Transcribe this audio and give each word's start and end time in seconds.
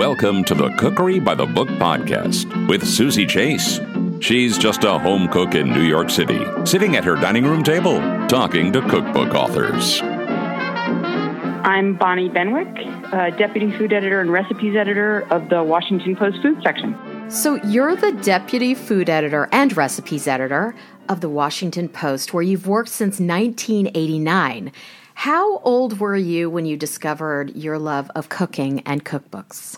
Welcome 0.00 0.44
to 0.44 0.54
the 0.54 0.70
Cookery 0.78 1.20
by 1.20 1.34
the 1.34 1.44
Book 1.44 1.68
podcast 1.68 2.66
with 2.68 2.88
Suzy 2.88 3.26
Chase. 3.26 3.80
She's 4.20 4.56
just 4.56 4.82
a 4.84 4.98
home 4.98 5.28
cook 5.28 5.54
in 5.54 5.68
New 5.68 5.82
York 5.82 6.08
City, 6.08 6.42
sitting 6.64 6.96
at 6.96 7.04
her 7.04 7.16
dining 7.16 7.44
room 7.44 7.62
table, 7.62 7.98
talking 8.26 8.72
to 8.72 8.80
cookbook 8.88 9.34
authors. 9.34 10.00
I'm 10.00 11.96
Bonnie 11.96 12.30
Benwick, 12.30 12.74
uh, 13.12 13.28
Deputy 13.36 13.76
Food 13.76 13.92
Editor 13.92 14.22
and 14.22 14.32
Recipes 14.32 14.74
Editor 14.74 15.30
of 15.30 15.50
the 15.50 15.62
Washington 15.62 16.16
Post 16.16 16.40
Food 16.40 16.62
Section. 16.62 16.96
So, 17.30 17.56
you're 17.56 17.94
the 17.94 18.12
Deputy 18.12 18.74
Food 18.74 19.10
Editor 19.10 19.50
and 19.52 19.76
Recipes 19.76 20.26
Editor 20.26 20.74
of 21.10 21.20
the 21.20 21.28
Washington 21.28 21.90
Post, 21.90 22.32
where 22.32 22.42
you've 22.42 22.66
worked 22.66 22.88
since 22.88 23.20
1989. 23.20 24.72
How 25.12 25.58
old 25.58 26.00
were 26.00 26.16
you 26.16 26.48
when 26.48 26.64
you 26.64 26.78
discovered 26.78 27.54
your 27.54 27.78
love 27.78 28.10
of 28.14 28.30
cooking 28.30 28.80
and 28.86 29.04
cookbooks? 29.04 29.76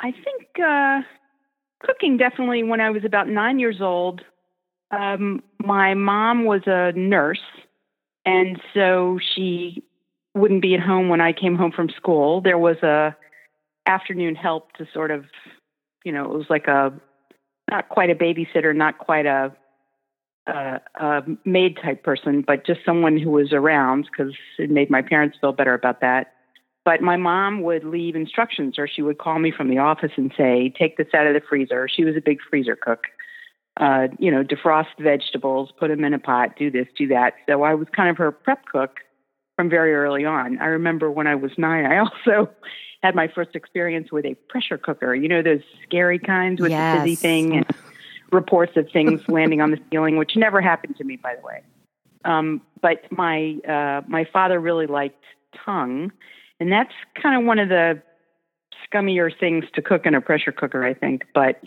I 0.00 0.12
think 0.12 0.58
uh, 0.64 1.00
cooking 1.84 2.16
definitely 2.16 2.62
when 2.62 2.80
I 2.80 2.90
was 2.90 3.04
about 3.04 3.28
nine 3.28 3.58
years 3.58 3.80
old. 3.80 4.22
Um, 4.90 5.42
my 5.58 5.94
mom 5.94 6.44
was 6.44 6.62
a 6.66 6.92
nurse, 6.92 7.42
and 8.24 8.60
so 8.74 9.18
she 9.34 9.84
wouldn't 10.34 10.62
be 10.62 10.74
at 10.74 10.80
home 10.80 11.08
when 11.08 11.20
I 11.20 11.32
came 11.32 11.54
home 11.54 11.72
from 11.72 11.90
school. 11.90 12.40
There 12.40 12.58
was 12.58 12.76
a 12.82 13.14
afternoon 13.86 14.34
help 14.34 14.72
to 14.74 14.86
sort 14.92 15.10
of, 15.10 15.24
you 16.04 16.12
know, 16.12 16.24
it 16.24 16.36
was 16.36 16.46
like 16.48 16.66
a 16.66 16.92
not 17.70 17.88
quite 17.88 18.10
a 18.10 18.14
babysitter, 18.14 18.74
not 18.74 18.98
quite 18.98 19.26
a 19.26 19.52
a, 20.46 20.80
a 20.96 21.22
maid 21.44 21.78
type 21.82 22.02
person, 22.02 22.42
but 22.46 22.66
just 22.66 22.80
someone 22.84 23.18
who 23.18 23.30
was 23.30 23.52
around 23.52 24.08
because 24.10 24.34
it 24.58 24.70
made 24.70 24.90
my 24.90 25.02
parents 25.02 25.36
feel 25.40 25.52
better 25.52 25.74
about 25.74 26.00
that. 26.00 26.32
But 26.84 27.02
my 27.02 27.16
mom 27.16 27.62
would 27.62 27.84
leave 27.84 28.16
instructions, 28.16 28.78
or 28.78 28.88
she 28.88 29.02
would 29.02 29.18
call 29.18 29.38
me 29.38 29.52
from 29.54 29.68
the 29.68 29.78
office 29.78 30.12
and 30.16 30.32
say, 30.36 30.72
"Take 30.78 30.96
this 30.96 31.08
out 31.14 31.26
of 31.26 31.34
the 31.34 31.40
freezer." 31.40 31.88
She 31.88 32.04
was 32.04 32.16
a 32.16 32.20
big 32.20 32.38
freezer 32.48 32.76
cook. 32.76 33.04
Uh, 33.76 34.08
you 34.18 34.30
know, 34.30 34.42
defrost 34.42 34.98
vegetables, 34.98 35.70
put 35.78 35.88
them 35.88 36.04
in 36.04 36.12
a 36.12 36.18
pot, 36.18 36.56
do 36.56 36.70
this, 36.70 36.86
do 36.98 37.06
that. 37.08 37.34
So 37.48 37.62
I 37.62 37.74
was 37.74 37.88
kind 37.94 38.10
of 38.10 38.16
her 38.18 38.30
prep 38.32 38.66
cook 38.66 38.98
from 39.56 39.70
very 39.70 39.94
early 39.94 40.24
on. 40.24 40.58
I 40.58 40.66
remember 40.66 41.10
when 41.10 41.26
I 41.26 41.34
was 41.34 41.52
nine, 41.56 41.86
I 41.86 41.98
also 42.26 42.50
had 43.02 43.14
my 43.14 43.28
first 43.28 43.54
experience 43.54 44.10
with 44.12 44.26
a 44.26 44.34
pressure 44.48 44.76
cooker. 44.76 45.14
You 45.14 45.28
know, 45.28 45.42
those 45.42 45.62
scary 45.86 46.18
kinds 46.18 46.60
with 46.60 46.72
yes. 46.72 46.96
the 46.96 47.02
fizzy 47.02 47.16
thing. 47.16 47.56
And, 47.58 47.66
reports 48.32 48.72
of 48.76 48.88
things 48.92 49.20
landing 49.28 49.60
on 49.60 49.70
the 49.70 49.78
ceiling, 49.90 50.16
which 50.16 50.32
never 50.36 50.60
happened 50.60 50.96
to 50.96 51.04
me, 51.04 51.16
by 51.16 51.34
the 51.34 51.42
way. 51.42 51.62
Um, 52.24 52.62
but 52.82 53.10
my 53.10 53.56
uh, 53.66 54.02
my 54.06 54.26
father 54.32 54.60
really 54.60 54.86
liked 54.86 55.24
tongue, 55.64 56.12
and 56.60 56.70
that's 56.70 56.92
kind 57.20 57.40
of 57.40 57.46
one 57.46 57.58
of 57.58 57.68
the 57.68 58.00
scummier 58.86 59.30
things 59.38 59.64
to 59.74 59.82
cook 59.82 60.06
in 60.06 60.14
a 60.14 60.20
pressure 60.20 60.52
cooker, 60.52 60.84
I 60.84 60.94
think. 60.94 61.24
But 61.34 61.60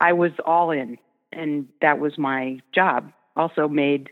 I 0.00 0.12
was 0.12 0.32
all 0.44 0.70
in, 0.70 0.98
and 1.32 1.68
that 1.80 2.00
was 2.00 2.18
my 2.18 2.60
job. 2.74 3.12
Also 3.36 3.68
made 3.68 4.10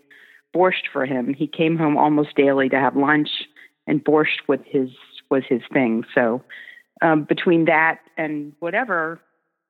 borscht 0.54 0.86
for 0.92 1.04
him. 1.04 1.34
He 1.34 1.46
came 1.46 1.76
home 1.76 1.96
almost 1.96 2.36
daily 2.36 2.68
to 2.68 2.78
have 2.78 2.96
lunch, 2.96 3.28
and 3.86 4.02
borscht 4.02 4.46
with 4.46 4.60
his 4.64 4.90
was 5.30 5.42
his 5.46 5.60
thing. 5.72 6.04
So 6.14 6.42
um, 7.02 7.24
between 7.24 7.66
that 7.66 7.98
and 8.16 8.52
whatever, 8.60 9.20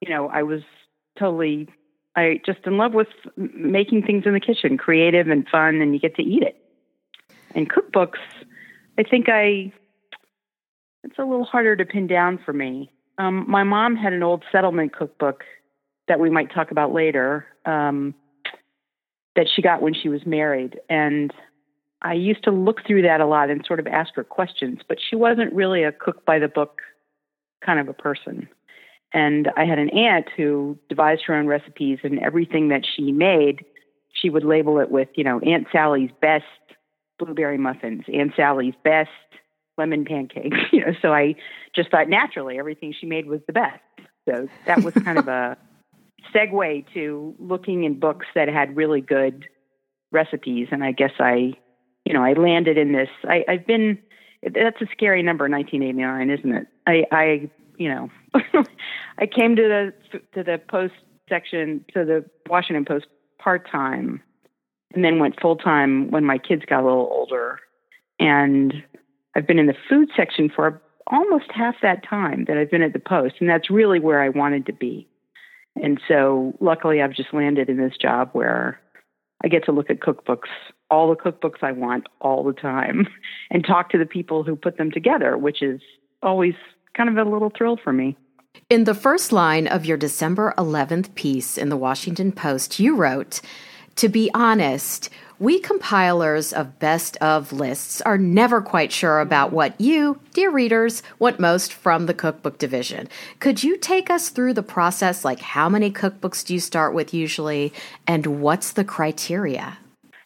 you 0.01 0.09
know, 0.09 0.29
I 0.29 0.43
was 0.45 0.63
totally 1.19 1.69
I 2.15 2.41
just 2.45 2.61
in 2.65 2.77
love 2.77 2.95
with 2.95 3.09
making 3.37 4.03
things 4.03 4.25
in 4.27 4.35
the 4.35 4.41
kitchen, 4.41 4.77
creative 4.77 5.29
and 5.29 5.49
fun, 5.49 5.81
and 5.81 5.95
you 5.95 6.01
get 6.01 6.17
to 6.17 6.23
eat 6.23 6.43
it. 6.43 6.57
And 7.55 7.71
cookbooks, 7.71 8.19
I 8.99 9.03
think 9.05 9.29
I 9.29 9.73
it's 11.05 11.19
a 11.19 11.23
little 11.23 11.45
harder 11.45 11.77
to 11.77 11.85
pin 11.85 12.07
down 12.07 12.39
for 12.45 12.53
me. 12.53 12.91
Um, 13.19 13.45
my 13.49 13.65
mom 13.65 13.97
had 13.97 14.13
an 14.13 14.23
old 14.23 14.45
settlement 14.53 14.95
cookbook 14.95 15.45
that 16.07 16.21
we 16.21 16.31
might 16.31 16.53
talk 16.53 16.71
about 16.71 16.93
later 16.93 17.47
um, 17.65 18.15
that 19.37 19.47
she 19.55 19.63
got 19.63 19.83
when 19.83 19.95
she 19.95 20.09
was 20.09 20.25
married, 20.25 20.79
and 20.89 21.33
I 22.03 22.15
used 22.15 22.45
to 22.45 22.51
look 22.51 22.87
through 22.87 23.03
that 23.03 23.21
a 23.21 23.27
lot 23.27 23.51
and 23.51 23.65
sort 23.67 23.81
of 23.81 23.87
ask 23.87 24.15
her 24.15 24.25
questions. 24.25 24.81
But 24.89 24.99
she 25.01 25.17
wasn't 25.17 25.53
really 25.53 25.83
a 25.83 25.93
cook 25.93 26.25
by 26.25 26.39
the 26.39 26.49
book 26.49 26.81
kind 27.65 27.81
of 27.81 27.89
a 27.89 27.93
person. 27.93 28.49
And 29.13 29.49
I 29.57 29.65
had 29.65 29.79
an 29.79 29.91
aunt 29.91 30.27
who 30.37 30.79
devised 30.89 31.23
her 31.27 31.35
own 31.35 31.47
recipes, 31.47 31.99
and 32.03 32.19
everything 32.21 32.69
that 32.69 32.83
she 32.87 33.11
made, 33.11 33.65
she 34.13 34.31
would 34.31 34.45
label 34.45 34.79
it 34.79 34.91
with, 34.91 35.09
you 35.15 35.25
know, 35.25 35.41
Aunt 35.41 35.67
Sally's 35.73 36.11
best 36.21 36.45
blueberry 37.19 37.59
muffins, 37.59 38.05
Aunt 38.13 38.33
Sally's 38.37 38.75
best 38.85 39.11
lemon 39.79 40.05
pancakes. 40.05 40.57
You 40.73 40.85
know, 40.85 40.93
so 41.01 41.13
I 41.13 41.35
just 41.75 41.91
thought 41.91 42.09
naturally 42.09 42.59
everything 42.59 42.95
she 42.99 43.07
made 43.07 43.27
was 43.27 43.41
the 43.47 43.53
best. 43.53 43.81
So 44.29 44.49
that 44.67 44.83
was 44.83 44.93
kind 44.95 45.19
of 45.19 45.29
a 45.29 45.57
segue 46.35 46.93
to 46.93 47.35
looking 47.39 47.85
in 47.85 47.99
books 47.99 48.27
that 48.35 48.49
had 48.49 48.77
really 48.77 49.01
good 49.01 49.47
recipes. 50.13 50.69
And 50.71 50.85
I 50.85 50.93
guess 50.93 51.13
I, 51.19 51.55
you 52.05 52.13
know, 52.13 52.23
I 52.23 52.35
landed 52.35 52.77
in 52.77 52.93
this. 52.93 53.09
I, 53.25 53.45
I've 53.49 53.67
been. 53.67 53.99
That's 54.43 54.81
a 54.81 54.87
scary 54.93 55.23
number, 55.23 55.49
1989, 55.49 56.31
isn't 56.31 56.55
it? 56.55 56.67
I, 56.87 57.05
I 57.11 57.51
you 57.77 57.89
know, 57.89 58.11
I 59.19 59.27
came 59.27 59.57
to 59.57 59.63
the 59.63 60.21
to 60.35 60.45
the 60.45 60.61
post 60.69 60.95
section 61.29 61.85
to 61.95 62.05
the 62.05 62.25
Washington 62.49 62.85
Post 62.85 63.07
part 63.39 63.69
time, 63.71 64.23
and 64.95 65.05
then 65.05 65.19
went 65.19 65.41
full 65.41 65.57
time 65.57 66.11
when 66.11 66.25
my 66.25 66.39
kids 66.39 66.63
got 66.67 66.83
a 66.83 66.85
little 66.85 67.09
older. 67.11 67.61
And 68.21 68.75
I've 69.37 69.47
been 69.47 69.59
in 69.59 69.67
the 69.67 69.77
food 69.89 70.11
section 70.17 70.51
for 70.55 70.81
almost 71.07 71.47
half 71.55 71.77
that 71.83 72.05
time 72.09 72.45
that 72.49 72.57
I've 72.57 72.71
been 72.71 72.83
at 72.83 72.93
the 72.93 72.99
Post, 72.99 73.37
and 73.41 73.49
that's 73.49 73.71
really 73.71 74.01
where 74.01 74.23
I 74.23 74.29
wanted 74.29 74.67
to 74.67 74.73
be. 74.73 75.09
And 75.83 76.01
so, 76.09 76.55
luckily, 76.61 77.01
I've 77.01 77.15
just 77.15 77.33
landed 77.33 77.69
in 77.69 77.77
this 77.77 77.97
job 78.01 78.31
where 78.33 78.81
I 79.45 79.49
get 79.49 79.65
to 79.67 79.73
look 79.73 79.91
at 79.91 80.01
cookbooks, 80.01 80.49
all 80.91 81.09
the 81.09 81.17
cookbooks 81.17 81.63
I 81.63 81.73
want, 81.73 82.09
all 82.21 82.43
the 82.43 82.53
time, 82.53 83.07
and 83.51 83.65
talk 83.65 83.91
to 83.91 83.99
the 83.99 84.07
people 84.07 84.43
who 84.43 84.57
put 84.57 84.77
them 84.77 84.91
together, 84.91 85.37
which 85.39 85.63
is 85.63 85.81
always 86.23 86.55
kind 86.97 87.09
of 87.09 87.17
a 87.17 87.31
little 87.31 87.53
thrill 87.57 87.79
for 87.83 87.93
me. 87.93 88.17
In 88.69 88.85
the 88.85 88.95
first 88.95 89.33
line 89.33 89.67
of 89.69 89.87
your 89.87 89.97
December 89.97 90.53
11th 90.59 91.15
piece 91.15 91.57
in 91.57 91.69
the 91.69 91.77
Washington 91.77 92.33
Post, 92.33 92.81
you 92.81 92.97
wrote, 92.97 93.41
To 93.97 94.09
be 94.09 94.31
honest, 94.35 95.11
we 95.39 95.61
compilers 95.61 96.53
of 96.53 96.79
best 96.79 97.17
of 97.19 97.53
lists 97.53 98.01
are 98.01 98.19
never 98.19 98.61
quite 98.61 98.91
sure 98.91 99.21
about 99.21 99.53
what 99.53 99.81
you, 99.81 100.21
dear 100.33 100.51
readers, 100.51 101.03
want 101.19 101.39
most 101.39 101.73
from 101.73 102.07
the 102.07 102.15
cookbook 102.15 102.59
division. 102.59 103.09
Could 103.39 103.63
you 103.63 103.77
take 103.77 104.11
us 104.11 104.31
through 104.31 104.55
the 104.55 104.63
process? 104.63 105.25
Like, 105.25 105.41
how 105.41 105.69
many 105.69 105.91
cookbooks 105.91 106.45
do 106.45 106.55
you 106.55 106.61
start 106.61 106.93
with 106.93 107.15
usually, 107.15 107.73
and 108.07 108.41
what's 108.41 108.73
the 108.73 108.85
criteria? 108.85 109.79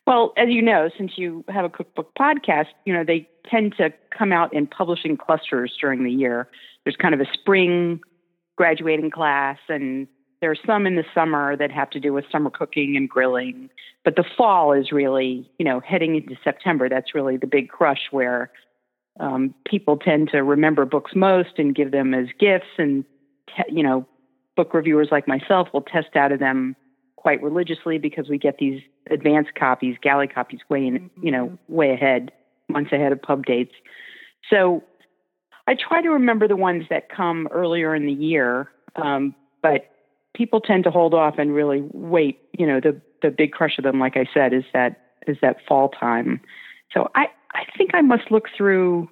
Well, 0.06 0.32
as 0.36 0.48
you 0.48 0.62
know, 0.62 0.90
since 0.96 1.12
you 1.16 1.44
have 1.48 1.64
a 1.64 1.70
cookbook 1.70 2.12
podcast, 2.18 2.66
you 2.84 2.92
know, 2.92 3.04
they 3.04 3.28
tend 3.48 3.74
to 3.76 3.92
come 4.16 4.32
out 4.32 4.52
in 4.54 4.66
publishing 4.66 5.16
clusters 5.16 5.76
during 5.80 6.04
the 6.04 6.10
year. 6.10 6.48
There's 6.84 6.96
kind 6.96 7.14
of 7.14 7.20
a 7.20 7.26
spring 7.32 8.00
graduating 8.56 9.10
class, 9.10 9.58
and 9.68 10.08
there 10.42 10.50
are 10.50 10.56
some 10.66 10.88
in 10.88 10.96
the 10.96 11.04
summer 11.14 11.56
that 11.56 11.70
have 11.70 11.88
to 11.90 12.00
do 12.00 12.12
with 12.12 12.24
summer 12.30 12.50
cooking 12.50 12.96
and 12.96 13.08
grilling. 13.08 13.70
But 14.04 14.16
the 14.16 14.24
fall 14.36 14.72
is 14.72 14.90
really, 14.90 15.48
you 15.56 15.64
know, 15.64 15.78
heading 15.78 16.16
into 16.16 16.36
September, 16.42 16.88
that's 16.88 17.14
really 17.14 17.36
the 17.36 17.46
big 17.46 17.68
crush 17.68 18.08
where 18.10 18.50
um, 19.20 19.54
people 19.64 19.96
tend 19.96 20.30
to 20.32 20.42
remember 20.42 20.84
books 20.84 21.12
most 21.14 21.58
and 21.58 21.76
give 21.76 21.92
them 21.92 22.12
as 22.12 22.26
gifts. 22.40 22.66
And, 22.76 23.04
te- 23.46 23.72
you 23.72 23.84
know, 23.84 24.04
book 24.56 24.74
reviewers 24.74 25.08
like 25.12 25.28
myself 25.28 25.68
will 25.72 25.82
test 25.82 26.16
out 26.16 26.32
of 26.32 26.40
them 26.40 26.74
quite 27.14 27.40
religiously 27.40 27.98
because 27.98 28.28
we 28.28 28.36
get 28.36 28.58
these 28.58 28.82
advanced 29.12 29.54
copies, 29.54 29.96
galley 30.02 30.26
copies, 30.26 30.58
way 30.68 30.88
in, 30.88 31.08
you 31.22 31.30
know, 31.30 31.56
way 31.68 31.92
ahead, 31.92 32.32
months 32.68 32.90
ahead 32.92 33.12
of 33.12 33.22
pub 33.22 33.46
dates. 33.46 33.74
So 34.50 34.82
I 35.68 35.76
try 35.76 36.02
to 36.02 36.10
remember 36.10 36.48
the 36.48 36.56
ones 36.56 36.86
that 36.90 37.08
come 37.08 37.46
earlier 37.52 37.94
in 37.94 38.06
the 38.06 38.12
year, 38.12 38.68
um, 38.96 39.36
but 39.62 39.91
people 40.34 40.60
tend 40.60 40.84
to 40.84 40.90
hold 40.90 41.14
off 41.14 41.34
and 41.38 41.54
really 41.54 41.82
wait. 41.92 42.40
You 42.52 42.66
know, 42.66 42.80
the 42.80 43.00
the 43.22 43.30
big 43.30 43.52
crush 43.52 43.78
of 43.78 43.84
them, 43.84 43.98
like 43.98 44.16
I 44.16 44.26
said, 44.32 44.52
is 44.52 44.64
that 44.72 45.00
is 45.26 45.36
that 45.42 45.58
fall 45.66 45.88
time. 45.88 46.40
So 46.92 47.10
I 47.14 47.26
I 47.54 47.64
think 47.76 47.94
I 47.94 48.00
must 48.00 48.30
look 48.30 48.48
through 48.56 49.08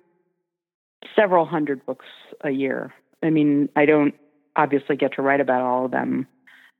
several 1.14 1.46
hundred 1.46 1.84
books 1.86 2.06
a 2.42 2.50
year. 2.50 2.92
I 3.22 3.30
mean, 3.30 3.68
I 3.76 3.86
don't 3.86 4.14
obviously 4.56 4.96
get 4.96 5.14
to 5.14 5.22
write 5.22 5.40
about 5.40 5.62
all 5.62 5.84
of 5.86 5.90
them, 5.90 6.26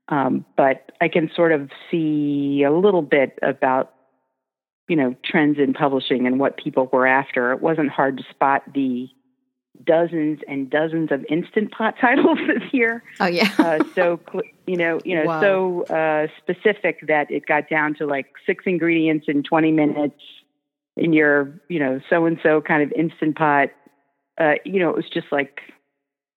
um, 0.09 0.45
but 0.57 0.93
I 1.01 1.09
can 1.09 1.31
sort 1.35 1.53
of 1.53 1.71
see 1.91 2.63
a 2.67 2.73
little 2.73 3.03
bit 3.03 3.39
about 3.43 3.95
you 4.89 4.97
know 4.97 5.15
trends 5.25 5.59
in 5.59 5.75
publishing 5.75 6.27
and 6.27 6.41
what 6.41 6.57
people 6.57 6.89
were 6.93 7.07
after. 7.07 7.53
It 7.53 7.61
wasn't 7.61 7.91
hard 7.91 8.19
to 8.19 8.25
spot 8.31 8.63
the 8.73 9.09
dozens 9.85 10.41
and 10.49 10.71
dozens 10.71 11.11
of 11.11 11.25
instant 11.29 11.73
pot 11.73 11.95
titles 12.01 12.39
this 12.47 12.63
year. 12.73 13.03
Oh 13.21 13.27
yeah, 13.27 13.51
uh, 13.59 13.85
so 13.95 14.21
you 14.67 14.77
know, 14.77 15.01
you 15.05 15.17
know, 15.17 15.25
wow. 15.25 15.41
so 15.41 15.83
uh, 15.85 16.27
specific 16.39 17.07
that 17.09 17.31
it 17.31 17.47
got 17.47 17.69
down 17.69 17.95
to 17.95 18.07
like 18.07 18.27
six 18.47 18.65
ingredients 18.67 19.27
in 19.29 19.43
20 19.43 19.73
minutes 19.73 20.21
in 20.97 21.13
your, 21.13 21.61
you 21.69 21.79
know, 21.79 22.01
so 22.09 22.27
and 22.27 22.39
so 22.43 22.61
kind 22.61 22.83
of 22.83 22.93
instant 22.93 23.37
pot. 23.37 23.71
Uh, 24.39 24.55
you 24.65 24.79
know, 24.79 24.91
it 24.91 24.97
was 24.97 25.09
just 25.13 25.27
like 25.33 25.61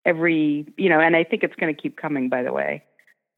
every, 0.06 0.66
you 0.78 0.90
know, 0.90 1.00
and 1.00 1.16
I 1.16 1.24
think 1.24 1.44
it's 1.44 1.56
going 1.56 1.74
to 1.74 1.80
keep 1.80 1.98
coming, 1.98 2.30
by 2.30 2.44
the 2.44 2.52
way. 2.52 2.84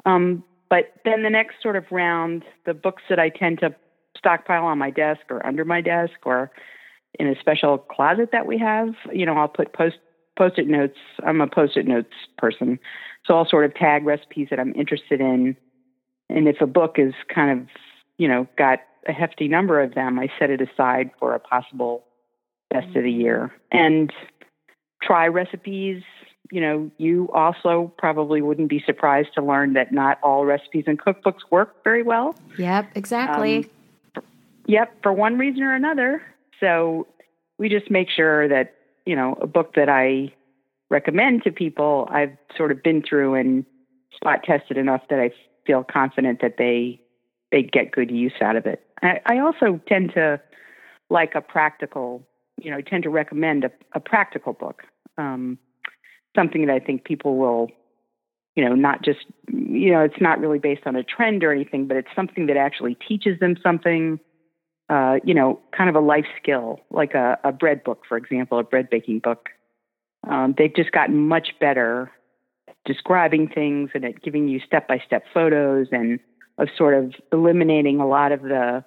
Um, 0.05 0.43
but 0.69 0.93
then 1.03 1.23
the 1.23 1.29
next 1.29 1.55
sort 1.61 1.75
of 1.75 1.85
round, 1.91 2.43
the 2.65 2.73
books 2.73 3.03
that 3.09 3.19
I 3.19 3.29
tend 3.29 3.59
to 3.59 3.75
stockpile 4.17 4.65
on 4.65 4.77
my 4.77 4.89
desk 4.89 5.21
or 5.29 5.45
under 5.45 5.65
my 5.65 5.81
desk 5.81 6.13
or 6.25 6.51
in 7.19 7.27
a 7.27 7.39
special 7.39 7.77
closet 7.77 8.29
that 8.31 8.45
we 8.45 8.57
have, 8.57 8.93
you 9.13 9.25
know, 9.25 9.33
I'll 9.33 9.47
put 9.47 9.73
post 9.73 9.97
post-it 10.37 10.67
notes. 10.67 10.97
I'm 11.25 11.39
a 11.41 11.47
post-it 11.47 11.87
notes 11.87 12.13
person, 12.37 12.79
so 13.25 13.35
I'll 13.35 13.47
sort 13.47 13.65
of 13.65 13.73
tag 13.73 14.05
recipes 14.05 14.47
that 14.49 14.59
I'm 14.59 14.73
interested 14.75 15.21
in. 15.21 15.55
And 16.29 16.47
if 16.47 16.59
a 16.59 16.67
book 16.67 16.95
is 16.97 17.13
kind 17.33 17.59
of, 17.59 17.67
you 18.17 18.27
know, 18.27 18.47
got 18.57 18.79
a 19.07 19.13
hefty 19.13 19.47
number 19.47 19.81
of 19.81 19.93
them, 19.93 20.19
I 20.19 20.29
set 20.39 20.49
it 20.49 20.61
aside 20.61 21.11
for 21.19 21.35
a 21.35 21.39
possible 21.39 22.03
best 22.69 22.87
of 22.95 23.03
the 23.03 23.11
year 23.11 23.53
and 23.71 24.11
try 25.01 25.27
recipes. 25.27 26.03
You 26.51 26.61
know, 26.61 26.91
you 26.97 27.29
also 27.33 27.93
probably 27.97 28.41
wouldn't 28.41 28.69
be 28.69 28.83
surprised 28.85 29.29
to 29.35 29.41
learn 29.41 29.73
that 29.73 29.91
not 29.91 30.19
all 30.21 30.45
recipes 30.45 30.83
and 30.87 30.99
cookbooks 30.99 31.41
work 31.49 31.83
very 31.83 32.03
well. 32.03 32.35
Yep, 32.57 32.91
exactly. 32.95 33.69
Um, 34.15 34.23
yep, 34.67 34.93
for 35.01 35.13
one 35.13 35.37
reason 35.37 35.63
or 35.63 35.73
another. 35.73 36.21
So 36.59 37.07
we 37.57 37.69
just 37.69 37.89
make 37.89 38.09
sure 38.09 38.47
that, 38.47 38.75
you 39.05 39.15
know, 39.15 39.37
a 39.41 39.47
book 39.47 39.75
that 39.75 39.89
I 39.89 40.33
recommend 40.89 41.43
to 41.43 41.51
people, 41.51 42.07
I've 42.11 42.37
sort 42.55 42.71
of 42.71 42.83
been 42.83 43.01
through 43.01 43.35
and 43.35 43.65
spot 44.13 44.43
tested 44.43 44.77
enough 44.77 45.01
that 45.09 45.19
I 45.19 45.31
feel 45.65 45.83
confident 45.83 46.41
that 46.41 46.55
they 46.57 47.01
they 47.51 47.61
get 47.61 47.91
good 47.91 48.11
use 48.11 48.33
out 48.41 48.55
of 48.55 48.65
it. 48.65 48.83
I, 49.01 49.21
I 49.25 49.39
also 49.39 49.79
tend 49.87 50.13
to 50.15 50.41
like 51.09 51.35
a 51.35 51.41
practical, 51.41 52.25
you 52.61 52.71
know, 52.71 52.81
tend 52.81 53.03
to 53.03 53.09
recommend 53.09 53.63
a, 53.63 53.71
a 53.93 53.99
practical 53.99 54.53
book, 54.53 54.83
um, 55.17 55.57
something 56.35 56.65
that 56.65 56.73
I 56.73 56.79
think 56.79 57.03
people 57.03 57.37
will, 57.37 57.69
you 58.55 58.67
know, 58.67 58.73
not 58.73 59.03
just, 59.03 59.19
you 59.47 59.91
know, 59.91 60.01
it's 60.01 60.19
not 60.19 60.39
really 60.39 60.59
based 60.59 60.81
on 60.85 60.95
a 60.95 61.03
trend 61.03 61.43
or 61.43 61.51
anything, 61.51 61.87
but 61.87 61.97
it's 61.97 62.09
something 62.15 62.47
that 62.47 62.57
actually 62.57 62.95
teaches 63.07 63.39
them 63.39 63.55
something, 63.61 64.19
uh, 64.89 65.17
you 65.23 65.33
know, 65.33 65.59
kind 65.75 65.89
of 65.89 65.95
a 65.95 65.99
life 65.99 66.27
skill, 66.41 66.79
like 66.91 67.13
a, 67.13 67.39
a 67.43 67.51
bread 67.51 67.83
book, 67.83 68.03
for 68.07 68.17
example, 68.17 68.59
a 68.59 68.63
bread 68.63 68.89
baking 68.89 69.19
book. 69.19 69.49
Um, 70.27 70.53
they've 70.57 70.75
just 70.75 70.91
gotten 70.91 71.27
much 71.27 71.49
better 71.59 72.11
describing 72.85 73.47
things 73.47 73.89
and 73.93 74.05
at 74.05 74.21
giving 74.21 74.47
you 74.47 74.59
step 74.59 74.87
by 74.87 74.99
step 75.05 75.23
photos 75.33 75.87
and 75.91 76.19
of 76.57 76.69
sort 76.77 76.93
of 76.93 77.13
eliminating 77.31 77.99
a 77.99 78.07
lot 78.07 78.31
of 78.31 78.41
the 78.41 78.83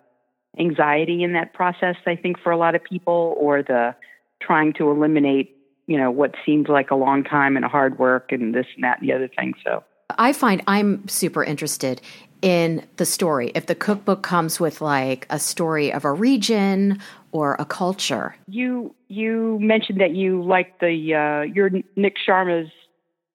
anxiety 0.58 1.22
in 1.22 1.32
that 1.34 1.52
process, 1.52 1.96
I 2.06 2.16
think, 2.16 2.38
for 2.40 2.50
a 2.50 2.56
lot 2.56 2.74
of 2.74 2.82
people, 2.82 3.36
or 3.38 3.62
the 3.62 3.94
trying 4.40 4.72
to 4.74 4.90
eliminate, 4.90 5.56
you 5.86 5.98
know, 5.98 6.10
what 6.10 6.34
seems 6.46 6.68
like 6.68 6.90
a 6.90 6.96
long 6.96 7.24
time 7.24 7.56
and 7.56 7.64
a 7.64 7.68
hard 7.68 7.98
work 7.98 8.32
and 8.32 8.54
this 8.54 8.66
and 8.74 8.84
that 8.84 9.00
and 9.00 9.08
the 9.08 9.12
other 9.12 9.28
thing. 9.28 9.54
So 9.64 9.84
I 10.16 10.32
find 10.32 10.62
I'm 10.66 11.06
super 11.08 11.44
interested 11.44 12.00
in 12.40 12.86
the 12.96 13.04
story. 13.04 13.50
If 13.54 13.66
the 13.66 13.74
cookbook 13.74 14.22
comes 14.22 14.60
with 14.60 14.80
like 14.80 15.26
a 15.30 15.38
story 15.38 15.92
of 15.92 16.04
a 16.04 16.12
region 16.12 17.00
or 17.32 17.56
a 17.58 17.64
culture. 17.64 18.36
You 18.46 18.94
you 19.08 19.58
mentioned 19.60 20.00
that 20.00 20.14
you 20.14 20.42
liked 20.42 20.80
the 20.80 21.14
uh, 21.14 21.42
your 21.52 21.70
Nik 21.96 22.16
Sharma's 22.26 22.70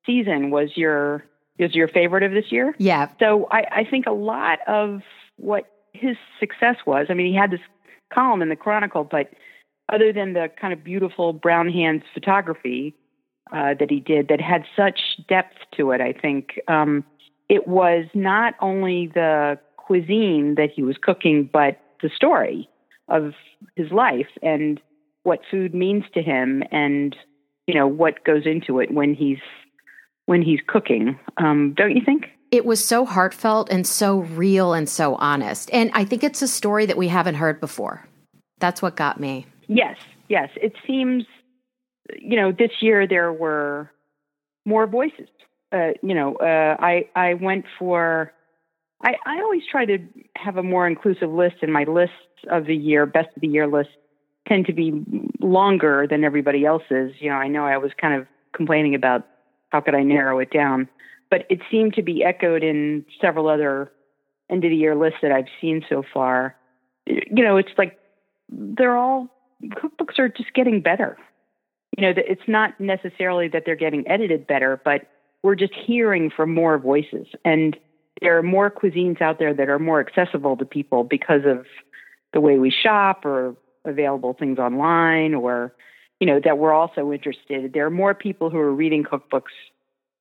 season 0.06 0.50
was 0.50 0.70
your 0.76 1.26
is 1.60 1.76
your 1.76 1.88
favorite 1.88 2.24
of 2.24 2.32
this 2.32 2.52
year. 2.52 2.76
Yeah. 2.80 3.10
So 3.20 3.48
I, 3.52 3.66
I 3.72 3.88
think 3.90 4.06
a 4.08 4.12
lot 4.12 4.60
of 4.68 5.02
what 5.38 5.66
his 5.94 6.16
success 6.40 6.78
was, 6.86 7.08
I 7.10 7.14
mean, 7.14 7.32
he 7.32 7.38
had 7.38 7.52
this 7.52 7.60
column 8.12 8.42
in 8.42 8.50
the 8.50 8.56
Chronicle, 8.56 9.04
but 9.04 9.32
other 9.92 10.12
than 10.12 10.34
the 10.34 10.50
kind 10.60 10.74
of 10.74 10.84
beautiful 10.84 11.34
brown 11.34 11.70
hands 11.70 12.04
photography 12.14 12.96
uh, 13.52 13.74
that 13.80 13.90
he 13.90 14.00
did 14.00 14.28
that 14.30 14.42
had 14.42 14.64
such 14.76 15.00
depth 15.28 15.58
to 15.76 15.92
it, 15.92 16.02
I 16.02 16.14
think 16.14 16.60
um, 16.68 17.04
it 17.50 17.68
was 17.68 18.06
not 18.14 18.56
only 18.62 19.08
the 19.14 19.60
cuisine 19.78 20.56
that 20.56 20.70
he 20.74 20.82
was 20.82 20.98
cooking, 21.02 21.50
but 21.52 21.80
the 22.02 22.10
story 22.16 22.70
of 23.10 23.34
his 23.76 23.92
life 23.92 24.30
and 24.42 24.80
what 25.24 25.40
food 25.50 25.74
means 25.74 26.04
to 26.14 26.22
him 26.22 26.64
and 26.72 27.16
you 27.68 27.74
know 27.74 27.88
what 27.88 28.24
goes 28.24 28.46
into 28.46 28.80
it 28.80 28.94
when 28.94 29.14
he's 29.14 29.40
when 30.26 30.42
he's 30.42 30.60
cooking. 30.68 31.20
Um, 31.38 31.74
don't 31.76 31.96
you 31.96 32.02
think? 32.04 32.28
It 32.52 32.66
was 32.66 32.84
so 32.84 33.06
heartfelt 33.06 33.70
and 33.72 33.86
so 33.86 34.20
real 34.20 34.74
and 34.74 34.88
so 34.88 35.16
honest. 35.16 35.70
And 35.74 35.92
I 35.94 36.06
think 36.06 36.24
it's 36.24 36.42
a 36.42 36.48
story 36.48 36.86
that 36.86 36.98
we 36.98 37.08
haven't 37.08 37.36
heard 37.36 37.60
before. 37.60 38.08
That's 38.60 38.82
what 38.82 38.96
got 38.96 39.20
me. 39.20 39.48
Yes, 39.68 39.98
yes. 40.30 40.50
It 40.56 40.74
seems, 40.86 41.26
you 42.20 42.36
know, 42.36 42.52
this 42.52 42.72
year 42.82 43.08
there 43.08 43.32
were 43.32 43.90
more 44.66 44.88
voices. 44.88 45.28
Uh, 45.72 45.92
you 46.02 46.14
know, 46.14 46.36
uh, 46.36 46.76
I 46.80 47.10
I 47.16 47.34
went 47.36 47.66
for. 47.80 48.32
I, 49.06 49.16
I 49.26 49.42
always 49.42 49.64
try 49.70 49.86
to 49.86 49.98
have 50.38 50.56
a 50.56 50.64
more 50.64 50.88
inclusive 50.88 51.30
list, 51.30 51.58
and 51.62 51.74
my 51.74 51.84
lists 51.84 52.16
of 52.50 52.66
the 52.68 52.76
year, 52.76 53.06
best 53.06 53.30
of 53.36 53.42
the 53.42 53.48
year 53.48 53.68
lists, 53.68 53.92
tend 54.48 54.66
to 54.68 54.74
be 54.74 55.04
longer 55.42 56.08
than 56.10 56.24
everybody 56.24 56.66
else's. 56.66 57.12
You 57.20 57.30
know, 57.30 57.36
I 57.36 57.48
know 57.48 57.66
I 57.66 57.78
was 57.78 57.92
kind 58.00 58.14
of 58.14 58.28
complaining 58.56 58.96
about 58.96 59.28
how 59.70 59.82
could 59.82 59.96
I 59.96 60.04
narrow 60.04 60.40
it 60.40 60.52
down? 60.52 60.88
But 61.30 61.46
it 61.50 61.60
seemed 61.70 61.96
to 61.96 62.02
be 62.02 62.24
echoed 62.24 62.64
in 62.64 63.06
several 63.20 63.50
other 63.50 63.92
end 64.50 64.64
of 64.64 64.70
the 64.70 64.76
year 64.78 64.96
lists 64.96 65.20
that 65.22 65.32
I've 65.32 65.48
seen 65.60 65.84
so 65.90 66.04
far. 66.14 66.56
You 67.06 67.44
know, 67.44 67.58
it's 67.58 67.72
like 67.78 67.98
they're 68.50 68.96
all 68.96 69.28
cookbooks 69.66 70.20
are 70.20 70.30
just 70.30 70.54
getting 70.54 70.82
better. 70.82 71.18
You 71.98 72.04
know, 72.04 72.14
it's 72.16 72.48
not 72.48 72.80
necessarily 72.80 73.48
that 73.50 73.64
they're 73.66 73.76
getting 73.76 74.08
edited 74.08 74.48
better, 74.48 74.82
but 74.84 75.08
we're 75.44 75.56
just 75.56 75.74
hearing 75.74 76.32
from 76.36 76.54
more 76.54 76.78
voices. 76.78 77.28
And 77.46 77.78
there 78.22 78.38
are 78.38 78.44
more 78.44 78.72
cuisines 78.72 79.22
out 79.22 79.38
there 79.40 79.54
that 79.54 79.70
are 79.70 79.80
more 79.80 80.00
accessible 80.00 80.58
to 80.58 80.66
people 80.66 81.04
because 81.04 81.42
of 81.46 81.66
the 82.32 82.42
way 82.42 82.58
we 82.58 82.72
shop 82.72 83.26
or 83.26 83.56
available 83.86 84.34
things 84.34 84.60
online 84.60 85.34
or 85.36 85.74
you 86.24 86.28
know, 86.28 86.40
that 86.42 86.58
we're 86.58 86.72
also 86.72 87.12
interested. 87.12 87.74
There 87.74 87.86
are 87.86 87.90
more 87.90 88.14
people 88.14 88.50
who 88.50 88.58
are 88.58 88.74
reading 88.74 89.04
cookbooks 89.04 89.52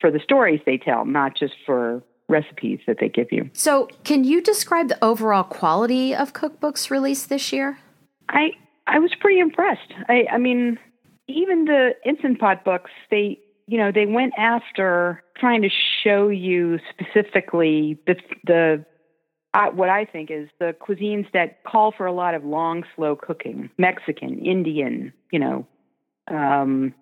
for 0.00 0.10
the 0.10 0.18
stories 0.18 0.60
they 0.66 0.76
tell, 0.76 1.04
not 1.04 1.36
just 1.36 1.54
for 1.64 2.02
recipes 2.28 2.80
that 2.88 2.96
they 2.98 3.08
give 3.08 3.28
you. 3.30 3.48
So, 3.52 3.88
can 4.02 4.24
you 4.24 4.40
describe 4.40 4.88
the 4.88 4.98
overall 5.04 5.44
quality 5.44 6.12
of 6.12 6.32
cookbooks 6.32 6.90
released 6.90 7.28
this 7.28 7.52
year? 7.52 7.78
I 8.28 8.50
I 8.88 8.98
was 8.98 9.12
pretty 9.20 9.38
impressed. 9.38 9.92
I 10.08 10.26
I 10.32 10.38
mean, 10.38 10.76
even 11.32 11.64
the 11.64 11.92
instant 12.04 12.38
pot 12.38 12.64
books, 12.64 12.90
they 13.10 13.38
you 13.66 13.78
know, 13.78 13.92
they 13.92 14.06
went 14.06 14.32
after 14.36 15.22
trying 15.36 15.62
to 15.62 15.70
show 16.02 16.28
you 16.28 16.78
specifically 16.90 17.98
the 18.06 18.16
the 18.46 18.84
uh, 19.54 19.70
what 19.70 19.88
I 19.88 20.04
think 20.04 20.30
is 20.30 20.48
the 20.58 20.74
cuisines 20.80 21.30
that 21.32 21.62
call 21.64 21.92
for 21.92 22.06
a 22.06 22.12
lot 22.12 22.34
of 22.34 22.44
long, 22.44 22.84
slow 22.96 23.16
cooking, 23.16 23.70
Mexican, 23.76 24.38
Indian, 24.38 25.12
you 25.30 25.38
know, 25.38 25.66
um, 26.28 26.94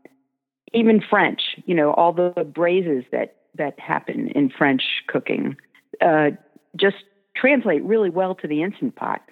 even 0.73 1.01
French, 1.01 1.41
you 1.67 1.75
know, 1.75 1.93
all 1.93 2.13
the 2.13 2.45
braises 2.45 3.05
that 3.13 3.37
that 3.57 3.79
happen 3.79 4.29
in 4.35 4.51
French 4.51 4.83
cooking 5.09 5.57
uh, 6.01 6.31
just 6.77 6.97
translate 7.37 7.83
really 7.83 8.11
well 8.11 8.35
to 8.35 8.47
the 8.47 8.63
instant 8.63 8.97
pot. 8.97 9.23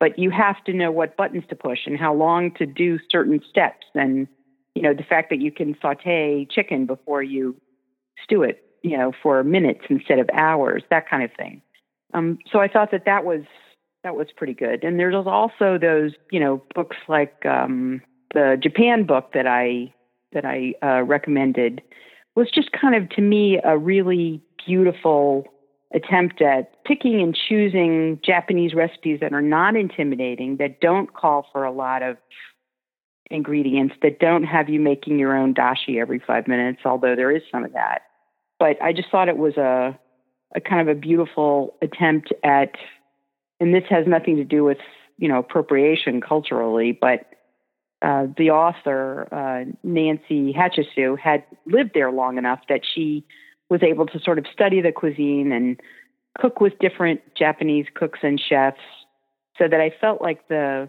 But 0.00 0.18
you 0.18 0.30
have 0.30 0.62
to 0.64 0.72
know 0.72 0.92
what 0.92 1.16
buttons 1.16 1.44
to 1.48 1.56
push 1.56 1.80
and 1.86 1.98
how 1.98 2.14
long 2.14 2.52
to 2.54 2.66
do 2.66 2.98
certain 3.10 3.40
steps, 3.48 3.86
and 3.94 4.28
you 4.78 4.84
know 4.84 4.94
the 4.94 5.02
fact 5.02 5.28
that 5.30 5.40
you 5.40 5.50
can 5.50 5.76
saute 5.82 6.46
chicken 6.48 6.86
before 6.86 7.20
you 7.20 7.56
stew 8.22 8.44
it, 8.44 8.62
you 8.84 8.96
know, 8.96 9.10
for 9.20 9.42
minutes 9.42 9.80
instead 9.90 10.20
of 10.20 10.30
hours, 10.32 10.84
that 10.88 11.08
kind 11.10 11.24
of 11.24 11.32
thing. 11.36 11.60
Um, 12.14 12.38
so 12.52 12.60
I 12.60 12.68
thought 12.68 12.92
that 12.92 13.04
that 13.04 13.24
was 13.24 13.42
that 14.04 14.14
was 14.14 14.28
pretty 14.36 14.54
good. 14.54 14.84
And 14.84 14.96
there's 15.00 15.16
also 15.16 15.78
those, 15.80 16.12
you 16.30 16.38
know, 16.38 16.62
books 16.76 16.96
like 17.08 17.44
um, 17.44 18.00
the 18.34 18.56
Japan 18.62 19.04
book 19.04 19.32
that 19.34 19.48
I 19.48 19.92
that 20.30 20.44
I 20.44 20.74
uh, 20.80 21.02
recommended 21.02 21.82
was 22.36 22.48
just 22.54 22.70
kind 22.70 22.94
of 22.94 23.08
to 23.16 23.20
me 23.20 23.58
a 23.64 23.76
really 23.76 24.40
beautiful 24.64 25.44
attempt 25.92 26.40
at 26.40 26.84
picking 26.84 27.20
and 27.20 27.36
choosing 27.48 28.20
Japanese 28.24 28.74
recipes 28.74 29.18
that 29.20 29.32
are 29.32 29.42
not 29.42 29.74
intimidating, 29.74 30.58
that 30.58 30.80
don't 30.80 31.14
call 31.14 31.46
for 31.52 31.64
a 31.64 31.72
lot 31.72 32.04
of 32.04 32.16
ingredients, 33.30 33.94
that 34.02 34.18
don't 34.18 34.44
have 34.44 34.68
you 34.68 34.80
making 34.80 35.18
your 35.18 35.36
own 35.36 35.54
dashi 35.54 36.00
every 36.00 36.18
five 36.18 36.48
minutes, 36.48 36.80
although 36.84 37.14
there 37.14 37.30
is 37.30 37.42
some 37.50 37.64
of 37.64 37.72
that. 37.72 38.02
But 38.58 38.80
I 38.82 38.92
just 38.92 39.10
thought 39.10 39.28
it 39.28 39.36
was 39.36 39.56
a, 39.56 39.98
a 40.54 40.60
kind 40.60 40.88
of 40.88 40.96
a 40.96 40.98
beautiful 40.98 41.74
attempt 41.82 42.32
at, 42.42 42.72
and 43.60 43.74
this 43.74 43.84
has 43.90 44.06
nothing 44.06 44.36
to 44.36 44.44
do 44.44 44.64
with, 44.64 44.78
you 45.18 45.28
know, 45.28 45.38
appropriation 45.38 46.20
culturally, 46.20 46.92
but 46.92 47.26
uh, 48.00 48.26
the 48.36 48.50
author, 48.50 49.28
uh, 49.32 49.70
Nancy 49.82 50.52
Hachisu, 50.52 51.18
had 51.18 51.44
lived 51.66 51.90
there 51.94 52.12
long 52.12 52.38
enough 52.38 52.60
that 52.68 52.82
she 52.94 53.24
was 53.68 53.82
able 53.82 54.06
to 54.06 54.20
sort 54.20 54.38
of 54.38 54.46
study 54.52 54.80
the 54.80 54.92
cuisine 54.92 55.52
and 55.52 55.80
cook 56.38 56.60
with 56.60 56.78
different 56.78 57.20
Japanese 57.34 57.86
cooks 57.94 58.20
and 58.22 58.40
chefs 58.40 58.78
so 59.58 59.66
that 59.68 59.80
I 59.80 59.92
felt 60.00 60.22
like 60.22 60.46
the 60.48 60.88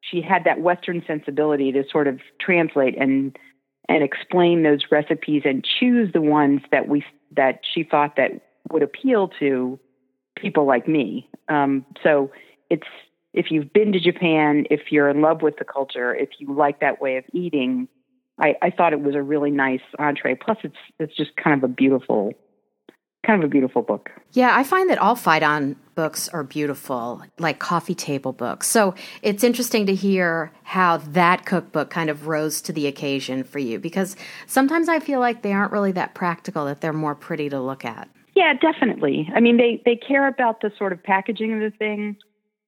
she 0.00 0.20
had 0.22 0.44
that 0.44 0.60
Western 0.60 1.02
sensibility 1.06 1.72
to 1.72 1.84
sort 1.90 2.06
of 2.06 2.20
translate 2.40 2.96
and 2.98 3.36
and 3.88 4.02
explain 4.02 4.62
those 4.62 4.80
recipes 4.90 5.42
and 5.44 5.64
choose 5.64 6.12
the 6.12 6.20
ones 6.20 6.60
that 6.70 6.88
we 6.88 7.04
that 7.36 7.60
she 7.74 7.82
thought 7.82 8.16
that 8.16 8.32
would 8.70 8.82
appeal 8.82 9.28
to 9.38 9.78
people 10.36 10.66
like 10.66 10.86
me. 10.86 11.28
Um, 11.48 11.84
so 12.02 12.30
it's 12.70 12.86
if 13.34 13.50
you've 13.50 13.72
been 13.72 13.92
to 13.92 14.00
Japan, 14.00 14.64
if 14.70 14.90
you're 14.90 15.08
in 15.08 15.20
love 15.20 15.42
with 15.42 15.58
the 15.58 15.64
culture, 15.64 16.14
if 16.14 16.30
you 16.38 16.52
like 16.52 16.80
that 16.80 17.00
way 17.00 17.16
of 17.16 17.24
eating, 17.32 17.88
I, 18.38 18.54
I 18.62 18.70
thought 18.70 18.92
it 18.92 19.00
was 19.00 19.14
a 19.14 19.22
really 19.22 19.50
nice 19.50 19.80
entree. 19.98 20.34
Plus, 20.34 20.58
it's 20.62 20.76
it's 20.98 21.16
just 21.16 21.36
kind 21.36 21.56
of 21.56 21.68
a 21.68 21.72
beautiful, 21.72 22.32
kind 23.26 23.42
of 23.42 23.48
a 23.48 23.50
beautiful 23.50 23.82
book. 23.82 24.10
Yeah, 24.32 24.56
I 24.56 24.62
find 24.64 24.88
that 24.90 24.98
all 24.98 25.16
Phaidon 25.16 25.76
books 25.94 26.28
are 26.28 26.44
beautiful, 26.44 27.22
like 27.38 27.58
coffee 27.58 27.94
table 27.94 28.32
books. 28.32 28.68
So 28.68 28.94
it's 29.22 29.42
interesting 29.42 29.86
to 29.86 29.94
hear 29.94 30.52
how 30.62 30.98
that 30.98 31.44
cookbook 31.44 31.90
kind 31.90 32.10
of 32.10 32.26
rose 32.26 32.60
to 32.62 32.72
the 32.72 32.86
occasion 32.86 33.44
for 33.44 33.58
you, 33.58 33.78
because 33.78 34.16
sometimes 34.46 34.88
I 34.88 35.00
feel 35.00 35.20
like 35.20 35.42
they 35.42 35.52
aren't 35.52 35.72
really 35.72 35.92
that 35.92 36.14
practical; 36.14 36.66
that 36.66 36.80
they're 36.80 36.92
more 36.92 37.14
pretty 37.14 37.48
to 37.48 37.60
look 37.60 37.84
at. 37.84 38.08
Yeah, 38.34 38.54
definitely. 38.54 39.28
I 39.34 39.40
mean, 39.40 39.56
they 39.56 39.82
they 39.84 39.96
care 39.96 40.28
about 40.28 40.60
the 40.60 40.70
sort 40.78 40.92
of 40.92 41.02
packaging 41.02 41.54
of 41.54 41.60
the 41.60 41.76
thing. 41.76 42.16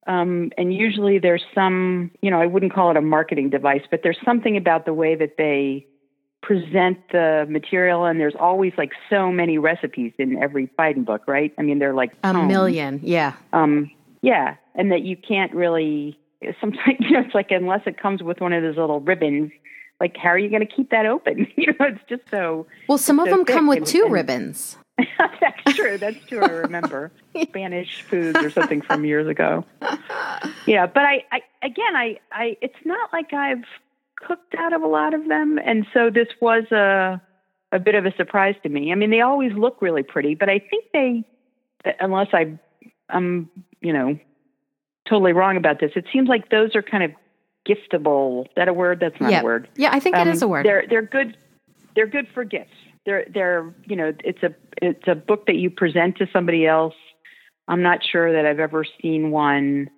Um, 0.07 0.51
and 0.57 0.73
usually 0.73 1.19
there's 1.19 1.43
some, 1.53 2.09
you 2.21 2.31
know, 2.31 2.41
I 2.41 2.47
wouldn't 2.47 2.73
call 2.73 2.89
it 2.89 2.97
a 2.97 3.01
marketing 3.01 3.51
device, 3.51 3.83
but 3.91 4.01
there's 4.01 4.17
something 4.25 4.57
about 4.57 4.85
the 4.85 4.95
way 4.95 5.13
that 5.13 5.37
they 5.37 5.85
present 6.41 6.97
the 7.11 7.45
material. 7.49 8.05
And 8.05 8.19
there's 8.19 8.35
always 8.39 8.73
like 8.77 8.91
so 9.09 9.31
many 9.31 9.57
recipes 9.57 10.13
in 10.17 10.41
every 10.41 10.67
Phaidon 10.77 11.05
book, 11.05 11.23
right? 11.27 11.53
I 11.57 11.61
mean, 11.61 11.79
they're 11.79 11.93
like 11.93 12.11
a 12.23 12.33
million. 12.33 12.99
Yeah. 13.03 13.33
Um, 13.53 13.91
yeah. 14.21 14.55
And 14.75 14.91
that 14.91 15.01
you 15.01 15.15
can't 15.15 15.53
really, 15.53 16.17
sometimes, 16.59 16.97
you 16.99 17.11
know, 17.11 17.21
it's 17.21 17.35
like 17.35 17.51
unless 17.51 17.81
it 17.85 17.99
comes 17.99 18.23
with 18.23 18.41
one 18.41 18.53
of 18.53 18.63
those 18.63 18.77
little 18.77 18.99
ribbons, 18.99 19.51
like 19.99 20.17
how 20.17 20.29
are 20.29 20.37
you 20.37 20.49
going 20.49 20.65
to 20.65 20.73
keep 20.73 20.89
that 20.89 21.05
open? 21.05 21.47
you 21.55 21.67
know, 21.67 21.85
it's 21.85 22.01
just 22.09 22.23
so. 22.29 22.65
Well, 22.87 22.97
some 22.97 23.19
of 23.19 23.27
so 23.27 23.37
them 23.37 23.45
come 23.45 23.67
with 23.67 23.79
and, 23.79 23.87
two 23.87 24.03
and, 24.03 24.13
ribbons. 24.13 24.77
That's 25.19 25.75
true. 25.75 25.97
That's 25.97 26.23
true. 26.25 26.41
I 26.43 26.49
remember 26.49 27.11
Spanish 27.41 28.01
foods 28.03 28.37
or 28.39 28.49
something 28.49 28.81
from 28.81 29.05
years 29.05 29.27
ago. 29.27 29.65
Yeah, 30.67 30.85
but 30.85 31.03
I, 31.03 31.23
I 31.31 31.41
again, 31.63 31.95
I, 31.95 32.19
I, 32.31 32.57
it's 32.61 32.75
not 32.85 33.11
like 33.11 33.33
I've 33.33 33.63
cooked 34.27 34.55
out 34.57 34.73
of 34.73 34.81
a 34.81 34.87
lot 34.87 35.13
of 35.13 35.27
them, 35.27 35.59
and 35.63 35.85
so 35.93 36.09
this 36.09 36.27
was 36.41 36.63
a, 36.71 37.21
a 37.71 37.79
bit 37.79 37.95
of 37.95 38.05
a 38.05 38.13
surprise 38.15 38.55
to 38.63 38.69
me. 38.69 38.91
I 38.91 38.95
mean, 38.95 39.09
they 39.09 39.21
always 39.21 39.53
look 39.53 39.81
really 39.81 40.03
pretty, 40.03 40.35
but 40.35 40.49
I 40.49 40.59
think 40.59 40.85
they, 40.93 41.23
unless 41.99 42.27
I, 42.33 42.59
I'm, 43.09 43.49
you 43.81 43.93
know, 43.93 44.19
totally 45.07 45.33
wrong 45.33 45.57
about 45.57 45.79
this, 45.79 45.91
it 45.95 46.05
seems 46.11 46.29
like 46.29 46.49
those 46.49 46.75
are 46.75 46.81
kind 46.81 47.03
of 47.03 47.11
giftable. 47.67 48.45
Is 48.45 48.51
that 48.55 48.67
a 48.67 48.73
word? 48.73 48.99
That's 48.99 49.19
not 49.19 49.31
yeah. 49.31 49.41
a 49.41 49.43
word. 49.43 49.69
Yeah, 49.75 49.89
I 49.91 49.99
think 49.99 50.15
um, 50.15 50.27
it 50.27 50.31
is 50.31 50.41
a 50.41 50.47
word. 50.47 50.65
They're 50.65 50.85
they're 50.89 51.01
good. 51.01 51.37
They're 51.95 52.07
good 52.07 52.27
for 52.33 52.43
gifts 52.43 52.71
they're 53.05 53.25
they're 53.33 53.73
you 53.85 53.95
know 53.95 54.13
it's 54.23 54.43
a 54.43 54.53
it's 54.81 55.07
a 55.07 55.15
book 55.15 55.45
that 55.47 55.55
you 55.55 55.69
present 55.69 56.17
to 56.17 56.27
somebody 56.31 56.65
else. 56.65 56.95
I'm 57.67 57.81
not 57.81 57.99
sure 58.03 58.33
that 58.33 58.45
I've 58.45 58.59
ever 58.59 58.85
seen 59.01 59.31
one 59.31 59.89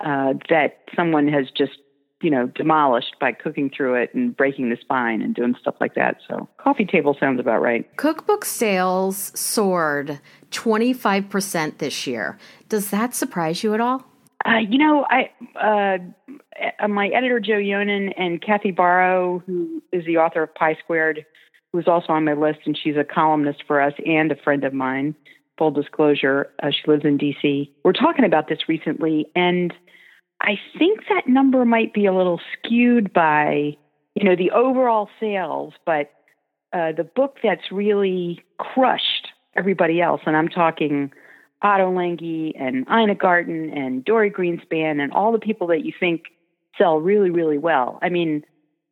uh, 0.00 0.34
that 0.48 0.82
someone 0.96 1.28
has 1.28 1.46
just 1.56 1.78
you 2.22 2.30
know 2.30 2.46
demolished 2.46 3.16
by 3.20 3.32
cooking 3.32 3.70
through 3.74 3.94
it 3.94 4.14
and 4.14 4.36
breaking 4.36 4.70
the 4.70 4.76
spine 4.80 5.22
and 5.22 5.34
doing 5.34 5.54
stuff 5.60 5.74
like 5.80 5.94
that. 5.94 6.18
So 6.28 6.48
coffee 6.58 6.84
table 6.84 7.16
sounds 7.18 7.40
about 7.40 7.60
right. 7.60 7.88
Cookbook 7.96 8.44
sales 8.44 9.32
soared 9.34 10.20
25 10.50 11.28
percent 11.28 11.78
this 11.78 12.06
year. 12.06 12.38
Does 12.68 12.90
that 12.90 13.14
surprise 13.14 13.62
you 13.62 13.74
at 13.74 13.80
all? 13.80 14.04
Uh, 14.44 14.58
you 14.58 14.78
know, 14.78 15.06
I 15.08 15.30
uh, 15.60 16.88
my 16.88 17.08
editor 17.08 17.40
Joe 17.40 17.58
Yonan 17.58 18.12
and 18.16 18.40
Cathy 18.42 18.70
Barrow, 18.70 19.42
who 19.46 19.82
is 19.92 20.04
the 20.04 20.16
author 20.18 20.42
of 20.42 20.54
Pie 20.54 20.76
Squared, 20.82 21.24
who's 21.72 21.86
also 21.86 22.12
on 22.12 22.24
my 22.24 22.34
list, 22.34 22.60
and 22.66 22.76
she's 22.76 22.96
a 22.96 23.04
columnist 23.04 23.62
for 23.66 23.80
us 23.80 23.94
and 24.04 24.32
a 24.32 24.36
friend 24.36 24.64
of 24.64 24.72
mine. 24.72 25.14
Full 25.58 25.70
disclosure, 25.70 26.50
uh, 26.62 26.70
she 26.70 26.90
lives 26.90 27.04
in 27.04 27.18
DC. 27.18 27.70
We're 27.84 27.92
talking 27.92 28.24
about 28.24 28.48
this 28.48 28.68
recently, 28.68 29.26
and 29.36 29.72
I 30.42 30.58
think 30.78 31.00
that 31.08 31.28
number 31.28 31.64
might 31.64 31.94
be 31.94 32.06
a 32.06 32.12
little 32.12 32.40
skewed 32.52 33.12
by, 33.12 33.76
you 34.14 34.24
know, 34.24 34.34
the 34.36 34.50
overall 34.50 35.08
sales, 35.20 35.74
but 35.86 36.10
uh, 36.72 36.92
the 36.92 37.04
book 37.04 37.38
that's 37.42 37.70
really 37.70 38.42
crushed 38.58 39.28
everybody 39.56 40.00
else, 40.00 40.22
and 40.26 40.36
I'm 40.36 40.48
talking 40.48 41.12
Ottolenghi 41.62 42.52
and 42.58 42.86
Ina 42.90 43.14
Garten 43.14 43.70
and 43.70 44.04
Dorie 44.04 44.30
Greenspan 44.30 45.00
and 45.00 45.12
all 45.12 45.30
the 45.30 45.38
people 45.38 45.68
that 45.68 45.84
you 45.84 45.92
think 45.98 46.24
sell 46.76 46.98
really, 46.98 47.30
really 47.30 47.58
well. 47.58 47.98
I 48.02 48.08
mean, 48.08 48.44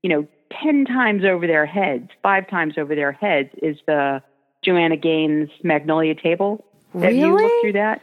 you 0.02 0.11
know, 0.11 0.28
10 0.62 0.85
times 0.85 1.25
over 1.25 1.47
their 1.47 1.66
heads, 1.66 2.11
five 2.23 2.49
times 2.49 2.75
over 2.78 2.95
their 2.95 3.12
heads, 3.12 3.50
is 3.62 3.76
the 3.87 4.23
Joanna 4.62 4.97
Gaines 4.97 5.50
Magnolia 5.62 6.14
Table. 6.14 6.64
Really? 6.92 7.07
Have 7.07 7.16
you 7.16 7.37
looked 7.37 7.61
through 7.62 7.73
that? 7.73 8.02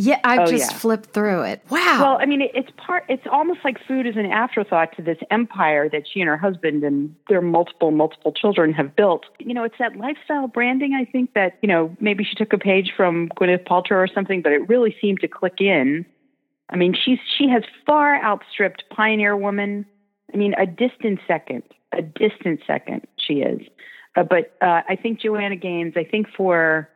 Yeah, 0.00 0.18
I've 0.24 0.40
oh, 0.40 0.46
just 0.46 0.70
yeah. 0.72 0.78
flipped 0.78 1.10
through 1.10 1.42
it. 1.42 1.62
Wow. 1.68 1.98
Well, 2.00 2.18
I 2.18 2.24
mean, 2.24 2.40
it, 2.40 2.52
it's 2.54 2.70
part. 2.78 3.04
It's 3.08 3.26
almost 3.30 3.60
like 3.64 3.76
food 3.86 4.06
is 4.06 4.16
an 4.16 4.26
afterthought 4.26 4.96
to 4.96 5.02
this 5.02 5.18
empire 5.30 5.90
that 5.90 6.04
she 6.10 6.20
and 6.20 6.28
her 6.28 6.38
husband 6.38 6.82
and 6.84 7.14
their 7.28 7.42
multiple, 7.42 7.90
multiple 7.90 8.32
children 8.32 8.72
have 8.72 8.96
built. 8.96 9.26
You 9.38 9.52
know, 9.52 9.62
it's 9.64 9.76
that 9.78 9.96
lifestyle 9.96 10.48
branding. 10.48 10.94
I 10.94 11.04
think 11.04 11.34
that 11.34 11.58
you 11.60 11.68
know 11.68 11.94
maybe 12.00 12.24
she 12.24 12.34
took 12.34 12.52
a 12.54 12.58
page 12.58 12.92
from 12.96 13.28
Gwyneth 13.30 13.66
Paltrow 13.66 13.98
or 13.98 14.08
something, 14.08 14.40
but 14.40 14.52
it 14.52 14.66
really 14.68 14.96
seemed 15.00 15.20
to 15.20 15.28
click 15.28 15.60
in. 15.60 16.06
I 16.70 16.76
mean, 16.76 16.94
she's 16.94 17.18
she 17.36 17.48
has 17.50 17.62
far 17.84 18.22
outstripped 18.22 18.84
Pioneer 18.90 19.36
Woman. 19.36 19.84
I 20.32 20.36
mean, 20.38 20.54
a 20.56 20.64
distant 20.64 21.20
second 21.28 21.62
a 21.92 22.02
distant 22.02 22.60
second. 22.66 23.06
She 23.16 23.40
is, 23.40 23.60
uh, 24.16 24.22
but 24.22 24.56
uh, 24.62 24.82
I 24.88 24.96
think 24.96 25.20
Joanna 25.20 25.56
Gaines. 25.56 25.94
I 25.96 26.04
think 26.04 26.26
for 26.36 26.88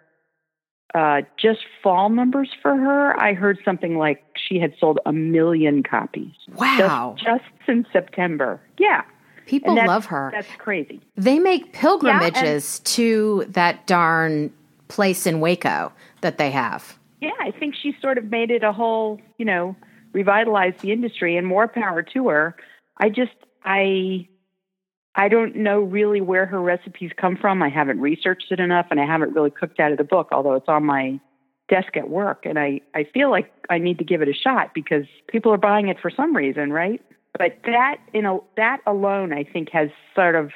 uh, 0.95 1.23
just 1.37 1.61
fall 1.83 2.09
numbers 2.09 2.51
for 2.63 2.77
her, 2.77 3.21
I 3.21 3.35
heard 3.35 3.59
something 3.65 3.99
like 3.99 4.25
she 4.37 4.59
had 4.59 4.75
sold 4.79 5.01
a 5.07 5.13
million 5.13 5.83
copies. 5.83 6.33
Wow! 6.55 7.17
Just, 7.17 7.27
just 7.27 7.45
since 7.67 7.87
September. 7.93 8.61
Yeah. 8.79 9.03
People 9.47 9.75
love 9.75 10.07
her. 10.07 10.31
That's 10.33 10.49
crazy. 10.57 11.03
They 11.17 11.39
make 11.39 11.75
pilgrimages 11.75 12.81
yeah, 12.81 12.91
to 12.95 13.45
that 13.49 13.87
darn 13.87 14.51
place 14.89 15.27
in 15.27 15.41
Waco 15.41 15.93
that 16.23 16.39
they 16.39 16.51
have. 16.51 16.99
Yeah, 17.21 17.33
I 17.41 17.51
think 17.51 17.75
she 17.75 17.95
sort 18.01 18.17
of 18.17 18.31
made 18.31 18.51
it 18.51 18.65
a 18.65 18.73
whole, 18.73 19.21
you 19.37 19.45
know, 19.45 19.77
revitalized 20.13 20.81
the 20.81 20.93
industry 20.93 21.37
and 21.37 21.47
more 21.47 21.69
power 21.69 22.03
to 22.03 22.29
her. 22.29 22.57
I 22.99 23.11
just 23.11 23.33
I 23.65 24.29
I 25.17 25.29
don't 25.29 25.57
know 25.57 25.81
really 25.81 26.21
where 26.21 26.47
her 26.47 26.61
recipes 26.61 27.13
come 27.17 27.37
from. 27.37 27.63
I 27.63 27.69
haven't 27.69 28.01
researched 28.01 28.51
it 28.51 28.61
enough 28.61 28.87
and 28.91 29.01
I 29.01 29.07
haven't 29.07 29.35
really 29.35 29.51
cooked 29.51 29.79
out 29.79 29.93
of 29.93 29.99
the 29.99 30.05
book, 30.05 30.29
although 30.33 30.55
it's 30.55 30.69
on 30.69 30.85
my 30.85 31.21
desk 31.69 31.97
at 31.97 32.11
work. 32.11 32.45
And 32.45 32.59
I, 32.59 32.81
I 32.95 33.05
feel 33.05 33.31
like 33.31 33.53
I 33.71 33.79
need 33.79 33.99
to 33.99 34.05
give 34.05 34.23
it 34.23 34.29
a 34.29 34.35
shot 34.35 34.75
because 34.75 35.05
people 35.29 35.53
are 35.53 35.59
buying 35.59 35.89
it 35.89 35.99
for 36.01 36.11
some 36.11 36.37
reason, 36.37 36.73
right? 36.73 37.01
But 37.39 37.59
that 37.65 37.97
in 38.13 38.27
a, 38.27 38.39
that 38.57 38.81
alone, 38.87 39.33
I 39.33 39.45
think, 39.45 39.71
has 39.73 39.89
sort 40.15 40.35
of 40.35 40.51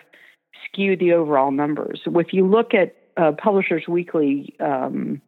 skewed 0.64 1.00
the 1.00 1.12
overall 1.12 1.50
numbers. 1.50 2.02
If 2.06 2.32
you 2.32 2.46
look 2.46 2.74
at 2.74 2.94
uh, 3.16 3.32
Publishers 3.32 3.84
Weekly, 3.88 4.54
um, 4.60 5.20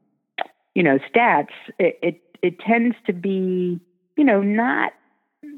you 0.75 0.83
know, 0.83 0.99
stats, 1.13 1.49
it, 1.79 1.99
it 2.03 2.21
it 2.43 2.61
tends 2.61 2.97
to 3.07 3.13
be, 3.13 3.81
you 4.17 4.25
know, 4.25 4.41
not 4.41 4.93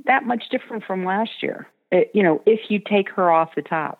that 0.06 0.24
much 0.24 0.44
different 0.50 0.84
from 0.84 1.04
last 1.04 1.42
year. 1.42 1.66
Uh, 1.92 2.00
you 2.14 2.22
know, 2.22 2.42
if 2.46 2.70
you 2.70 2.78
take 2.78 3.10
her 3.10 3.30
off 3.30 3.54
the 3.54 3.62
top. 3.62 3.98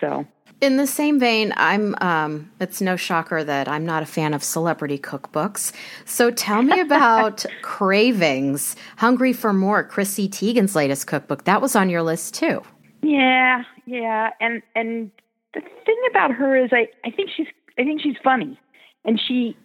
So, 0.00 0.26
in 0.60 0.76
the 0.76 0.86
same 0.86 1.18
vein, 1.18 1.52
I'm. 1.56 1.94
Um, 2.00 2.50
it's 2.60 2.80
no 2.80 2.96
shocker 2.96 3.42
that 3.44 3.68
I'm 3.68 3.84
not 3.84 4.02
a 4.02 4.06
fan 4.06 4.34
of 4.34 4.42
celebrity 4.42 4.98
cookbooks. 4.98 5.72
So, 6.04 6.30
tell 6.30 6.62
me 6.62 6.80
about 6.80 7.44
Cravings, 7.62 8.76
Hungry 8.96 9.32
for 9.32 9.52
More, 9.52 9.84
Chrissy 9.84 10.28
Teigen's 10.28 10.76
latest 10.76 11.06
cookbook. 11.06 11.44
That 11.44 11.60
was 11.60 11.76
on 11.76 11.90
your 11.90 12.02
list 12.02 12.34
too. 12.34 12.62
Yeah, 13.02 13.62
yeah, 13.86 14.30
and 14.40 14.62
and 14.74 15.10
the 15.54 15.60
thing 15.60 16.02
about 16.10 16.32
her 16.32 16.56
is, 16.56 16.70
I 16.72 16.88
I 17.04 17.10
think 17.10 17.30
she's 17.34 17.48
I 17.78 17.84
think 17.84 18.02
she's 18.02 18.16
funny, 18.22 18.58
and 19.04 19.20
she, 19.20 19.56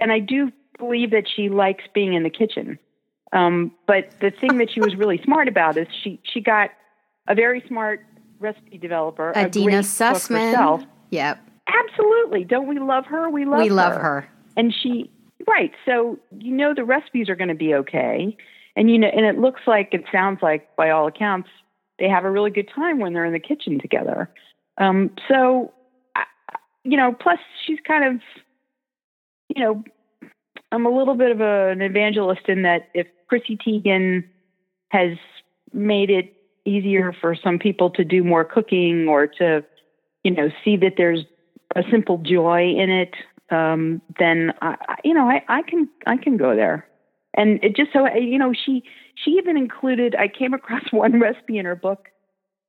and 0.00 0.12
I 0.12 0.18
do 0.18 0.52
believe 0.78 1.10
that 1.12 1.24
she 1.34 1.48
likes 1.48 1.84
being 1.94 2.14
in 2.14 2.22
the 2.22 2.30
kitchen. 2.30 2.78
Um, 3.34 3.72
but 3.86 4.10
the 4.20 4.30
thing 4.30 4.58
that 4.58 4.70
she 4.72 4.80
was 4.80 4.94
really 4.96 5.20
smart 5.24 5.48
about 5.48 5.76
is 5.76 5.86
she 6.02 6.20
she 6.22 6.40
got 6.40 6.70
a 7.28 7.34
very 7.34 7.62
smart 7.68 8.04
recipe 8.40 8.78
developer, 8.78 9.32
Adeena 9.34 9.82
Sussman. 9.82 10.86
Yep, 11.10 11.38
absolutely. 11.66 12.44
Don't 12.44 12.66
we 12.66 12.78
love 12.78 13.04
her? 13.06 13.28
We 13.28 13.44
love 13.44 13.60
we 13.60 13.68
her. 13.68 13.74
love 13.74 14.00
her. 14.00 14.28
And 14.56 14.72
she 14.72 15.10
right. 15.46 15.72
So 15.84 16.18
you 16.38 16.52
know 16.52 16.72
the 16.74 16.84
recipes 16.84 17.28
are 17.28 17.36
going 17.36 17.48
to 17.48 17.54
be 17.54 17.74
okay, 17.74 18.36
and 18.76 18.90
you 18.90 18.98
know, 18.98 19.08
and 19.08 19.26
it 19.26 19.38
looks 19.38 19.62
like 19.66 19.90
it 19.92 20.04
sounds 20.10 20.38
like 20.40 20.74
by 20.76 20.90
all 20.90 21.06
accounts 21.06 21.48
they 21.98 22.08
have 22.08 22.24
a 22.24 22.30
really 22.30 22.50
good 22.50 22.68
time 22.74 22.98
when 22.98 23.12
they're 23.12 23.24
in 23.24 23.32
the 23.32 23.38
kitchen 23.38 23.78
together. 23.80 24.30
Um, 24.78 25.10
so, 25.28 25.72
you 26.82 26.96
know, 26.96 27.12
plus 27.12 27.38
she's 27.64 27.78
kind 27.86 28.04
of, 28.04 28.20
you 29.54 29.62
know, 29.62 29.84
I'm 30.74 30.86
a 30.86 30.90
little 30.90 31.14
bit 31.14 31.30
of 31.30 31.40
a, 31.40 31.68
an 31.68 31.82
evangelist 31.82 32.48
in 32.48 32.62
that 32.62 32.88
if 32.94 33.06
Chrissy 33.28 33.56
Teigen 33.56 34.24
has 34.88 35.16
made 35.72 36.10
it 36.10 36.34
easier 36.64 37.14
for 37.20 37.36
some 37.36 37.60
people 37.60 37.90
to 37.90 38.04
do 38.04 38.24
more 38.24 38.44
cooking 38.44 39.06
or 39.08 39.28
to, 39.28 39.64
you 40.24 40.32
know, 40.32 40.50
see 40.64 40.76
that 40.78 40.94
there's 40.96 41.20
a 41.76 41.82
simple 41.92 42.18
joy 42.18 42.74
in 42.76 42.90
it, 42.90 43.14
um, 43.50 44.02
then 44.18 44.52
I, 44.62 44.74
you 45.04 45.14
know, 45.14 45.28
I, 45.30 45.44
I 45.48 45.62
can 45.62 45.88
I 46.06 46.16
can 46.16 46.36
go 46.36 46.56
there. 46.56 46.88
And 47.34 47.62
it 47.62 47.76
just 47.76 47.92
so 47.92 48.12
you 48.12 48.38
know, 48.38 48.52
she 48.52 48.82
she 49.14 49.32
even 49.32 49.56
included. 49.56 50.16
I 50.16 50.26
came 50.26 50.54
across 50.54 50.82
one 50.90 51.20
recipe 51.20 51.56
in 51.56 51.66
her 51.66 51.76
book 51.76 52.08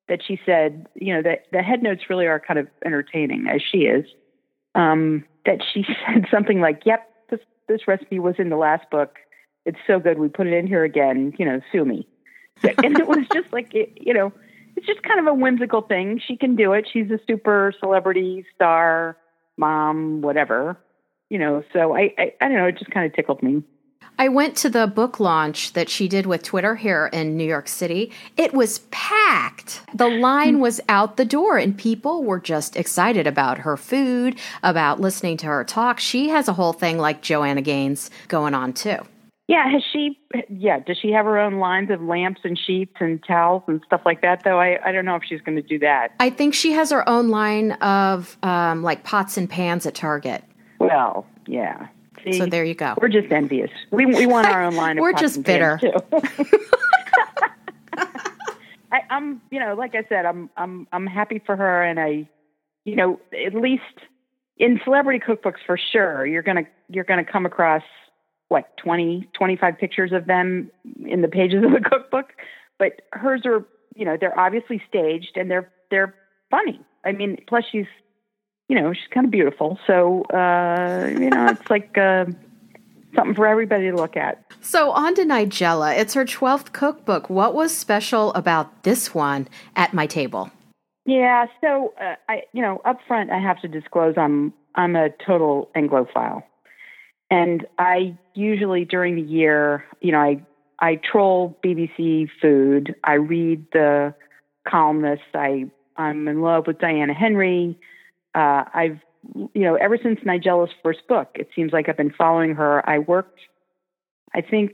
that 0.09 0.19
she 0.23 0.39
said, 0.45 0.85
you 0.93 1.11
know, 1.11 1.23
that 1.23 1.45
the 1.51 1.63
head 1.63 1.81
notes 1.81 2.03
really 2.07 2.27
are 2.27 2.39
kind 2.39 2.59
of 2.59 2.67
entertaining 2.85 3.47
as 3.47 3.61
she 3.63 3.79
is. 3.79 4.05
Um, 4.75 5.25
that 5.45 5.63
she 5.73 5.85
said 6.05 6.25
something 6.29 6.59
like, 6.59 6.83
"Yep, 6.85 7.09
this 7.29 7.39
this 7.67 7.87
recipe 7.87 8.19
was 8.19 8.35
in 8.37 8.49
the 8.49 8.57
last 8.57 8.89
book. 8.89 9.17
It's 9.65 9.79
so 9.87 9.99
good, 9.99 10.19
we 10.19 10.27
put 10.27 10.47
it 10.47 10.53
in 10.53 10.67
here 10.67 10.83
again. 10.83 11.33
You 11.37 11.45
know, 11.45 11.61
sue 11.71 11.85
me." 11.85 12.07
and 12.83 12.97
it 12.97 13.07
was 13.07 13.25
just 13.33 13.51
like, 13.51 13.73
it, 13.73 13.91
you 13.99 14.13
know, 14.13 14.31
it's 14.75 14.87
just 14.87 15.03
kind 15.03 15.19
of 15.19 15.27
a 15.27 15.33
whimsical 15.33 15.81
thing. 15.81 16.21
She 16.25 16.37
can 16.37 16.55
do 16.55 16.73
it. 16.73 16.87
She's 16.91 17.09
a 17.11 17.19
super 17.27 17.73
celebrity 17.79 18.45
star, 18.55 19.17
mom, 19.57 20.21
whatever. 20.21 20.77
You 21.29 21.39
know, 21.39 21.63
so 21.73 21.95
I, 21.95 22.13
I, 22.17 22.33
I 22.39 22.47
don't 22.47 22.57
know. 22.57 22.67
It 22.67 22.77
just 22.77 22.91
kind 22.91 23.05
of 23.05 23.13
tickled 23.13 23.41
me. 23.41 23.63
I 24.17 24.29
went 24.29 24.55
to 24.57 24.69
the 24.69 24.87
book 24.87 25.19
launch 25.19 25.73
that 25.73 25.89
she 25.89 26.07
did 26.07 26.25
with 26.25 26.43
Twitter 26.43 26.75
here 26.75 27.09
in 27.11 27.35
New 27.35 27.43
York 27.43 27.67
City. 27.67 28.11
It 28.37 28.53
was 28.53 28.79
packed. 28.91 29.81
The 29.93 30.07
line 30.07 30.59
was 30.59 30.79
out 30.87 31.17
the 31.17 31.25
door, 31.25 31.57
and 31.57 31.77
people 31.77 32.23
were 32.23 32.39
just 32.39 32.75
excited 32.77 33.27
about 33.27 33.59
her 33.59 33.75
food, 33.75 34.37
about 34.63 35.01
listening 35.01 35.37
to 35.37 35.47
her 35.47 35.63
talk. 35.63 35.99
She 35.99 36.29
has 36.29 36.47
a 36.47 36.53
whole 36.53 36.73
thing 36.73 36.97
like 36.97 37.21
Joanna 37.21 37.61
Gaines 37.61 38.09
going 38.29 38.53
on 38.53 38.73
too. 38.73 38.97
Yeah, 39.47 39.69
has 39.69 39.83
she? 39.93 40.17
Yeah, 40.49 40.79
does 40.79 40.97
she 40.97 41.11
have 41.11 41.25
her 41.25 41.37
own 41.37 41.59
lines 41.59 41.91
of 41.91 42.01
lamps 42.01 42.41
and 42.43 42.57
sheets 42.57 42.95
and 42.99 43.23
towels 43.27 43.63
and 43.67 43.79
stuff 43.85 44.01
like 44.03 44.21
that? 44.21 44.43
Though 44.43 44.59
I, 44.59 44.79
I 44.83 44.91
don't 44.91 45.05
know 45.05 45.15
if 45.15 45.23
she's 45.23 45.41
going 45.41 45.55
to 45.55 45.61
do 45.61 45.77
that. 45.79 46.13
I 46.19 46.31
think 46.31 46.55
she 46.55 46.71
has 46.71 46.89
her 46.89 47.07
own 47.07 47.29
line 47.29 47.73
of 47.73 48.37
um, 48.41 48.81
like 48.81 49.03
pots 49.03 49.37
and 49.37 49.47
pans 49.47 49.85
at 49.85 49.93
Target. 49.93 50.43
Well, 50.79 51.27
yeah. 51.45 51.87
So 52.33 52.45
there 52.45 52.63
you 52.63 52.75
go. 52.75 52.95
We're 52.99 53.09
just 53.09 53.31
envious. 53.31 53.69
We 53.91 54.05
we 54.05 54.25
want 54.25 54.47
our 54.47 54.63
own 54.63 54.75
line. 54.75 54.97
we're 55.01 55.13
just 55.13 55.43
bitter. 55.43 55.79
too. 55.79 55.93
I, 58.91 59.01
I'm, 59.09 59.41
you 59.51 59.59
know, 59.59 59.73
like 59.73 59.95
I 59.95 60.03
said, 60.07 60.25
I'm 60.25 60.49
I'm 60.57 60.87
I'm 60.91 61.07
happy 61.07 61.41
for 61.45 61.55
her, 61.55 61.83
and 61.83 61.99
I, 61.99 62.29
you 62.85 62.95
know, 62.95 63.19
at 63.45 63.53
least 63.53 63.83
in 64.57 64.79
celebrity 64.83 65.19
cookbooks 65.19 65.59
for 65.65 65.77
sure, 65.77 66.25
you're 66.25 66.43
gonna 66.43 66.63
you're 66.89 67.03
gonna 67.03 67.25
come 67.25 67.45
across 67.45 67.83
what 68.49 68.77
20 68.77 69.27
25 69.33 69.77
pictures 69.77 70.11
of 70.11 70.27
them 70.27 70.69
in 71.05 71.21
the 71.21 71.27
pages 71.27 71.63
of 71.63 71.71
the 71.71 71.81
cookbook 71.81 72.33
but 72.77 73.01
hers 73.11 73.41
are 73.45 73.65
you 73.95 74.05
know 74.05 74.17
they're 74.19 74.37
obviously 74.39 74.81
staged 74.87 75.31
and 75.35 75.49
they're 75.49 75.71
they're 75.89 76.13
funny 76.51 76.79
i 77.05 77.11
mean 77.11 77.37
plus 77.47 77.63
she's 77.71 77.87
you 78.67 78.79
know 78.79 78.93
she's 78.93 79.07
kind 79.11 79.25
of 79.25 79.31
beautiful 79.31 79.79
so 79.87 80.23
uh 80.25 81.07
you 81.11 81.29
know 81.29 81.47
it's 81.47 81.69
like 81.69 81.97
uh 81.97 82.25
something 83.15 83.35
for 83.35 83.47
everybody 83.47 83.89
to 83.89 83.95
look 83.95 84.17
at 84.17 84.43
so 84.61 84.91
on 84.91 85.15
to 85.15 85.23
nigella 85.23 85.97
it's 85.97 86.13
her 86.13 86.25
12th 86.25 86.71
cookbook 86.73 87.29
what 87.29 87.53
was 87.53 87.75
special 87.75 88.33
about 88.33 88.83
this 88.83 89.13
one 89.13 89.47
at 89.75 89.93
my 89.93 90.05
table 90.05 90.49
yeah 91.05 91.45
so 91.61 91.93
uh, 92.01 92.15
i 92.27 92.43
you 92.53 92.61
know 92.61 92.81
up 92.85 92.99
front 93.07 93.31
i 93.31 93.39
have 93.39 93.59
to 93.61 93.67
disclose 93.67 94.15
i'm 94.17 94.53
i'm 94.75 94.95
a 94.95 95.09
total 95.25 95.69
anglophile 95.75 96.43
and 97.31 97.65
I 97.79 98.17
usually 98.33 98.85
during 98.85 99.15
the 99.15 99.21
year, 99.21 99.83
you 100.01 100.11
know, 100.11 100.19
I 100.19 100.43
I 100.79 100.95
troll 100.95 101.57
BBC 101.63 102.29
food. 102.41 102.95
I 103.03 103.13
read 103.13 103.65
the 103.71 104.13
columnists. 104.67 105.25
I 105.33 105.65
I'm 105.97 106.27
in 106.27 106.41
love 106.41 106.67
with 106.67 106.79
Diana 106.79 107.13
Henry. 107.13 107.79
Uh, 108.35 108.65
I've 108.73 108.99
you 109.53 109.61
know 109.61 109.75
ever 109.75 109.97
since 110.01 110.19
Nigella's 110.25 110.69
first 110.83 111.07
book, 111.07 111.29
it 111.35 111.49
seems 111.55 111.73
like 111.73 111.89
I've 111.89 111.97
been 111.97 112.13
following 112.15 112.53
her. 112.55 112.87
I 112.87 112.99
worked. 112.99 113.39
I 114.35 114.41
think 114.41 114.73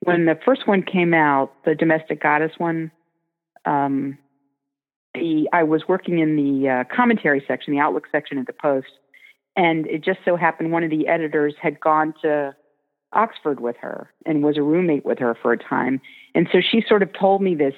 when 0.00 0.26
the 0.26 0.38
first 0.44 0.68
one 0.68 0.82
came 0.82 1.14
out, 1.14 1.52
the 1.64 1.74
domestic 1.74 2.22
goddess 2.22 2.52
one, 2.58 2.90
um, 3.64 4.18
the 5.14 5.48
I 5.52 5.62
was 5.62 5.82
working 5.88 6.18
in 6.18 6.36
the 6.36 6.68
uh, 6.68 6.84
commentary 6.94 7.42
section, 7.48 7.72
the 7.72 7.80
Outlook 7.80 8.06
section 8.12 8.38
at 8.38 8.46
the 8.46 8.52
Post, 8.52 8.98
and 9.56 9.86
it 9.86 10.04
just 10.04 10.20
so 10.24 10.36
happened 10.36 10.70
one 10.70 10.84
of 10.84 10.90
the 10.90 11.08
editors 11.08 11.54
had 11.60 11.80
gone 11.80 12.14
to 12.22 12.54
Oxford 13.12 13.60
with 13.60 13.76
her 13.80 14.12
and 14.26 14.42
was 14.42 14.58
a 14.58 14.62
roommate 14.62 15.04
with 15.04 15.18
her 15.18 15.34
for 15.40 15.52
a 15.52 15.58
time. 15.58 16.00
And 16.34 16.48
so 16.52 16.60
she 16.60 16.84
sort 16.86 17.02
of 17.02 17.10
told 17.12 17.42
me 17.42 17.54
this 17.54 17.74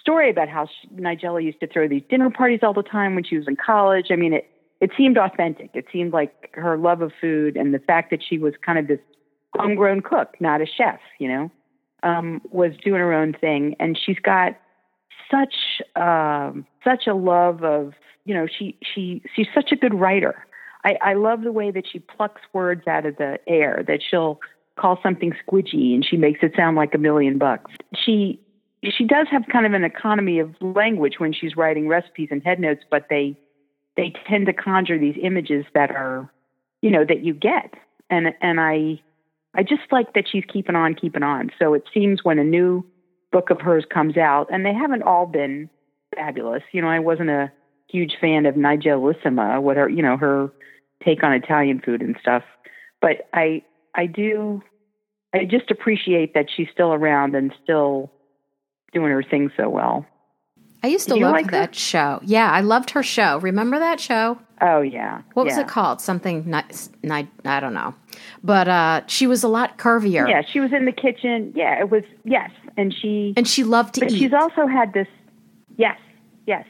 story 0.00 0.30
about 0.30 0.48
how 0.48 0.66
she, 0.66 0.88
Nigella 0.88 1.42
used 1.42 1.60
to 1.60 1.66
throw 1.66 1.88
these 1.88 2.02
dinner 2.08 2.30
parties 2.30 2.60
all 2.62 2.72
the 2.72 2.82
time 2.82 3.14
when 3.14 3.24
she 3.24 3.36
was 3.36 3.46
in 3.46 3.56
college. 3.56 4.06
I 4.10 4.16
mean, 4.16 4.32
it, 4.32 4.48
it 4.80 4.90
seemed 4.96 5.18
authentic. 5.18 5.70
It 5.74 5.86
seemed 5.92 6.12
like 6.12 6.50
her 6.54 6.76
love 6.76 7.02
of 7.02 7.12
food 7.20 7.56
and 7.56 7.74
the 7.74 7.78
fact 7.78 8.10
that 8.10 8.20
she 8.26 8.38
was 8.38 8.54
kind 8.64 8.78
of 8.78 8.88
this 8.88 9.00
homegrown 9.56 10.00
cook, 10.02 10.36
not 10.40 10.60
a 10.60 10.66
chef, 10.66 11.00
you 11.18 11.28
know, 11.28 11.50
um, 12.02 12.40
was 12.50 12.72
doing 12.82 13.00
her 13.00 13.12
own 13.12 13.34
thing. 13.34 13.76
And 13.78 13.98
she's 13.98 14.18
got 14.18 14.56
such 15.30 15.54
um, 15.96 16.66
such 16.82 17.06
a 17.06 17.14
love 17.14 17.62
of, 17.62 17.92
you 18.24 18.34
know, 18.34 18.46
she 18.46 18.78
she 18.82 19.22
she's 19.34 19.48
such 19.54 19.70
a 19.72 19.76
good 19.76 19.94
writer. 19.94 20.46
I, 20.84 20.96
I 21.02 21.14
love 21.14 21.42
the 21.42 21.52
way 21.52 21.70
that 21.70 21.84
she 21.90 21.98
plucks 21.98 22.40
words 22.54 22.86
out 22.86 23.04
of 23.04 23.16
the 23.16 23.38
air, 23.46 23.84
that 23.86 24.00
she'll 24.08 24.40
call 24.78 24.98
something 25.02 25.34
squidgy 25.46 25.94
and 25.94 26.04
she 26.04 26.16
makes 26.16 26.40
it 26.42 26.52
sound 26.56 26.76
like 26.76 26.94
a 26.94 26.98
million 26.98 27.36
bucks. 27.36 27.70
She 27.94 28.40
she 28.88 29.04
does 29.04 29.26
have 29.30 29.42
kind 29.52 29.66
of 29.66 29.72
an 29.72 29.84
economy 29.84 30.38
of 30.38 30.54
language 30.60 31.14
when 31.18 31.32
she's 31.32 31.56
writing 31.56 31.88
recipes 31.88 32.28
and 32.30 32.42
head 32.42 32.58
notes, 32.58 32.82
but 32.90 33.06
they 33.10 33.36
they 33.96 34.12
tend 34.26 34.46
to 34.46 34.52
conjure 34.52 34.98
these 34.98 35.16
images 35.22 35.66
that 35.74 35.90
are, 35.90 36.30
you 36.80 36.90
know, 36.90 37.04
that 37.04 37.24
you 37.24 37.34
get. 37.34 37.74
And 38.08 38.28
and 38.40 38.60
I 38.60 39.00
I 39.54 39.62
just 39.62 39.82
like 39.90 40.14
that 40.14 40.24
she's 40.30 40.44
keeping 40.50 40.76
on, 40.76 40.94
keeping 40.94 41.22
on. 41.22 41.50
So 41.58 41.74
it 41.74 41.84
seems 41.92 42.24
when 42.24 42.38
a 42.38 42.44
new 42.44 42.84
book 43.32 43.50
of 43.50 43.60
hers 43.60 43.84
comes 43.92 44.16
out, 44.16 44.48
and 44.50 44.64
they 44.64 44.72
haven't 44.74 45.02
all 45.02 45.26
been 45.26 45.68
fabulous. 46.14 46.62
You 46.72 46.82
know, 46.82 46.88
I 46.88 46.98
wasn't 46.98 47.30
a 47.30 47.52
huge 47.88 48.16
fan 48.20 48.46
of 48.46 48.54
Nigellissima, 48.54 49.60
what 49.60 49.76
her, 49.76 49.88
you 49.88 50.02
know, 50.02 50.16
her 50.16 50.50
take 51.04 51.22
on 51.22 51.32
Italian 51.32 51.80
food 51.80 52.02
and 52.02 52.16
stuff. 52.20 52.44
But 53.00 53.28
I 53.34 53.62
I 53.94 54.06
do 54.06 54.62
I 55.34 55.44
just 55.44 55.70
appreciate 55.70 56.34
that 56.34 56.46
she's 56.54 56.68
still 56.72 56.92
around 56.92 57.34
and 57.34 57.52
still 57.62 58.10
doing 58.92 59.10
her 59.10 59.22
thing 59.22 59.50
so 59.56 59.68
well. 59.68 60.06
I 60.82 60.86
used 60.86 61.08
to 61.08 61.16
love 61.16 61.32
like 61.32 61.50
that 61.50 61.74
her? 61.74 61.80
show. 61.80 62.20
Yeah, 62.22 62.50
I 62.50 62.62
loved 62.62 62.90
her 62.90 63.02
show. 63.02 63.38
Remember 63.38 63.78
that 63.78 64.00
show? 64.00 64.38
Oh 64.62 64.80
yeah. 64.80 65.22
What 65.34 65.46
yeah. 65.46 65.52
was 65.52 65.58
it 65.58 65.68
called? 65.68 66.00
Something 66.00 66.48
nice. 66.48 66.88
I 67.04 67.26
don't 67.60 67.74
know. 67.74 67.94
But 68.42 68.68
uh, 68.68 69.02
she 69.06 69.26
was 69.26 69.42
a 69.42 69.48
lot 69.48 69.78
curvier. 69.78 70.28
Yeah, 70.28 70.42
she 70.42 70.60
was 70.60 70.72
in 70.72 70.86
the 70.86 70.92
kitchen. 70.92 71.52
Yeah, 71.54 71.78
it 71.80 71.90
was 71.90 72.02
yes, 72.24 72.50
and 72.76 72.94
she 72.94 73.34
and 73.36 73.46
she 73.46 73.64
loved 73.64 73.94
to 73.94 74.00
but 74.00 74.10
eat. 74.10 74.18
She's 74.18 74.32
also 74.32 74.66
had 74.66 74.94
this. 74.94 75.08
Yes, 75.76 75.98
yes 76.46 76.64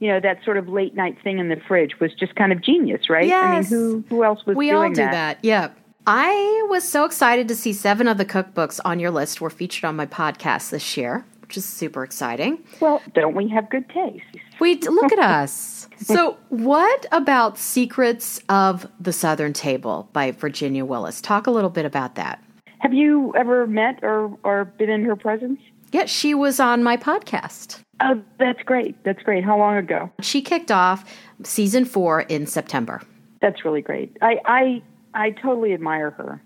you 0.00 0.08
know 0.08 0.20
that 0.20 0.44
sort 0.44 0.56
of 0.56 0.68
late 0.68 0.94
night 0.94 1.16
thing 1.22 1.38
in 1.38 1.48
the 1.48 1.60
fridge 1.66 1.98
was 2.00 2.12
just 2.14 2.34
kind 2.36 2.52
of 2.52 2.62
genius, 2.62 3.10
right? 3.10 3.26
Yes. 3.26 3.72
I 3.72 3.74
mean, 3.74 3.80
who 3.80 4.04
who 4.08 4.24
else 4.24 4.44
was 4.46 4.56
we 4.56 4.70
doing 4.70 4.76
all 4.76 4.88
do 4.90 4.96
that? 4.96 5.12
that? 5.12 5.38
Yeah. 5.42 5.70
I 6.06 6.66
was 6.70 6.88
so 6.88 7.04
excited 7.04 7.48
to 7.48 7.54
see 7.54 7.74
seven 7.74 8.08
of 8.08 8.16
the 8.16 8.24
cookbooks 8.24 8.80
on 8.82 8.98
your 8.98 9.10
list 9.10 9.42
were 9.42 9.50
featured 9.50 9.84
on 9.84 9.96
my 9.96 10.06
podcast 10.06 10.70
this 10.70 10.96
year, 10.96 11.26
which 11.48 11.56
is 11.56 11.64
super 11.64 12.04
exciting. 12.04 12.62
Well, 12.78 13.00
don't 13.14 13.34
we 13.34 13.48
have 13.48 13.70
good 13.70 13.88
taste? 13.88 14.22
We 14.60 14.76
look 14.76 15.10
at 15.12 15.18
us. 15.40 15.88
So, 15.96 16.36
what 16.50 17.06
about 17.10 17.56
Secrets 17.56 18.38
of 18.50 18.86
the 19.00 19.14
Southern 19.14 19.54
Table 19.54 20.10
by 20.12 20.32
Virginia 20.32 20.84
Willis? 20.84 21.22
Talk 21.22 21.46
a 21.46 21.50
little 21.50 21.70
bit 21.70 21.86
about 21.86 22.16
that. 22.16 22.44
Have 22.80 22.92
you 22.92 23.32
ever 23.34 23.66
met 23.66 23.98
or 24.02 24.36
or 24.44 24.66
been 24.66 24.90
in 24.90 25.04
her 25.04 25.16
presence? 25.16 25.58
Yeah, 25.90 26.04
she 26.04 26.34
was 26.34 26.60
on 26.60 26.82
my 26.82 26.98
podcast. 26.98 27.80
Oh, 28.02 28.22
that's 28.38 28.62
great. 28.62 29.02
That's 29.04 29.22
great. 29.22 29.42
How 29.42 29.58
long 29.58 29.78
ago? 29.78 30.10
She 30.20 30.42
kicked 30.42 30.70
off 30.70 31.10
season 31.44 31.86
four 31.86 32.20
in 32.20 32.46
September. 32.46 33.00
That's 33.40 33.64
really 33.64 33.80
great. 33.80 34.14
I 34.20 34.36
I, 34.44 34.82
I 35.14 35.30
totally 35.30 35.72
admire 35.72 36.10
her. 36.10 36.42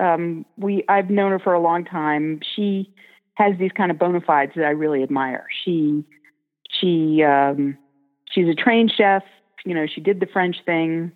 Um, 0.00 0.44
we 0.56 0.82
I've 0.88 1.08
known 1.08 1.30
her 1.30 1.38
for 1.38 1.54
a 1.54 1.60
long 1.60 1.84
time. 1.84 2.40
She 2.56 2.92
has 3.34 3.54
these 3.58 3.72
kind 3.72 3.90
of 3.90 3.98
bona 3.98 4.20
fides 4.20 4.52
that 4.56 4.64
I 4.64 4.70
really 4.70 5.02
admire. 5.02 5.46
She 5.64 6.04
she 6.68 7.22
um, 7.22 7.76
she's 8.30 8.48
a 8.48 8.54
trained 8.54 8.92
chef. 8.96 9.22
You 9.64 9.74
know, 9.74 9.86
she 9.86 10.00
did 10.00 10.20
the 10.20 10.26
French 10.26 10.56
thing, 10.64 11.12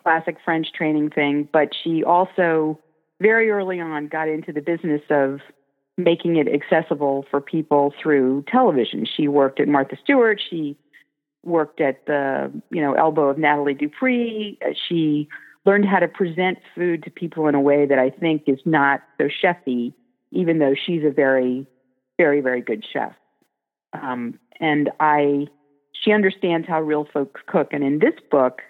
classic 0.00 0.36
French 0.44 0.72
training 0.72 1.10
thing, 1.10 1.48
but 1.52 1.70
she 1.82 2.02
also 2.02 2.78
very 3.20 3.50
early 3.50 3.80
on 3.80 4.08
got 4.08 4.28
into 4.28 4.52
the 4.52 4.60
business 4.60 5.02
of 5.10 5.40
making 5.96 6.36
it 6.36 6.48
accessible 6.48 7.24
for 7.30 7.40
people 7.40 7.94
through 8.02 8.44
television. 8.50 9.06
She 9.06 9.28
worked 9.28 9.60
at 9.60 9.68
Martha 9.68 9.96
Stewart. 10.02 10.40
She 10.50 10.76
worked 11.44 11.80
at 11.80 12.06
the 12.06 12.50
you 12.70 12.80
know 12.80 12.94
elbow 12.94 13.28
of 13.28 13.38
Nathalie 13.38 13.74
Dupree. 13.74 14.58
She 14.88 15.28
learned 15.64 15.86
how 15.86 15.98
to 15.98 16.08
present 16.08 16.58
food 16.74 17.02
to 17.04 17.10
people 17.10 17.48
in 17.48 17.54
a 17.54 17.60
way 17.60 17.86
that 17.86 17.98
I 17.98 18.10
think 18.10 18.44
is 18.46 18.60
not 18.64 19.02
so 19.18 19.28
chefy, 19.28 19.94
even 20.34 20.58
though 20.58 20.74
she's 20.74 21.02
a 21.04 21.10
very, 21.10 21.66
very, 22.18 22.40
very 22.40 22.60
good 22.60 22.84
chef. 22.92 23.14
um, 23.94 24.38
and 24.60 24.90
I 25.00 25.46
she 25.92 26.12
understands 26.12 26.68
how 26.68 26.80
real 26.80 27.06
folks 27.12 27.40
cook. 27.46 27.68
And 27.72 27.82
in 27.82 27.98
this 27.98 28.14
book, 28.30 28.60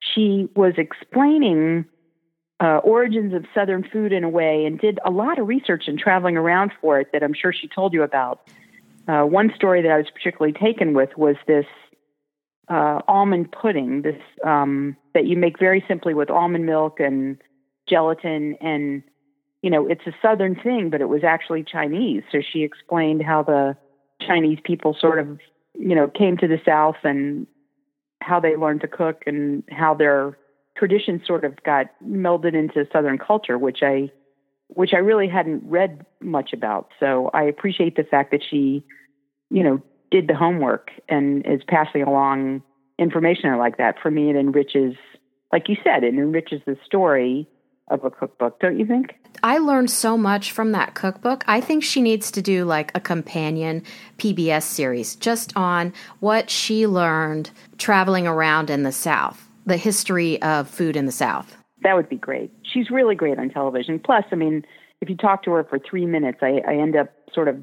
she 0.00 0.48
was 0.54 0.74
explaining 0.76 1.86
uh, 2.60 2.78
origins 2.78 3.34
of 3.34 3.44
Southern 3.54 3.84
food 3.92 4.12
in 4.12 4.24
a 4.24 4.28
way, 4.28 4.64
and 4.64 4.78
did 4.78 4.98
a 5.04 5.10
lot 5.10 5.38
of 5.38 5.46
research 5.46 5.84
and 5.86 5.98
traveling 5.98 6.36
around 6.36 6.72
for 6.80 6.98
it 6.98 7.08
that 7.12 7.22
I'm 7.22 7.34
sure 7.34 7.52
she 7.52 7.68
told 7.68 7.92
you 7.92 8.02
about. 8.02 8.40
Uh, 9.08 9.22
one 9.22 9.52
story 9.54 9.82
that 9.82 9.90
I 9.90 9.98
was 9.98 10.06
particularly 10.12 10.52
taken 10.52 10.92
with 10.92 11.10
was 11.16 11.36
this 11.46 11.66
uh, 12.68 13.00
almond 13.06 13.52
pudding, 13.52 14.02
this 14.02 14.20
um, 14.44 14.96
that 15.14 15.26
you 15.26 15.36
make 15.36 15.58
very 15.58 15.84
simply 15.86 16.12
with 16.14 16.30
almond 16.30 16.66
milk 16.66 16.98
and 16.98 17.38
gelatin, 17.88 18.56
and 18.60 19.02
you 19.66 19.70
know 19.70 19.84
it's 19.88 20.06
a 20.06 20.12
Southern 20.22 20.54
thing, 20.54 20.90
but 20.90 21.00
it 21.00 21.08
was 21.08 21.24
actually 21.24 21.64
Chinese. 21.64 22.22
So 22.30 22.38
she 22.40 22.62
explained 22.62 23.24
how 23.24 23.42
the 23.42 23.76
Chinese 24.24 24.60
people 24.62 24.96
sort 24.96 25.18
of 25.18 25.40
you 25.74 25.96
know 25.96 26.06
came 26.06 26.36
to 26.36 26.46
the 26.46 26.60
South 26.64 26.94
and 27.02 27.48
how 28.22 28.38
they 28.38 28.54
learned 28.54 28.82
to 28.82 28.86
cook 28.86 29.24
and 29.26 29.64
how 29.68 29.92
their 29.92 30.38
traditions 30.76 31.22
sort 31.26 31.44
of 31.44 31.60
got 31.64 31.86
melded 32.00 32.54
into 32.54 32.86
Southern 32.92 33.18
culture, 33.18 33.58
which 33.58 33.78
I 33.82 34.12
which 34.68 34.90
I 34.94 34.98
really 34.98 35.26
hadn't 35.26 35.64
read 35.64 36.06
much 36.20 36.52
about. 36.52 36.90
So 37.00 37.30
I 37.34 37.42
appreciate 37.42 37.96
the 37.96 38.04
fact 38.04 38.30
that 38.30 38.44
she, 38.48 38.84
you 39.50 39.64
know, 39.64 39.82
did 40.12 40.28
the 40.28 40.36
homework 40.36 40.92
and 41.08 41.44
is 41.44 41.62
passing 41.66 42.02
along 42.02 42.62
information 43.00 43.58
like 43.58 43.78
that. 43.78 43.96
For 44.00 44.12
me, 44.12 44.30
it 44.30 44.36
enriches, 44.36 44.94
like 45.52 45.68
you 45.68 45.76
said, 45.82 46.04
it 46.04 46.14
enriches 46.14 46.60
the 46.66 46.76
story 46.86 47.48
of 47.88 48.04
a 48.04 48.10
cookbook, 48.10 48.58
don't 48.60 48.78
you 48.78 48.86
think? 48.86 49.14
I 49.42 49.58
learned 49.58 49.90
so 49.90 50.16
much 50.16 50.52
from 50.52 50.72
that 50.72 50.94
cookbook. 50.94 51.44
I 51.46 51.60
think 51.60 51.84
she 51.84 52.00
needs 52.00 52.30
to 52.32 52.42
do 52.42 52.64
like 52.64 52.90
a 52.94 53.00
companion 53.00 53.82
PBS 54.18 54.62
series 54.62 55.14
just 55.16 55.56
on 55.56 55.92
what 56.20 56.50
she 56.50 56.86
learned 56.86 57.50
traveling 57.78 58.26
around 58.26 58.70
in 58.70 58.82
the 58.82 58.92
South, 58.92 59.48
the 59.64 59.76
history 59.76 60.40
of 60.42 60.68
food 60.68 60.96
in 60.96 61.06
the 61.06 61.12
South. 61.12 61.56
That 61.82 61.94
would 61.94 62.08
be 62.08 62.16
great. 62.16 62.50
She's 62.62 62.90
really 62.90 63.14
great 63.14 63.38
on 63.38 63.50
television. 63.50 64.00
Plus, 64.00 64.24
I 64.32 64.34
mean, 64.34 64.64
if 65.00 65.08
you 65.08 65.16
talk 65.16 65.44
to 65.44 65.52
her 65.52 65.64
for 65.64 65.78
three 65.78 66.06
minutes, 66.06 66.38
I, 66.42 66.62
I 66.66 66.74
end 66.74 66.96
up 66.96 67.12
sort 67.32 67.48
of 67.48 67.62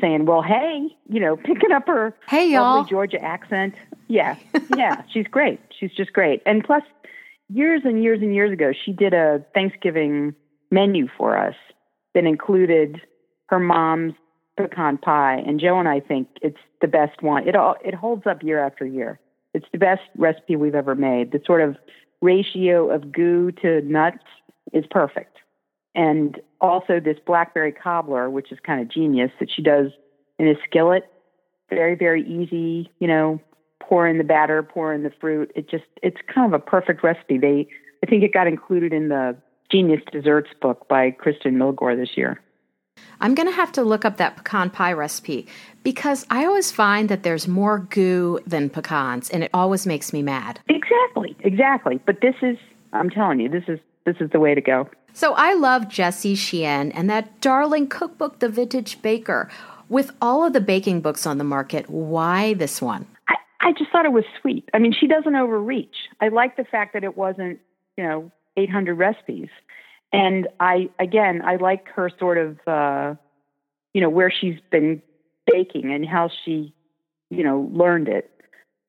saying, 0.00 0.26
"Well, 0.26 0.42
hey," 0.42 0.88
you 1.08 1.20
know, 1.20 1.36
picking 1.44 1.72
up 1.72 1.86
her 1.86 2.14
hey 2.28 2.50
y'all 2.50 2.84
Georgia 2.84 3.22
accent. 3.22 3.74
Yeah, 4.08 4.36
yeah, 4.76 5.02
she's 5.12 5.26
great. 5.26 5.60
She's 5.78 5.92
just 5.92 6.12
great. 6.12 6.42
And 6.44 6.62
plus, 6.64 6.82
years 7.52 7.82
and 7.84 8.02
years 8.02 8.20
and 8.22 8.34
years 8.34 8.52
ago, 8.52 8.72
she 8.84 8.92
did 8.92 9.14
a 9.14 9.44
Thanksgiving 9.54 10.34
menu 10.70 11.08
for 11.16 11.36
us 11.36 11.54
that 12.14 12.24
included 12.24 13.00
her 13.46 13.58
mom's 13.58 14.14
pecan 14.56 14.98
pie. 14.98 15.42
And 15.46 15.60
Joe 15.60 15.78
and 15.78 15.88
I 15.88 16.00
think 16.00 16.28
it's 16.40 16.58
the 16.80 16.88
best 16.88 17.22
one. 17.22 17.46
It 17.46 17.56
all 17.56 17.76
it 17.84 17.94
holds 17.94 18.26
up 18.26 18.42
year 18.42 18.64
after 18.64 18.86
year. 18.86 19.20
It's 19.54 19.66
the 19.72 19.78
best 19.78 20.02
recipe 20.16 20.56
we've 20.56 20.74
ever 20.74 20.94
made. 20.94 21.32
The 21.32 21.40
sort 21.46 21.60
of 21.60 21.76
ratio 22.22 22.90
of 22.90 23.12
goo 23.12 23.52
to 23.62 23.82
nuts 23.82 24.24
is 24.72 24.84
perfect. 24.90 25.36
And 25.94 26.40
also 26.60 27.00
this 27.00 27.18
blackberry 27.26 27.72
cobbler, 27.72 28.30
which 28.30 28.50
is 28.50 28.58
kind 28.64 28.80
of 28.80 28.88
genius 28.88 29.30
that 29.40 29.50
she 29.54 29.62
does 29.62 29.88
in 30.38 30.48
a 30.48 30.54
skillet. 30.66 31.04
Very, 31.68 31.94
very 31.94 32.22
easy, 32.22 32.90
you 32.98 33.08
know, 33.08 33.40
pour 33.88 34.06
in 34.06 34.18
the 34.18 34.24
batter, 34.24 34.62
pour 34.62 34.92
in 34.92 35.02
the 35.02 35.12
fruit. 35.20 35.50
It 35.54 35.68
just 35.68 35.84
it's 36.02 36.18
kind 36.32 36.52
of 36.52 36.60
a 36.60 36.64
perfect 36.64 37.02
recipe. 37.02 37.38
They 37.38 37.68
I 38.02 38.06
think 38.06 38.22
it 38.22 38.32
got 38.32 38.46
included 38.46 38.92
in 38.92 39.08
the 39.08 39.36
Genius 39.70 40.00
Desserts 40.10 40.50
book 40.60 40.88
by 40.88 41.10
Kristen 41.10 41.56
Miglore 41.56 41.96
this 41.96 42.16
year. 42.16 42.40
I'm 43.20 43.34
going 43.34 43.48
to 43.48 43.54
have 43.54 43.72
to 43.72 43.82
look 43.82 44.04
up 44.04 44.16
that 44.16 44.36
pecan 44.36 44.68
pie 44.68 44.92
recipe 44.92 45.46
because 45.82 46.26
I 46.28 46.44
always 46.44 46.70
find 46.70 47.08
that 47.08 47.22
there's 47.22 47.48
more 47.48 47.78
goo 47.78 48.40
than 48.46 48.68
pecans 48.68 49.30
and 49.30 49.44
it 49.44 49.50
always 49.54 49.86
makes 49.86 50.12
me 50.12 50.22
mad. 50.22 50.60
Exactly. 50.68 51.36
Exactly. 51.40 52.00
But 52.04 52.20
this 52.20 52.34
is 52.42 52.58
I'm 52.92 53.10
telling 53.10 53.40
you, 53.40 53.48
this 53.48 53.64
is 53.68 53.78
this 54.04 54.16
is 54.20 54.30
the 54.30 54.40
way 54.40 54.54
to 54.54 54.60
go. 54.60 54.88
So 55.14 55.34
I 55.34 55.54
love 55.54 55.88
Jessie 55.88 56.34
Sheehan 56.34 56.92
and 56.92 57.08
that 57.10 57.40
darling 57.40 57.86
cookbook 57.88 58.38
The 58.38 58.48
Vintage 58.48 59.00
Baker. 59.02 59.50
With 59.88 60.10
all 60.22 60.46
of 60.46 60.54
the 60.54 60.60
baking 60.60 61.02
books 61.02 61.26
on 61.26 61.36
the 61.36 61.44
market, 61.44 61.90
why 61.90 62.54
this 62.54 62.80
one? 62.80 63.06
I, 63.62 63.72
just 63.72 63.90
thought 63.90 64.04
it 64.04 64.12
was 64.12 64.24
sweet. 64.40 64.68
I 64.74 64.78
mean, 64.78 64.92
she 64.98 65.06
doesn't 65.06 65.34
overreach. 65.34 65.94
I 66.20 66.28
like 66.28 66.56
the 66.56 66.64
fact 66.64 66.94
that 66.94 67.04
it 67.04 67.16
wasn't, 67.16 67.60
you 67.96 68.04
know, 68.04 68.30
800 68.56 68.94
recipes. 68.94 69.48
And 70.12 70.48
I, 70.60 70.90
again, 70.98 71.42
I 71.44 71.56
like 71.56 71.88
her 71.94 72.10
sort 72.18 72.38
of, 72.38 72.58
uh, 72.66 73.14
you 73.94 74.00
know, 74.00 74.10
where 74.10 74.30
she's 74.30 74.58
been 74.70 75.02
baking 75.46 75.92
and 75.92 76.06
how 76.06 76.30
she, 76.44 76.74
you 77.30 77.42
know, 77.42 77.70
learned 77.72 78.08
it. 78.08 78.30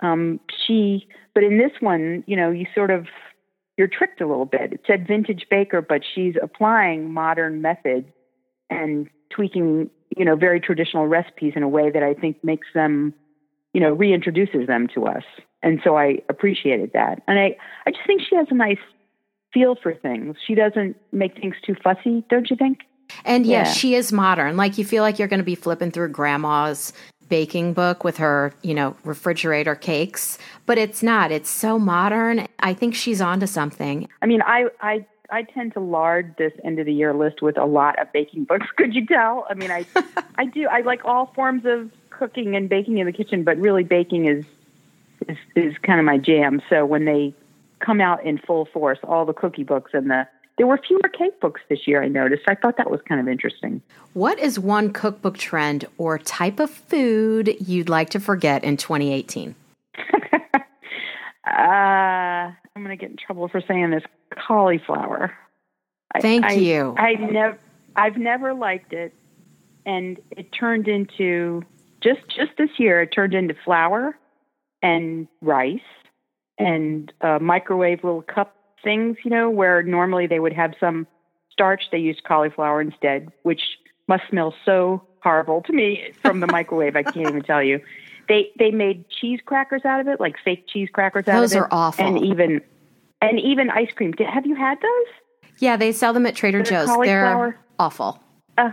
Um, 0.01 0.39
she, 0.65 1.07
but 1.33 1.43
in 1.43 1.57
this 1.57 1.71
one, 1.79 2.23
you 2.27 2.36
know, 2.36 2.51
you 2.51 2.65
sort 2.75 2.91
of, 2.91 3.07
you're 3.77 3.88
tricked 3.88 4.21
a 4.21 4.27
little 4.27 4.45
bit. 4.45 4.73
It 4.73 4.81
said 4.86 5.07
vintage 5.07 5.45
baker, 5.49 5.81
but 5.81 6.01
she's 6.13 6.36
applying 6.41 7.12
modern 7.13 7.62
methods 7.62 8.07
and 8.69 9.09
tweaking, 9.29 9.89
you 10.15 10.25
know, 10.25 10.36
very 10.36 10.59
traditional 10.59 11.07
recipes 11.07 11.53
in 11.55 11.63
a 11.63 11.69
way 11.69 11.89
that 11.89 12.03
I 12.03 12.13
think 12.13 12.43
makes 12.43 12.67
them, 12.73 13.13
you 13.73 13.81
know, 13.81 13.95
reintroduces 13.95 14.67
them 14.67 14.88
to 14.93 15.05
us. 15.05 15.23
And 15.62 15.79
so 15.83 15.97
I 15.97 16.19
appreciated 16.29 16.91
that. 16.93 17.21
And 17.27 17.39
I, 17.39 17.55
I 17.86 17.91
just 17.91 18.05
think 18.05 18.21
she 18.27 18.36
has 18.36 18.47
a 18.49 18.55
nice 18.55 18.77
feel 19.53 19.75
for 19.81 19.93
things. 19.93 20.36
She 20.45 20.55
doesn't 20.55 20.95
make 21.12 21.36
things 21.39 21.55
too 21.65 21.75
fussy, 21.83 22.23
don't 22.29 22.49
you 22.49 22.55
think? 22.55 22.79
And 23.25 23.45
yes, 23.45 23.67
yeah. 23.67 23.73
she 23.73 23.95
is 23.95 24.12
modern. 24.12 24.57
Like 24.57 24.77
you 24.77 24.86
feel 24.86 25.03
like 25.03 25.19
you're 25.19 25.27
going 25.27 25.39
to 25.39 25.45
be 25.45 25.55
flipping 25.55 25.91
through 25.91 26.09
grandma's 26.09 26.93
baking 27.29 27.73
book 27.73 28.03
with 28.03 28.17
her, 28.17 28.53
you 28.62 28.73
know, 28.73 28.95
refrigerator 29.03 29.75
cakes, 29.75 30.38
but 30.65 30.77
it's 30.77 31.01
not. 31.01 31.31
It's 31.31 31.49
so 31.49 31.79
modern. 31.79 32.47
I 32.59 32.73
think 32.73 32.95
she's 32.95 33.21
onto 33.21 33.47
something. 33.47 34.07
I 34.21 34.25
mean, 34.25 34.41
I 34.41 34.65
I 34.81 35.05
I 35.29 35.43
tend 35.43 35.73
to 35.73 35.79
lard 35.79 36.36
this 36.38 36.51
end 36.63 36.79
of 36.79 36.86
the 36.86 36.93
year 36.93 37.13
list 37.13 37.41
with 37.41 37.57
a 37.57 37.65
lot 37.65 37.99
of 37.99 38.12
baking 38.12 38.45
books. 38.45 38.67
Could 38.77 38.93
you 38.93 39.05
tell? 39.05 39.45
I 39.49 39.53
mean, 39.53 39.71
I 39.71 39.86
I 40.36 40.45
do. 40.45 40.67
I 40.67 40.81
like 40.81 41.05
all 41.05 41.31
forms 41.33 41.63
of 41.65 41.91
cooking 42.17 42.56
and 42.56 42.69
baking 42.69 42.97
in 42.97 43.06
the 43.06 43.12
kitchen, 43.12 43.43
but 43.43 43.58
really 43.58 43.84
baking 43.84 44.26
is 44.26 44.45
is 45.28 45.38
is 45.56 45.78
kind 45.80 45.99
of 45.99 46.06
my 46.06 46.17
jam. 46.17 46.62
So 46.69 46.86
when 46.86 47.06
they 47.06 47.34
come 47.80 48.02
out 48.02 48.23
in 48.23 48.38
full 48.38 48.65
force, 48.65 48.99
all 49.04 49.26
the 49.26 49.34
cookie 49.34 49.63
books 49.63 49.91
and 49.93 50.10
the 50.10 50.28
there 50.58 50.67
were 50.67 50.78
fewer 50.78 51.10
cake 51.10 51.39
books 51.39 51.62
this 51.67 51.88
year, 51.88 52.04
I 52.04 52.08
noticed. 52.08 52.43
I 52.47 52.56
thought 52.56 52.78
that 52.78 52.91
was 52.91 53.02
kind 53.08 53.19
of 53.19 53.28
interesting. 53.28 53.82
What 54.13 54.38
is 54.38 54.60
one 54.60 54.93
cookbook 54.93 55.38
trend 55.38 55.86
or 55.97 56.19
type 56.19 56.60
of 56.60 56.69
food 56.69 57.56
you'd 57.60 57.89
like 57.89 58.12
to 58.12 58.19
forget 58.19 58.63
in 58.63 58.78
2018? 58.78 59.56
uh, 60.13 60.60
I'm 61.47 62.56
going 62.76 62.89
to 62.89 62.95
get 62.95 63.10
in 63.10 63.17
trouble 63.17 63.47
for 63.47 63.62
saying 63.62 63.89
this 63.89 64.04
cauliflower. 64.47 65.34
Thank 66.21 66.45
I, 66.45 66.54
you. 66.54 66.93
I, 66.97 67.08
I 67.08 67.13
never, 67.15 67.58
I've 67.95 68.17
never 68.17 68.54
liked 68.54 68.93
it, 68.93 69.13
and 69.88 70.19
it 70.30 70.52
turned 70.52 70.88
into 70.88 71.63
just 72.03 72.21
just 72.27 72.51
this 72.57 72.69
year. 72.77 73.01
It 73.01 73.07
turned 73.07 73.33
into 73.33 73.55
flour 73.65 74.17
and 74.81 75.27
rice 75.41 75.79
and 76.57 77.11
uh, 77.21 77.39
microwave 77.39 78.03
little 78.03 78.21
cup 78.21 78.55
things, 78.83 79.17
you 79.23 79.31
know, 79.31 79.49
where 79.49 79.81
normally 79.81 80.27
they 80.27 80.39
would 80.39 80.53
have 80.53 80.73
some 80.79 81.07
starch, 81.51 81.83
they 81.91 81.97
used 81.97 82.23
cauliflower 82.23 82.81
instead, 82.81 83.31
which 83.43 83.61
must 84.07 84.23
smell 84.29 84.53
so 84.65 85.01
horrible 85.23 85.61
to 85.61 85.71
me 85.73 86.11
from 86.21 86.41
the 86.41 86.47
microwave. 86.47 86.95
I 86.95 87.03
can't 87.03 87.27
even 87.27 87.41
tell 87.41 87.63
you. 87.63 87.79
They 88.27 88.51
they 88.57 88.71
made 88.71 89.05
cheese 89.09 89.39
crackers 89.45 89.83
out 89.85 89.99
of 89.99 90.07
it, 90.07 90.19
like 90.19 90.35
fake 90.43 90.65
cheese 90.67 90.89
crackers 90.91 91.27
out 91.27 91.39
those 91.39 91.51
of 91.51 91.57
it. 91.57 91.59
Those 91.61 91.65
are 91.65 91.73
awful. 91.73 92.05
And 92.05 92.23
even 92.23 92.61
and 93.21 93.39
even 93.39 93.69
ice 93.69 93.91
cream. 93.95 94.13
Have 94.13 94.45
you 94.45 94.55
had 94.55 94.79
those? 94.81 95.51
Yeah, 95.59 95.77
they 95.77 95.91
sell 95.91 96.13
them 96.13 96.25
at 96.25 96.35
Trader 96.35 96.63
Joe's. 96.63 96.89
They're 97.03 97.59
awful. 97.79 98.19
Uh, 98.57 98.71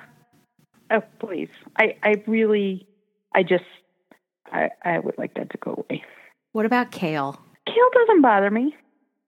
oh, 0.90 1.02
please. 1.18 1.48
I 1.76 1.96
I 2.02 2.22
really 2.26 2.86
I 3.34 3.42
just 3.42 3.64
I 4.52 4.70
I 4.84 4.98
would 4.98 5.18
like 5.18 5.34
that 5.34 5.50
to 5.50 5.58
go 5.58 5.84
away. 5.88 6.04
What 6.52 6.66
about 6.66 6.90
kale? 6.90 7.40
Kale 7.66 7.90
doesn't 7.94 8.22
bother 8.22 8.50
me. 8.50 8.74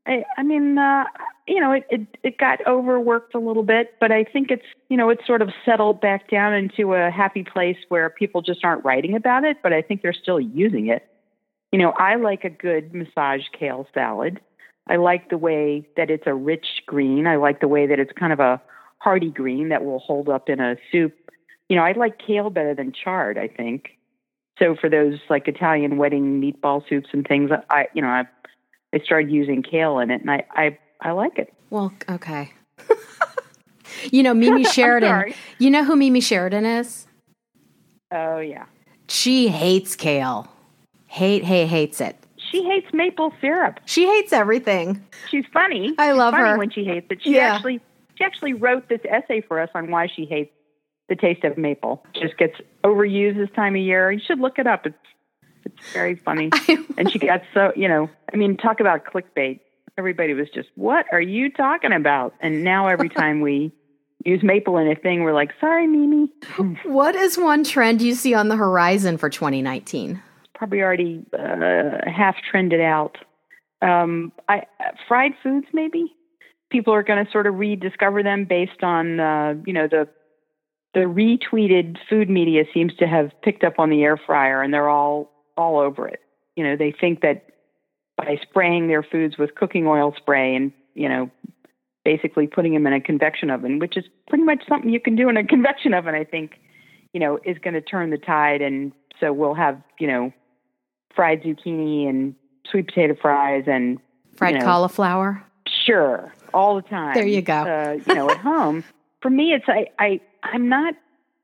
I, 0.07 0.25
I 0.37 0.43
mean, 0.43 0.79
uh, 0.79 1.05
you 1.47 1.61
know, 1.61 1.73
it, 1.73 1.87
it 1.91 2.07
it 2.23 2.39
got 2.39 2.67
overworked 2.67 3.35
a 3.35 3.39
little 3.39 3.63
bit, 3.63 3.95
but 4.01 4.11
I 4.11 4.25
think 4.25 4.51
it's 4.51 4.65
you 4.89 4.97
know 4.97 5.11
it's 5.11 5.27
sort 5.27 5.43
of 5.43 5.51
settled 5.65 6.01
back 6.01 6.29
down 6.29 6.55
into 6.55 6.95
a 6.95 7.11
happy 7.11 7.45
place 7.45 7.77
where 7.89 8.11
people 8.11 8.43
just 8.43 8.65
aren't 8.65 8.85
writing 8.85 9.15
about 9.15 9.45
it, 9.45 9.59
but 9.63 9.73
I 9.73 9.83
think 9.83 10.03
they're 10.03 10.13
still 10.13 10.41
using 10.41 10.89
it. 10.89 11.09
You 11.71 11.79
know, 11.79 11.93
I 11.93 12.17
like 12.17 12.45
a 12.45 12.51
good 12.51 12.93
massage 12.93 13.43
kale 13.59 13.87
salad. 13.95 14.41
I 14.89 14.97
like 14.97 15.31
the 15.31 15.39
way 15.39 15.89
that 15.97 16.11
it's 16.11 16.27
a 16.27 16.35
rich 16.35 16.67
green. 16.87 17.27
I 17.27 17.37
like 17.37 17.61
the 17.61 17.69
way 17.69 17.87
that 17.87 18.01
it's 18.01 18.13
kind 18.13 18.33
of 18.33 18.41
a 18.41 18.61
hearty 18.99 19.31
green 19.31 19.69
that 19.69 19.85
will 19.85 20.01
hold 20.01 20.29
up 20.29 20.49
in 20.49 20.61
a 20.61 20.77
soup. 20.91 21.15
You 21.73 21.77
know, 21.77 21.85
I 21.85 21.93
like 21.93 22.19
kale 22.19 22.51
better 22.51 22.75
than 22.75 22.93
chard. 22.93 23.39
I 23.39 23.49
think. 23.49 23.93
So 24.59 24.77
for 24.79 24.91
those 24.91 25.19
like 25.31 25.49
Italian 25.49 25.97
wedding 25.97 26.39
meatball 26.39 26.87
soups 26.87 27.09
and 27.13 27.27
things, 27.27 27.51
I 27.71 27.87
you 27.95 28.03
know 28.03 28.09
I 28.09 28.25
I 28.93 28.99
started 28.99 29.31
using 29.31 29.63
kale 29.63 29.99
in 29.99 30.11
it, 30.11 30.21
and 30.21 30.31
I 30.31 30.45
I, 30.51 30.79
I 31.01 31.13
like 31.13 31.39
it. 31.39 31.51
Well, 31.71 31.91
okay. 32.11 32.53
you 34.13 34.23
know 34.23 34.35
Mimi 34.35 34.65
Sheraton. 34.75 35.33
You 35.57 35.71
know 35.71 35.83
who 35.83 35.97
Mimi 35.97 36.21
Sheraton 36.21 36.67
is? 36.67 37.07
Oh 38.11 38.37
yeah. 38.41 38.67
She 39.09 39.49
hates 39.49 39.97
kale. 39.97 40.53
Hate, 41.07 41.43
hate, 41.43 41.69
hates 41.69 42.03
it. 42.03 42.17
She 42.51 42.65
hates 42.65 42.93
maple 42.93 43.33
syrup. 43.41 43.81
She 43.87 44.07
hates 44.07 44.35
everything. 44.35 45.03
She's 45.31 45.47
funny. 45.55 45.95
I 45.97 46.13
love 46.13 46.35
She's 46.35 46.39
funny 46.41 46.51
her. 46.51 46.59
when 46.59 46.71
she 46.71 46.85
hates 46.85 47.07
it. 47.09 47.23
She 47.23 47.37
Yeah. 47.37 47.55
actually 47.55 47.81
she 48.17 48.25
actually 48.25 48.53
wrote 48.53 48.91
this 48.91 49.01
essay 49.09 49.41
for 49.41 49.59
us 49.59 49.71
on 49.75 49.91
why 49.91 50.07
she 50.07 50.27
hates 50.27 50.53
the 51.13 51.21
taste 51.21 51.45
of 51.45 51.59
maple. 51.59 52.03
Just 52.15 52.39
gets 52.39 52.55
overused 52.85 53.37
this 53.37 53.51
time 53.55 53.75
of 53.75 53.83
year. 53.83 54.11
You 54.11 54.21
should 54.27 54.41
look 54.41 54.59
it 54.59 54.67
up. 54.67 54.87
It's 54.87 54.97
it's 55.65 55.93
very 55.93 56.17
funny. 56.17 56.51
and 56.97 57.11
she 57.13 57.19
got 57.19 57.43
so 57.53 57.73
you 57.77 57.87
know, 57.87 58.09
I 58.33 58.37
mean, 58.37 58.57
talk 58.57 58.81
about 58.81 59.05
clickbait. 59.05 59.61
Everybody 59.99 60.33
was 60.33 60.49
just, 60.55 60.71
"What 60.75 61.05
are 61.13 61.21
you 61.21 61.51
talking 61.51 61.93
about?" 61.93 62.35
And 62.41 62.65
now 62.65 62.89
every 62.89 63.09
time 63.21 63.43
we 63.43 63.73
use 64.25 64.43
maple 64.43 64.79
in 64.79 64.89
a 64.89 64.95
thing, 64.95 65.23
we're 65.23 65.35
like, 65.35 65.51
"Sorry, 65.61 65.87
Mimi." 65.87 66.31
What 66.85 67.15
is 67.15 67.37
one 67.37 67.63
trend 67.63 68.01
you 68.01 68.15
see 68.15 68.33
on 68.33 68.49
the 68.49 68.57
horizon 68.57 69.19
for 69.19 69.29
2019? 69.29 70.23
Probably 70.55 70.81
already 70.81 71.27
uh, 71.39 72.11
half 72.11 72.37
trended 72.51 72.81
out. 72.81 73.19
Um, 73.83 74.33
I 74.49 74.63
fried 75.09 75.33
foods 75.43 75.67
maybe. 75.75 76.15
People 76.71 76.95
are 76.95 77.03
going 77.03 77.23
to 77.23 77.31
sort 77.31 77.47
of 77.47 77.57
rediscover 77.57 78.23
them 78.23 78.47
based 78.47 78.83
on 78.83 79.21
uh, 79.21 79.55
you 79.67 79.75
know 79.75 79.89
the 79.89 80.09
the 80.95 81.01
retweeted 81.01 81.97
food 82.09 82.29
media 82.29 82.65
seems 82.73 82.95
to 82.97 83.07
have 83.07 83.31
picked 83.43 83.65
up 83.65 83.79
on 83.79 83.91
the 83.91 84.03
air 84.03 84.17
fryer 84.17 84.63
and 84.63 84.73
they're 84.73 84.89
all 84.89 85.31
all 85.57 85.79
over 85.79 86.09
it. 86.09 86.21
You 86.57 86.65
know, 86.65 86.77
they 86.77 86.93
think 86.93 87.23
that 87.23 87.47
by 88.17 88.39
spraying 88.43 88.89
their 88.89 89.03
foods 89.03 89.39
with 89.39 89.55
cooking 89.55 89.87
oil 89.87 90.15
spray 90.17 90.55
and, 90.55 90.73
you 90.95 91.09
know, 91.09 91.31
basically 92.05 92.47
putting 92.47 92.75
them 92.75 92.87
in 92.87 92.93
a 92.93 93.01
convection 93.01 93.51
oven, 93.51 93.79
which 93.79 93.97
is 93.97 94.05
pretty 94.29 94.45
much 94.45 94.63
something 94.69 94.91
you 94.91 95.01
can 95.01 95.17
do 95.17 95.29
in 95.29 95.37
a 95.37 95.45
convection 95.47 95.95
oven, 95.95 96.15
I 96.15 96.25
think, 96.25 96.59
you 97.13 97.21
know, 97.21 97.39
is 97.45 97.59
going 97.59 97.75
to 97.75 97.81
turn 97.81 98.11
the 98.11 98.19
tide. 98.19 98.61
And 98.61 98.93
so 99.21 99.33
we'll 99.33 99.55
have, 99.55 99.81
you 99.99 100.07
know, 100.07 100.33
fried 101.15 101.43
zucchini 101.43 102.09
and 102.09 102.35
sweet 102.71 102.89
potato 102.89 103.15
fries 103.21 103.65
and 103.67 103.99
Fried 104.37 104.55
you 104.55 104.61
know, 104.61 104.65
cauliflower? 104.65 105.45
Sure, 105.69 106.33
all 106.55 106.77
the 106.77 106.83
time. 106.83 107.15
There 107.15 107.27
you 107.27 107.43
go. 107.43 107.55
Uh, 107.55 107.99
you 108.07 108.15
know, 108.15 108.31
at 108.31 108.39
home. 108.39 108.85
For 109.23 109.31
me, 109.31 109.53
it's 109.53 109.65
I, 109.69 109.87
I 109.99 110.21
I'm 110.43 110.69
not, 110.69 110.95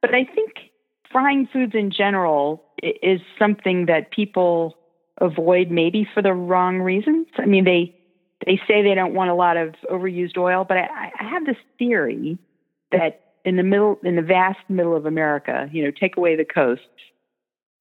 but 0.02 0.14
I 0.14 0.24
think 0.24 0.70
frying 1.10 1.48
foods 1.52 1.74
in 1.74 1.90
general 1.90 2.62
is 2.82 3.20
something 3.38 3.86
that 3.86 4.10
people 4.10 4.76
avoid 5.20 5.70
maybe 5.70 6.06
for 6.12 6.22
the 6.22 6.32
wrong 6.32 6.80
reasons. 6.80 7.26
I 7.38 7.46
mean, 7.46 7.64
they 7.64 7.94
they 8.44 8.60
say 8.68 8.82
they 8.82 8.94
don't 8.94 9.14
want 9.14 9.30
a 9.30 9.34
lot 9.34 9.56
of 9.56 9.74
overused 9.90 10.36
oil, 10.36 10.64
but 10.64 10.76
I, 10.76 11.12
I 11.18 11.24
have 11.24 11.46
this 11.46 11.56
theory 11.78 12.38
that 12.92 13.20
in 13.44 13.56
the 13.56 13.62
middle, 13.62 13.98
in 14.02 14.16
the 14.16 14.22
vast 14.22 14.58
middle 14.68 14.96
of 14.96 15.06
America, 15.06 15.68
you 15.72 15.84
know, 15.84 15.90
take 15.90 16.16
away 16.16 16.36
the 16.36 16.44
coast, 16.44 16.82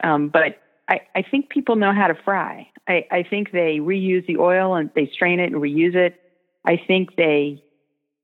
um, 0.03 0.29
but 0.29 0.59
I, 0.87 1.01
I 1.15 1.21
think 1.21 1.49
people 1.49 1.75
know 1.75 1.93
how 1.93 2.07
to 2.07 2.15
fry. 2.15 2.69
I, 2.87 3.05
I 3.11 3.23
think 3.23 3.51
they 3.51 3.79
reuse 3.79 4.25
the 4.25 4.37
oil 4.37 4.75
and 4.75 4.89
they 4.95 5.09
strain 5.13 5.39
it 5.39 5.51
and 5.51 5.61
reuse 5.61 5.95
it. 5.95 6.19
I 6.65 6.81
think 6.87 7.15
they, 7.15 7.63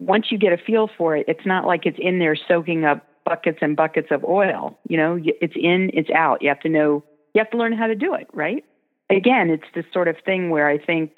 once 0.06 0.28
you 0.32 0.38
get 0.38 0.54
a 0.54 0.58
feel 0.58 0.90
for 0.98 1.16
it, 1.16 1.26
it's 1.28 1.46
not 1.46 1.66
like 1.66 1.86
it's 1.86 1.98
in 2.00 2.20
there 2.20 2.36
soaking 2.36 2.86
up 2.86 3.08
buckets 3.26 3.60
and 3.62 3.76
buckets 3.76 4.10
of 4.12 4.24
oil. 4.24 4.78
You 4.88 4.98
know, 4.98 5.20
it's 5.22 5.56
in, 5.56 5.92
it's 5.94 6.10
out. 6.10 6.42
You 6.42 6.50
have 6.50 6.60
to 6.62 6.70
know, 6.70 7.04
you 7.34 7.40
have 7.40 7.50
to 7.52 7.58
learn 7.58 7.74
how 7.74 7.88
to 7.88 7.96
do 7.96 8.14
it, 8.14 8.28
right? 8.34 8.64
Again, 9.10 9.50
it's 9.50 9.64
this 9.74 9.86
sort 9.94 10.08
of 10.08 10.16
thing 10.26 10.50
where 10.50 10.68
I 10.68 10.78
think 10.78 11.12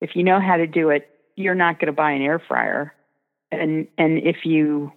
if 0.00 0.10
you 0.14 0.22
know 0.22 0.40
how 0.40 0.56
to 0.56 0.66
do 0.66 0.90
it, 0.90 1.08
you're 1.36 1.54
not 1.54 1.78
going 1.78 1.86
to 1.86 1.92
buy 1.92 2.12
an 2.12 2.22
air 2.22 2.38
fryer. 2.38 2.94
And, 3.50 3.86
and 3.98 4.18
if 4.18 4.44
you, 4.44 4.92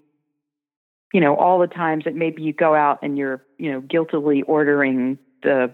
you 1.14 1.22
know, 1.22 1.36
all 1.36 1.60
the 1.60 1.68
times 1.68 2.06
that 2.06 2.16
maybe 2.16 2.42
you 2.42 2.54
go 2.54 2.76
out 2.76 3.00
and 3.02 3.18
you're, 3.18 3.44
you 3.58 3.72
know, 3.72 3.82
guiltily 3.82 4.44
ordering 4.44 5.18
the 5.44 5.74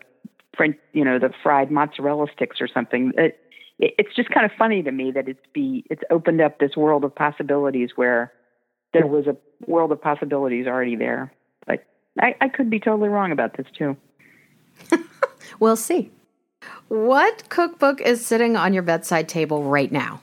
French, 0.55 0.77
you 0.93 1.03
know, 1.03 1.19
the 1.19 1.31
fried 1.43 1.71
mozzarella 1.71 2.27
sticks 2.34 2.58
or 2.60 2.67
something. 2.67 3.12
It, 3.17 3.39
it's 3.79 4.15
just 4.15 4.29
kind 4.29 4.45
of 4.45 4.51
funny 4.57 4.81
to 4.83 4.91
me 4.91 5.11
that 5.11 5.27
it's 5.27 5.45
be 5.53 5.85
it's 5.89 6.03
opened 6.09 6.41
up 6.41 6.59
this 6.59 6.75
world 6.77 7.03
of 7.03 7.13
possibilities 7.13 7.91
where 7.95 8.31
there 8.93 9.07
was 9.07 9.27
a 9.27 9.35
world 9.67 9.91
of 9.91 10.01
possibilities 10.01 10.67
already 10.67 10.95
there. 10.95 11.33
But 11.67 11.85
I, 12.19 12.35
I 12.39 12.47
could 12.47 12.69
be 12.69 12.79
totally 12.79 13.09
wrong 13.09 13.31
about 13.31 13.57
this 13.57 13.67
too. 13.77 13.97
We'll 15.59 15.75
see. 15.75 16.11
What 16.88 17.47
cookbook 17.49 18.01
is 18.01 18.25
sitting 18.25 18.55
on 18.55 18.73
your 18.73 18.83
bedside 18.83 19.29
table 19.29 19.63
right 19.63 19.91
now? 19.91 20.21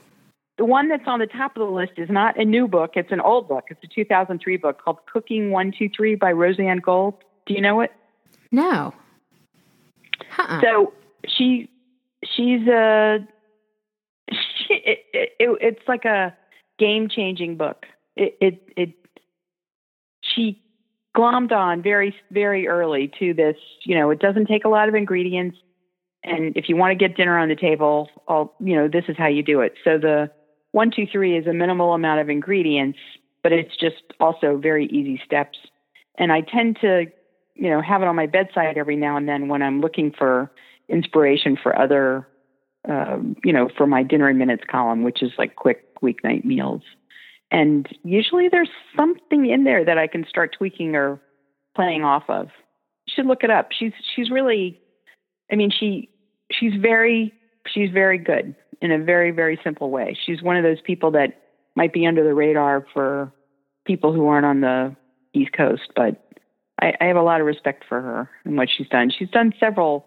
The 0.58 0.64
one 0.64 0.88
that's 0.88 1.06
on 1.06 1.18
the 1.18 1.26
top 1.26 1.56
of 1.56 1.60
the 1.60 1.72
list 1.72 1.92
is 1.96 2.10
not 2.10 2.38
a 2.38 2.44
new 2.44 2.68
book; 2.68 2.92
it's 2.94 3.10
an 3.10 3.20
old 3.20 3.48
book. 3.48 3.64
It's 3.70 3.82
a 3.82 3.86
2003 3.86 4.56
book 4.58 4.82
called 4.82 4.98
"Cooking 5.10 5.50
123 5.50 6.16
by 6.16 6.32
Rozanne 6.32 6.82
Gold. 6.82 7.14
Do 7.46 7.54
you 7.54 7.60
know 7.60 7.80
it? 7.80 7.92
No. 8.50 8.92
Uh-uh. 10.38 10.60
So 10.60 10.92
she 11.26 11.70
she's 12.24 12.66
a 12.68 13.26
it, 14.72 14.98
it, 15.12 15.30
it, 15.38 15.58
it's 15.60 15.88
like 15.88 16.04
a 16.04 16.36
game 16.78 17.08
changing 17.08 17.56
book. 17.56 17.86
It, 18.16 18.36
it 18.40 18.72
it 18.76 18.94
she 20.22 20.62
glommed 21.16 21.52
on 21.52 21.82
very 21.82 22.14
very 22.30 22.68
early 22.68 23.12
to 23.18 23.34
this. 23.34 23.56
You 23.84 23.98
know, 23.98 24.10
it 24.10 24.20
doesn't 24.20 24.46
take 24.46 24.64
a 24.64 24.68
lot 24.68 24.88
of 24.88 24.94
ingredients, 24.94 25.58
and 26.24 26.56
if 26.56 26.68
you 26.68 26.76
want 26.76 26.92
to 26.92 27.08
get 27.08 27.16
dinner 27.16 27.38
on 27.38 27.48
the 27.48 27.56
table, 27.56 28.08
all 28.28 28.54
you 28.60 28.76
know, 28.76 28.88
this 28.88 29.04
is 29.08 29.16
how 29.16 29.28
you 29.28 29.42
do 29.42 29.60
it. 29.60 29.74
So 29.84 29.98
the 29.98 30.30
one 30.72 30.90
two 30.94 31.06
three 31.10 31.36
is 31.36 31.46
a 31.46 31.52
minimal 31.52 31.94
amount 31.94 32.20
of 32.20 32.28
ingredients, 32.28 32.98
but 33.42 33.52
it's 33.52 33.76
just 33.76 34.02
also 34.20 34.56
very 34.56 34.86
easy 34.86 35.20
steps. 35.24 35.58
And 36.18 36.30
I 36.32 36.42
tend 36.42 36.78
to 36.82 37.06
you 37.54 37.70
know, 37.70 37.80
have 37.80 38.02
it 38.02 38.08
on 38.08 38.16
my 38.16 38.26
bedside 38.26 38.78
every 38.78 38.96
now 38.96 39.16
and 39.16 39.28
then 39.28 39.48
when 39.48 39.62
I'm 39.62 39.80
looking 39.80 40.12
for 40.16 40.50
inspiration 40.88 41.58
for 41.62 41.78
other, 41.78 42.26
um, 42.88 43.36
you 43.44 43.52
know, 43.52 43.68
for 43.76 43.86
my 43.86 44.02
dinner 44.02 44.28
and 44.28 44.38
minutes 44.38 44.64
column, 44.70 45.02
which 45.02 45.22
is 45.22 45.32
like 45.38 45.56
quick 45.56 46.00
weeknight 46.02 46.44
meals. 46.44 46.82
And 47.50 47.86
usually 48.02 48.48
there's 48.48 48.70
something 48.96 49.46
in 49.46 49.64
there 49.64 49.84
that 49.84 49.98
I 49.98 50.06
can 50.06 50.26
start 50.28 50.56
tweaking 50.56 50.96
or 50.96 51.20
playing 51.76 52.02
off 52.02 52.24
of. 52.28 52.48
Should 53.08 53.26
look 53.26 53.44
it 53.44 53.50
up. 53.50 53.68
She's 53.78 53.92
she's 54.14 54.30
really, 54.30 54.80
I 55.50 55.56
mean, 55.56 55.70
she 55.70 56.08
she's 56.50 56.72
very 56.80 57.32
she's 57.66 57.90
very 57.90 58.18
good 58.18 58.54
in 58.80 58.90
a 58.90 58.98
very 58.98 59.30
very 59.30 59.60
simple 59.62 59.90
way. 59.90 60.16
She's 60.24 60.42
one 60.42 60.56
of 60.56 60.62
those 60.62 60.80
people 60.80 61.10
that 61.12 61.42
might 61.76 61.92
be 61.92 62.06
under 62.06 62.24
the 62.24 62.34
radar 62.34 62.86
for 62.92 63.32
people 63.84 64.12
who 64.12 64.26
aren't 64.28 64.46
on 64.46 64.60
the 64.60 64.96
East 65.34 65.52
Coast, 65.52 65.90
but 65.96 66.22
I, 66.80 66.92
I 67.00 67.04
have 67.06 67.16
a 67.16 67.22
lot 67.22 67.40
of 67.40 67.46
respect 67.46 67.84
for 67.88 68.00
her 68.00 68.30
and 68.44 68.56
what 68.56 68.68
she's 68.74 68.88
done. 68.88 69.10
She's 69.16 69.30
done 69.30 69.52
several 69.58 70.06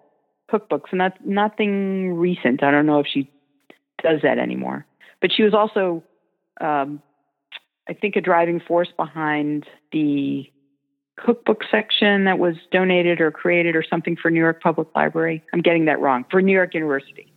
cookbooks, 0.51 0.93
not 0.93 1.13
nothing 1.25 2.13
recent. 2.15 2.63
I 2.63 2.71
don't 2.71 2.85
know 2.85 2.99
if 2.99 3.07
she 3.07 3.29
does 4.03 4.21
that 4.23 4.37
anymore. 4.37 4.85
But 5.21 5.31
she 5.31 5.43
was 5.43 5.53
also, 5.53 6.03
um, 6.61 7.01
I 7.87 7.93
think, 7.93 8.15
a 8.15 8.21
driving 8.21 8.59
force 8.59 8.89
behind 8.95 9.65
the 9.91 10.49
cookbook 11.17 11.63
section 11.71 12.25
that 12.25 12.39
was 12.39 12.55
donated 12.71 13.21
or 13.21 13.31
created 13.31 13.75
or 13.75 13.83
something 13.89 14.15
for 14.17 14.29
New 14.29 14.39
York 14.41 14.61
Public 14.61 14.87
Library. 14.95 15.41
I'm 15.53 15.61
getting 15.61 15.85
that 15.85 15.99
wrong. 15.99 16.25
For 16.29 16.41
New 16.41 16.51
York 16.51 16.73
University. 16.73 17.31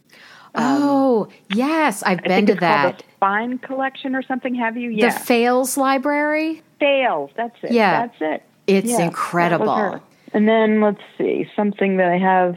oh, 0.54 1.28
yes. 1.54 2.02
I've 2.02 2.18
I 2.24 2.28
been 2.28 2.46
to 2.46 2.54
that. 2.56 2.98
the 2.98 3.04
Fine 3.20 3.58
Collection 3.58 4.14
or 4.16 4.22
something. 4.22 4.54
Have 4.56 4.76
you? 4.76 4.90
Yeah. 4.90 5.12
The 5.12 5.20
Fales 5.20 5.76
Library? 5.76 6.62
Fales. 6.80 7.30
That's 7.36 7.56
it. 7.62 7.72
Yeah. 7.72 8.06
That's 8.06 8.16
it. 8.20 8.42
It's 8.66 8.90
Yeah, 8.90 9.02
incredible. 9.06 10.02
And 10.34 10.48
then 10.48 10.80
let's 10.82 11.00
see, 11.16 11.46
something 11.56 11.96
that 11.98 12.08
I 12.08 12.18
have 12.18 12.56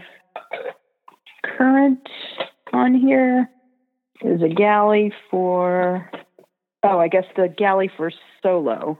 current 1.43 2.07
on 2.73 2.93
here 2.93 3.49
is 4.21 4.41
a 4.41 4.49
galley 4.49 5.13
for, 5.29 6.09
oh, 6.83 6.99
I 6.99 7.07
guess 7.07 7.25
the 7.35 7.47
galley 7.47 7.89
for 7.95 8.11
solo, 8.41 8.99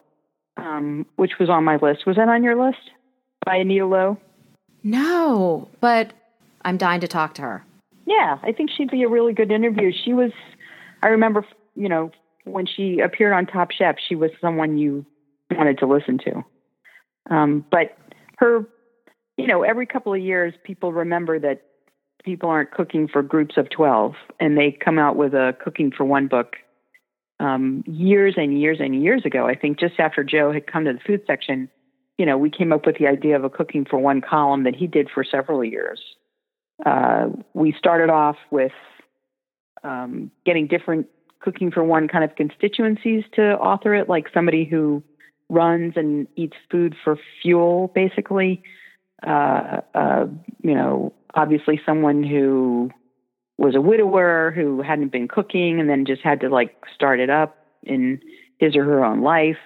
um, 0.58 1.06
which 1.16 1.34
was 1.40 1.50
on 1.50 1.64
my 1.64 1.78
list. 1.78 2.06
Was 2.06 2.16
that 2.18 2.28
on 2.28 2.44
your 2.44 2.64
list 2.64 2.92
by 3.46 3.58
Anita 3.58 3.86
Lo? 3.86 4.18
No, 4.84 5.70
but 5.80 6.14
I'm 6.64 6.78
dying 6.78 7.02
to 7.02 7.08
talk 7.08 7.36
to 7.36 7.42
her. 7.44 7.66
Yeah, 8.06 8.38
I 8.44 8.52
think 8.52 8.72
she'd 8.76 8.90
be 8.92 9.04
a 9.04 9.10
really 9.10 9.34
good 9.34 9.52
interview. 9.52 9.92
She 9.92 10.14
was, 10.14 10.32
I 11.04 11.08
remember, 11.08 11.46
you 11.76 11.88
know, 11.88 12.12
when 12.46 12.66
she 12.66 13.00
appeared 13.00 13.34
on 13.34 13.46
Top 13.46 13.72
Chef, 13.72 13.96
she 14.08 14.16
was 14.16 14.32
someone 14.42 14.78
you 14.78 15.06
wanted 15.52 15.78
to 15.80 15.86
listen 15.86 16.18
to. 16.20 16.44
Um, 17.30 17.64
but 17.70 17.96
her, 18.38 18.66
you 19.42 19.48
know, 19.48 19.64
every 19.64 19.86
couple 19.86 20.14
of 20.14 20.20
years, 20.20 20.54
people 20.64 20.94
remember 20.94 21.40
that 21.40 21.64
people 22.24 22.50
aren't 22.50 22.72
cooking 22.72 23.08
for 23.08 23.24
groups 23.24 23.58
of 23.58 23.70
12 23.70 24.14
and 24.40 24.58
they 24.58 24.72
come 24.72 25.00
out 25.00 25.16
with 25.16 25.34
a 25.34 25.56
cooking 25.64 25.92
for 25.92 26.06
one 26.06 26.28
book 26.28 26.58
um, 27.40 27.84
years 27.88 28.36
and 28.38 28.60
years 28.62 28.78
and 28.80 29.02
years 29.02 29.26
ago. 29.26 29.48
I 29.48 29.56
think 29.56 29.80
just 29.80 30.00
after 30.00 30.24
Joe 30.24 30.52
had 30.52 30.68
come 30.68 30.86
to 30.86 30.94
the 30.94 31.00
food 31.00 31.22
section, 31.26 31.70
you 32.18 32.26
know, 32.26 32.38
we 32.38 32.52
came 32.52 32.72
up 32.72 32.86
with 32.86 32.98
the 33.00 33.08
idea 33.08 33.36
of 33.36 33.44
a 33.44 33.50
cooking 33.50 33.84
for 33.84 33.98
one 33.98 34.22
column 34.22 34.64
that 34.66 34.76
he 34.76 34.86
did 34.86 35.10
for 35.12 35.24
several 35.24 35.64
years. 35.64 36.00
Uh, 36.86 37.30
we 37.54 37.74
started 37.78 38.12
off 38.12 38.38
with 38.52 38.72
um, 39.84 40.30
getting 40.46 40.68
different 40.68 41.08
cooking 41.40 41.72
for 41.72 41.84
one 41.84 42.08
kind 42.08 42.24
of 42.24 42.36
constituencies 42.36 43.24
to 43.34 43.42
author 43.58 43.96
it, 43.96 44.08
like 44.08 44.28
somebody 44.32 44.64
who 44.64 45.02
runs 45.50 45.94
and 45.96 46.28
eats 46.36 46.56
food 46.70 46.96
for 47.04 47.18
fuel, 47.42 47.92
basically. 47.96 48.64
Uh, 49.26 49.82
uh, 49.94 50.26
you 50.62 50.74
know, 50.74 51.14
obviously 51.36 51.80
someone 51.86 52.24
who 52.24 52.90
was 53.58 53.76
a 53.76 53.82
widower 53.82 54.52
who 54.52 54.82
hadn't 54.82 55.12
been 55.12 55.28
cooking 55.28 55.80
and 55.80 55.90
then 55.90 56.06
just 56.06 56.22
had 56.22 56.40
to 56.42 56.50
like 56.50 56.76
start 56.94 57.20
it 57.20 57.30
up 57.30 57.58
in 57.84 58.20
his 58.58 58.76
or 58.76 58.84
her 58.84 59.06
own 59.06 59.22
life. 59.22 59.58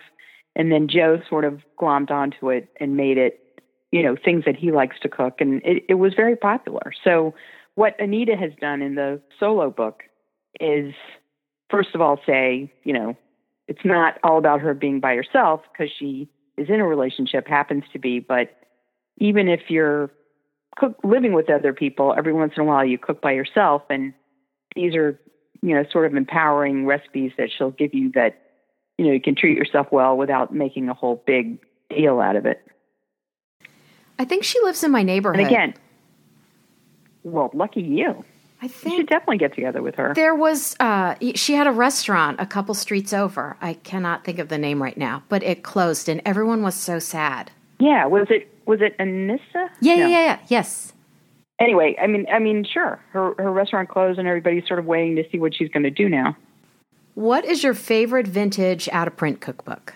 And 0.56 0.72
then 0.72 0.88
Joe 0.88 1.22
sort 1.30 1.46
of 1.46 1.62
glommed 1.80 2.12
onto 2.12 2.50
it 2.50 2.70
and 2.80 2.98
made 2.98 3.18
it, 3.18 3.62
you 3.92 4.04
know, 4.04 4.16
things 4.16 4.44
that 4.46 4.56
he 4.56 4.72
likes 4.72 4.98
to 5.02 5.10
cook. 5.10 5.40
And 5.40 5.62
it, 5.64 5.84
it 5.90 5.94
was 5.96 6.14
very 6.14 6.36
popular. 6.36 6.92
So, 7.04 7.34
what 7.76 8.00
Anita 8.00 8.38
has 8.38 8.52
done 8.62 8.82
in 8.82 8.96
the 8.96 9.22
solo 9.38 9.70
book 9.70 10.04
is, 10.62 10.94
first 11.70 11.90
of 11.94 12.00
all, 12.00 12.18
say, 12.26 12.72
you 12.86 12.94
know, 12.94 13.18
it's 13.68 13.84
not 13.84 14.18
all 14.24 14.38
about 14.38 14.62
her 14.62 14.74
being 14.74 15.02
by 15.02 15.16
herself 15.16 15.62
because 15.72 15.92
she 15.98 16.30
is 16.58 16.70
in 16.70 16.80
a 16.80 16.88
relationship, 16.88 17.48
happens 17.48 17.84
to 17.92 18.00
be, 18.00 18.20
but 18.20 18.56
even 19.18 19.48
if 19.48 19.62
you're 19.70 20.12
cook, 20.78 20.98
living 21.04 21.34
with 21.34 21.50
other 21.50 21.74
people, 21.74 22.14
every 22.18 22.34
once 22.34 22.54
in 22.56 22.64
a 22.64 22.66
while 22.66 22.86
you 22.86 22.98
cook 22.98 23.22
by 23.22 23.32
yourself, 23.32 23.84
and 23.90 24.14
these 24.76 24.96
are 24.96 25.20
you 25.62 25.76
know 25.76 25.84
sort 25.92 26.06
of 26.06 26.16
empowering 26.16 26.86
recipes 26.86 27.32
that 27.38 27.50
she'll 27.56 27.72
give 27.72 27.94
you 27.94 28.12
that 28.14 28.42
you 28.98 29.06
know 29.06 29.12
you 29.12 29.22
can 29.22 29.36
treat 29.36 29.58
yourself 29.58 29.88
well 29.92 30.18
without 30.18 30.54
making 30.54 30.90
a 30.90 30.94
whole 30.94 31.24
big 31.26 31.60
deal 31.90 32.20
out 32.20 32.36
of 32.36 32.46
it. 32.46 32.66
I 34.18 34.26
think 34.26 34.44
she 34.44 34.60
lives 34.62 34.84
in 34.84 34.92
my 34.92 35.04
neighborhood. 35.04 35.40
And 35.42 35.48
again, 35.48 35.74
well, 37.24 37.50
lucky 37.54 37.82
you. 37.82 38.24
I 38.62 38.68
think 38.70 38.94
you 38.94 39.00
should 39.02 39.10
definitely 39.10 39.38
get 39.38 39.54
together 39.54 39.82
with 39.82 39.96
her. 39.96 40.14
There 40.16 40.34
was 40.34 40.76
uh, 40.80 41.16
she 41.36 41.54
had 41.54 41.68
a 41.68 41.72
restaurant 41.72 42.40
a 42.40 42.46
couple 42.46 42.74
streets 42.74 43.14
over. 43.14 43.58
I 43.62 43.74
cannot 43.74 44.24
think 44.24 44.40
of 44.40 44.48
the 44.48 44.58
name 44.58 44.82
right 44.82 44.98
now, 44.98 45.24
but 45.30 45.44
it 45.44 45.64
closed, 45.64 46.08
and 46.08 46.22
everyone 46.26 46.64
was 46.64 46.76
so 46.76 47.00
sad. 47.00 47.52
Yeah, 47.80 48.06
was 48.06 48.28
it 48.30 48.55
was 48.66 48.80
it 48.82 48.98
Annisa? 48.98 49.70
Yeah, 49.82 49.96
no. 49.96 50.02
yeah, 50.02 50.08
yeah, 50.08 50.24
yeah. 50.24 50.40
Yes. 50.48 50.94
Anyway, 51.60 51.96
I 52.02 52.08
mean, 52.08 52.26
I 52.32 52.40
mean, 52.40 52.66
sure, 52.66 53.00
her 53.12 53.34
her 53.38 53.52
restaurant 53.52 53.90
closed, 53.90 54.20
and 54.20 54.28
everybody's 54.28 54.68
sort 54.68 54.80
of 54.80 54.86
waiting 54.86 55.16
to 55.16 55.24
see 55.32 55.40
what 55.40 55.56
she's 55.56 55.70
going 55.70 55.84
to 55.84 55.90
do 55.90 56.10
now. 56.10 56.36
What 57.14 57.46
is 57.46 57.64
your 57.64 57.74
favorite 57.74 58.28
vintage 58.28 58.90
out 58.90 59.08
of 59.08 59.16
print 59.16 59.40
cookbook? 59.40 59.94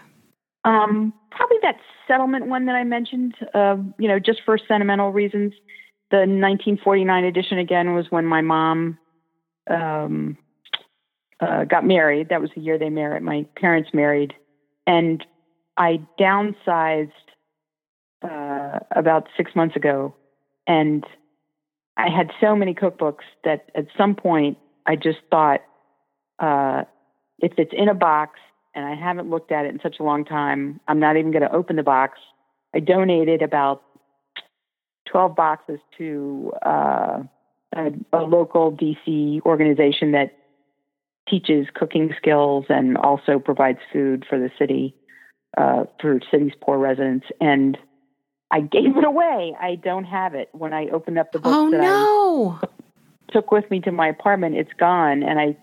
Um, 0.64 1.14
probably 1.32 1.58
that 1.62 1.76
settlement 2.08 2.48
one 2.48 2.66
that 2.68 2.76
I 2.76 2.86
mentioned. 2.86 3.36
Uh, 3.54 3.78
you 3.98 4.08
know, 4.08 4.20
just 4.20 4.42
for 4.46 4.58
sentimental 4.58 5.12
reasons. 5.12 5.54
The 6.12 6.18
1949 6.18 7.24
edition 7.24 7.60
again 7.60 7.94
was 7.94 8.08
when 8.10 8.26
my 8.26 8.42
mom 8.42 8.98
um, 9.70 10.38
uh, 11.40 11.66
got 11.66 11.86
married. 11.86 12.30
That 12.30 12.42
was 12.42 12.50
the 12.56 12.62
year 12.62 12.80
they 12.80 12.90
married. 12.90 13.22
My 13.22 13.46
parents 13.56 13.90
married, 13.94 14.34
and 14.88 15.24
I 15.78 16.02
downsized 16.20 17.12
uh, 18.22 18.80
about 18.96 19.28
six 19.38 19.56
months 19.56 19.76
ago, 19.76 20.14
and 20.68 21.06
I 21.98 22.10
had 22.10 22.32
so 22.40 22.56
many 22.56 22.74
cookbooks 22.74 23.26
that 23.44 23.70
at 23.76 23.88
some 23.98 24.16
point 24.16 24.58
I 24.86 24.96
just 24.96 25.20
thought, 25.30 25.62
uh, 26.40 26.84
if 27.40 27.54
it's 27.58 27.74
in 27.74 27.90
a 27.90 27.94
box 27.94 28.40
and 28.74 28.86
I 28.86 28.96
haven't 28.96 29.30
looked 29.30 29.52
at 29.52 29.66
it 29.66 29.74
in 29.74 29.80
such 29.82 29.98
a 30.00 30.04
long 30.04 30.24
time, 30.24 30.80
I'm 30.88 31.00
not 31.00 31.18
even 31.18 31.32
going 31.32 31.42
to 31.44 31.52
open 31.52 31.76
the 31.76 31.84
box. 31.84 32.18
I 32.74 32.80
donated 32.80 33.42
about 33.42 33.84
12 35.12 35.36
boxes 35.36 35.80
to 35.98 36.54
uh, 36.66 37.24
a, 37.76 37.92
a 38.14 38.22
local 38.22 38.72
DC 38.72 39.42
organization 39.46 40.14
that 40.14 40.38
teaches 41.28 41.68
cooking 41.74 42.14
skills 42.18 42.66
and 42.70 42.98
also 42.98 43.40
provides 43.40 43.80
food 43.92 44.26
for 44.30 44.40
the 44.40 44.50
city, 44.58 44.96
uh, 45.58 45.84
for 46.00 46.20
city's 46.32 46.54
poor 46.62 46.78
residents. 46.78 47.28
And 47.42 47.78
I 48.52 48.62
gave 48.62 48.98
it 48.98 49.04
away. 49.04 49.56
I 49.60 49.76
don't 49.76 50.06
have 50.06 50.34
it. 50.34 50.50
When 50.54 50.74
I 50.74 50.88
opened 50.90 51.20
up 51.20 51.32
the 51.32 51.40
book 51.40 51.54
oh, 51.56 51.72
that 51.72 51.82
no. 51.82 52.60
I 52.62 53.32
took 53.32 53.52
with 53.52 53.70
me 53.70 53.80
to 53.82 53.92
my 53.92 54.08
apartment, 54.08 54.56
it's 54.56 54.74
gone, 54.74 55.24
and 55.24 55.40
I 55.40 55.56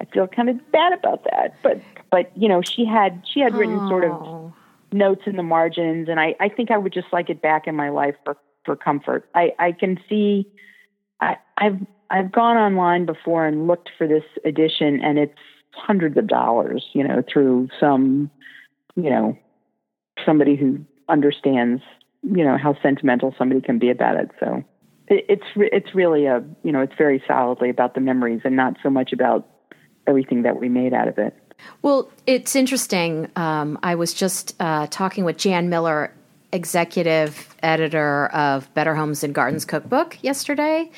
I 0.00 0.04
feel 0.06 0.26
kind 0.26 0.48
of 0.50 0.72
bad 0.72 0.92
about 0.92 1.24
that. 1.24 1.54
But 1.62 1.80
but 2.10 2.36
you 2.36 2.48
know, 2.48 2.60
she 2.62 2.84
had 2.84 3.22
she 3.32 3.40
had 3.40 3.54
written 3.54 3.78
oh. 3.78 3.88
sort 3.88 4.04
of 4.04 4.12
oh. 4.12 4.54
notes 4.92 5.22
in 5.26 5.36
the 5.36 5.42
margins, 5.42 6.08
and 6.08 6.18
I 6.18 6.34
I 6.40 6.48
think 6.48 6.70
I 6.70 6.76
would 6.76 6.92
just 6.92 7.08
like 7.12 7.30
it 7.30 7.40
back 7.40 7.66
in 7.66 7.76
my 7.76 7.90
life 7.90 8.16
for 8.24 8.36
for 8.64 8.74
comfort. 8.74 9.28
I 9.34 9.52
I 9.58 9.72
can 9.72 10.00
see 10.08 10.48
I 11.20 11.36
I've 11.58 11.78
I've 12.10 12.32
gone 12.32 12.56
online 12.56 13.06
before 13.06 13.46
and 13.46 13.66
looked 13.66 13.90
for 13.96 14.08
this 14.08 14.24
edition, 14.44 15.00
and 15.02 15.18
it's 15.18 15.38
hundreds 15.72 16.16
of 16.16 16.26
dollars, 16.26 16.84
you 16.92 17.06
know, 17.06 17.22
through 17.32 17.68
some 17.78 18.30
you 18.96 19.10
know 19.10 19.38
somebody 20.24 20.56
who 20.56 20.80
understands 21.08 21.82
you 22.24 22.44
know 22.44 22.56
how 22.56 22.76
sentimental 22.82 23.34
somebody 23.38 23.60
can 23.60 23.78
be 23.78 23.90
about 23.90 24.16
it. 24.16 24.30
So 24.40 24.64
it, 25.08 25.26
it's 25.28 25.44
it's 25.56 25.94
really 25.94 26.26
a 26.26 26.42
you 26.62 26.72
know 26.72 26.80
it's 26.80 26.94
very 26.96 27.22
solidly 27.26 27.70
about 27.70 27.94
the 27.94 28.00
memories 28.00 28.40
and 28.44 28.56
not 28.56 28.76
so 28.82 28.90
much 28.90 29.12
about 29.12 29.48
everything 30.06 30.42
that 30.42 30.60
we 30.60 30.68
made 30.68 30.92
out 30.92 31.08
of 31.08 31.18
it. 31.18 31.34
Well, 31.82 32.10
it's 32.26 32.56
interesting. 32.56 33.30
Um, 33.36 33.78
I 33.82 33.94
was 33.94 34.12
just 34.12 34.54
uh, 34.60 34.86
talking 34.90 35.24
with 35.24 35.36
Jan 35.38 35.68
Miller, 35.68 36.12
executive 36.52 37.54
editor 37.62 38.26
of 38.26 38.72
Better 38.74 38.94
Homes 38.94 39.22
and 39.22 39.34
Gardens 39.34 39.64
Cookbook, 39.64 40.18
yesterday. 40.22 40.90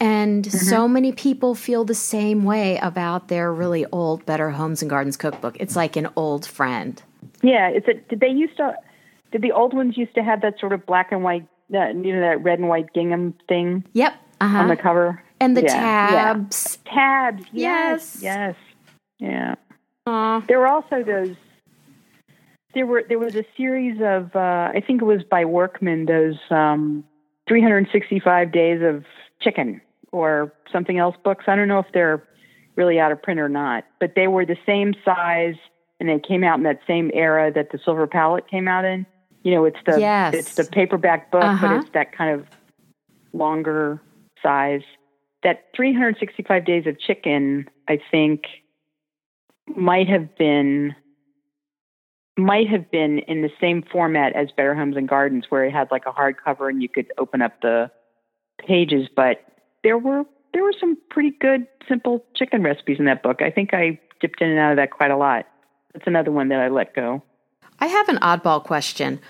And 0.00 0.44
mm-hmm. 0.44 0.56
so 0.58 0.86
many 0.86 1.12
people 1.12 1.54
feel 1.54 1.84
the 1.84 1.94
same 1.94 2.44
way 2.44 2.76
about 2.78 3.28
their 3.28 3.52
really 3.52 3.86
old 3.86 4.26
Better 4.26 4.50
Homes 4.50 4.82
and 4.82 4.90
Gardens 4.90 5.16
cookbook. 5.16 5.56
It's 5.58 5.76
like 5.76 5.96
an 5.96 6.08
old 6.16 6.44
friend. 6.44 7.00
Yeah, 7.42 7.70
is 7.70 7.84
it? 7.86 8.08
Did 8.08 8.20
they 8.20 8.28
used 8.28 8.56
to? 8.58 8.74
Did 9.36 9.42
the 9.42 9.52
old 9.52 9.74
ones 9.74 9.98
used 9.98 10.14
to 10.14 10.22
have 10.22 10.40
that 10.40 10.58
sort 10.58 10.72
of 10.72 10.86
black 10.86 11.12
and 11.12 11.22
white, 11.22 11.46
uh, 11.74 11.88
you 11.88 12.14
know, 12.14 12.22
that 12.22 12.42
red 12.42 12.58
and 12.58 12.70
white 12.70 12.86
gingham 12.94 13.34
thing? 13.46 13.84
Yep. 13.92 14.14
Uh-huh. 14.40 14.56
On 14.56 14.68
the 14.68 14.76
cover. 14.76 15.22
And 15.40 15.54
the 15.54 15.60
yeah, 15.60 15.74
tabs. 15.74 16.78
Yeah. 16.86 16.92
Tabs. 16.94 17.44
Yes. 17.52 18.18
Yes. 18.22 18.22
yes. 18.22 18.56
Yeah. 19.18 19.54
Aww. 20.06 20.46
There 20.46 20.58
were 20.58 20.68
also 20.68 21.02
those. 21.02 21.36
There 22.72 22.86
were 22.86 23.04
there 23.06 23.18
was 23.18 23.36
a 23.36 23.44
series 23.58 24.00
of 24.00 24.34
uh, 24.34 24.72
I 24.74 24.82
think 24.86 25.02
it 25.02 25.04
was 25.04 25.22
by 25.22 25.44
Workman 25.44 26.06
those 26.06 26.38
um, 26.48 27.04
365 27.46 28.52
days 28.52 28.80
of 28.82 29.04
chicken 29.42 29.82
or 30.12 30.50
something 30.72 30.96
else 30.96 31.16
books. 31.22 31.44
I 31.46 31.56
don't 31.56 31.68
know 31.68 31.80
if 31.80 31.88
they're 31.92 32.26
really 32.74 32.98
out 32.98 33.12
of 33.12 33.20
print 33.20 33.38
or 33.38 33.50
not, 33.50 33.84
but 34.00 34.14
they 34.16 34.28
were 34.28 34.46
the 34.46 34.56
same 34.64 34.94
size 35.04 35.56
and 36.00 36.08
they 36.08 36.18
came 36.18 36.42
out 36.42 36.56
in 36.56 36.64
that 36.64 36.80
same 36.86 37.10
era 37.12 37.52
that 37.52 37.70
the 37.70 37.78
Silver 37.84 38.06
Palate 38.06 38.48
came 38.48 38.66
out 38.66 38.86
in. 38.86 39.04
You 39.46 39.52
know, 39.54 39.64
it's 39.64 39.78
the 39.86 40.00
yes. 40.00 40.34
it's 40.34 40.54
the 40.56 40.64
paperback 40.64 41.30
book, 41.30 41.44
uh-huh. 41.44 41.68
but 41.68 41.76
it's 41.76 41.90
that 41.94 42.10
kind 42.10 42.34
of 42.34 42.48
longer 43.32 44.02
size. 44.42 44.82
That 45.44 45.66
365 45.76 46.64
days 46.64 46.84
of 46.88 46.98
chicken, 46.98 47.70
I 47.86 48.00
think, 48.10 48.46
might 49.68 50.08
have 50.08 50.36
been 50.36 50.96
might 52.36 52.68
have 52.68 52.90
been 52.90 53.20
in 53.20 53.42
the 53.42 53.50
same 53.60 53.84
format 53.84 54.34
as 54.34 54.48
Better 54.50 54.74
Homes 54.74 54.96
and 54.96 55.08
Gardens, 55.08 55.44
where 55.48 55.64
it 55.64 55.72
had 55.72 55.92
like 55.92 56.06
a 56.06 56.12
hardcover 56.12 56.68
and 56.68 56.82
you 56.82 56.88
could 56.88 57.12
open 57.16 57.40
up 57.40 57.60
the 57.62 57.88
pages. 58.58 59.08
But 59.14 59.44
there 59.84 59.96
were 59.96 60.24
there 60.54 60.64
were 60.64 60.74
some 60.80 60.98
pretty 61.08 61.30
good 61.40 61.68
simple 61.86 62.24
chicken 62.34 62.64
recipes 62.64 62.98
in 62.98 63.04
that 63.04 63.22
book. 63.22 63.42
I 63.42 63.52
think 63.52 63.72
I 63.72 64.00
dipped 64.20 64.40
in 64.40 64.50
and 64.50 64.58
out 64.58 64.72
of 64.72 64.76
that 64.78 64.90
quite 64.90 65.12
a 65.12 65.16
lot. 65.16 65.46
That's 65.94 66.08
another 66.08 66.32
one 66.32 66.48
that 66.48 66.58
I 66.58 66.66
let 66.66 66.96
go. 66.96 67.22
I 67.78 67.86
have 67.86 68.08
an 68.08 68.16
oddball 68.16 68.64
question. 68.64 69.20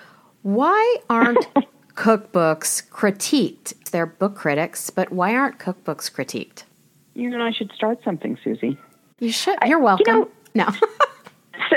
Why 0.47 0.99
aren't 1.11 1.45
cookbooks 1.97 2.89
critiqued? 2.89 3.91
They're 3.91 4.07
book 4.07 4.37
critics, 4.37 4.91
but 4.91 5.11
why 5.11 5.35
aren't 5.35 5.59
cookbooks 5.59 6.09
critiqued? 6.09 6.63
You 7.15 7.35
and 7.35 7.43
I 7.43 7.51
should 7.51 7.73
start 7.73 7.99
something, 8.05 8.39
Suzy. 8.45 8.79
You 9.19 9.33
should. 9.33 9.59
You're 9.67 9.81
welcome. 9.81 10.15
You 10.15 10.31
know, 10.55 10.67
no. 10.67 10.69
so, 11.69 11.77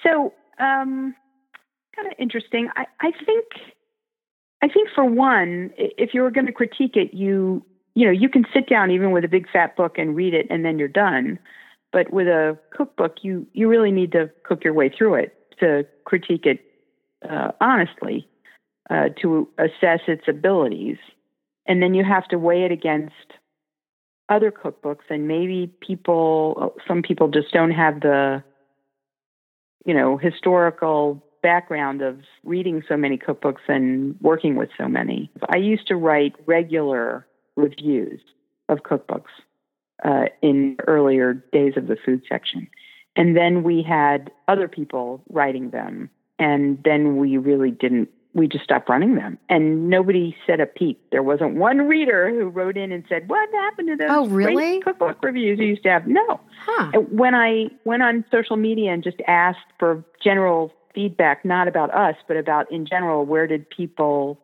so 0.00 0.32
um, 0.64 1.12
kind 1.96 2.06
of 2.06 2.12
interesting. 2.20 2.68
I, 2.76 2.84
I 3.00 3.10
think, 3.26 3.46
I 4.62 4.68
think 4.68 4.88
for 4.94 5.04
one, 5.04 5.72
if 5.76 6.14
you 6.14 6.22
were 6.22 6.30
going 6.30 6.46
to 6.46 6.52
critique 6.52 6.94
it, 6.94 7.12
you, 7.12 7.64
you 7.96 8.06
know, 8.06 8.12
you 8.12 8.28
can 8.28 8.44
sit 8.54 8.68
down 8.68 8.92
even 8.92 9.10
with 9.10 9.24
a 9.24 9.28
big 9.28 9.50
fat 9.52 9.74
book 9.74 9.98
and 9.98 10.14
read 10.14 10.34
it, 10.34 10.46
and 10.50 10.64
then 10.64 10.78
you're 10.78 10.86
done. 10.86 11.36
But 11.92 12.12
with 12.12 12.28
a 12.28 12.56
cookbook, 12.70 13.16
you 13.22 13.44
you 13.54 13.68
really 13.68 13.90
need 13.90 14.12
to 14.12 14.30
cook 14.44 14.62
your 14.62 14.72
way 14.72 14.88
through 14.88 15.14
it 15.14 15.36
to 15.58 15.84
critique 16.04 16.46
it 16.46 16.60
uh, 17.28 17.52
honestly, 17.60 18.28
uh, 18.90 19.08
to 19.20 19.48
assess 19.58 20.00
its 20.08 20.24
abilities, 20.28 20.98
and 21.66 21.82
then 21.82 21.94
you 21.94 22.04
have 22.04 22.26
to 22.28 22.38
weigh 22.38 22.64
it 22.64 22.72
against 22.72 23.14
other 24.28 24.50
cookbooks. 24.50 25.08
And 25.10 25.28
maybe 25.28 25.72
people, 25.80 26.74
some 26.86 27.02
people 27.02 27.28
just 27.28 27.52
don't 27.52 27.70
have 27.70 28.00
the, 28.00 28.42
you 29.84 29.94
know, 29.94 30.16
historical 30.16 31.22
background 31.42 32.02
of 32.02 32.20
reading 32.44 32.82
so 32.88 32.96
many 32.96 33.18
cookbooks 33.18 33.68
and 33.68 34.16
working 34.20 34.56
with 34.56 34.70
so 34.78 34.88
many. 34.88 35.30
I 35.48 35.56
used 35.56 35.86
to 35.88 35.96
write 35.96 36.34
regular 36.46 37.26
reviews 37.56 38.20
of 38.68 38.78
cookbooks 38.78 39.32
uh, 40.04 40.26
in 40.40 40.76
earlier 40.86 41.34
days 41.34 41.74
of 41.76 41.86
the 41.86 41.96
food 41.96 42.22
section. 42.28 42.68
And 43.16 43.36
then 43.36 43.62
we 43.62 43.82
had 43.82 44.30
other 44.48 44.68
people 44.68 45.22
writing 45.28 45.70
them 45.70 46.10
and 46.42 46.78
then 46.84 47.16
we 47.16 47.36
really 47.36 47.70
didn't 47.70 48.08
we 48.34 48.48
just 48.48 48.64
stopped 48.64 48.88
running 48.88 49.14
them. 49.14 49.36
And 49.50 49.90
nobody 49.90 50.34
said 50.46 50.58
a 50.58 50.64
peep. 50.64 50.98
There 51.10 51.22
wasn't 51.22 51.56
one 51.56 51.82
reader 51.86 52.30
who 52.30 52.48
wrote 52.48 52.78
in 52.78 52.90
and 52.90 53.04
said, 53.08 53.28
"What 53.28 53.48
happened 53.52 53.88
to 53.88 53.96
those 53.96 54.08
oh, 54.10 54.26
really? 54.26 54.80
cookbook 54.80 55.22
reviews 55.22 55.58
you 55.58 55.66
used 55.66 55.82
to 55.82 55.90
have?" 55.90 56.06
No. 56.06 56.40
Huh. 56.64 56.92
When 57.10 57.34
I 57.34 57.66
went 57.84 58.02
on 58.02 58.24
social 58.30 58.56
media 58.56 58.92
and 58.92 59.04
just 59.04 59.18
asked 59.26 59.58
for 59.78 60.02
general 60.22 60.72
feedback, 60.94 61.44
not 61.44 61.68
about 61.68 61.94
us, 61.94 62.16
but 62.26 62.36
about 62.36 62.70
in 62.72 62.86
general, 62.86 63.26
where 63.26 63.46
did 63.46 63.68
people 63.68 64.40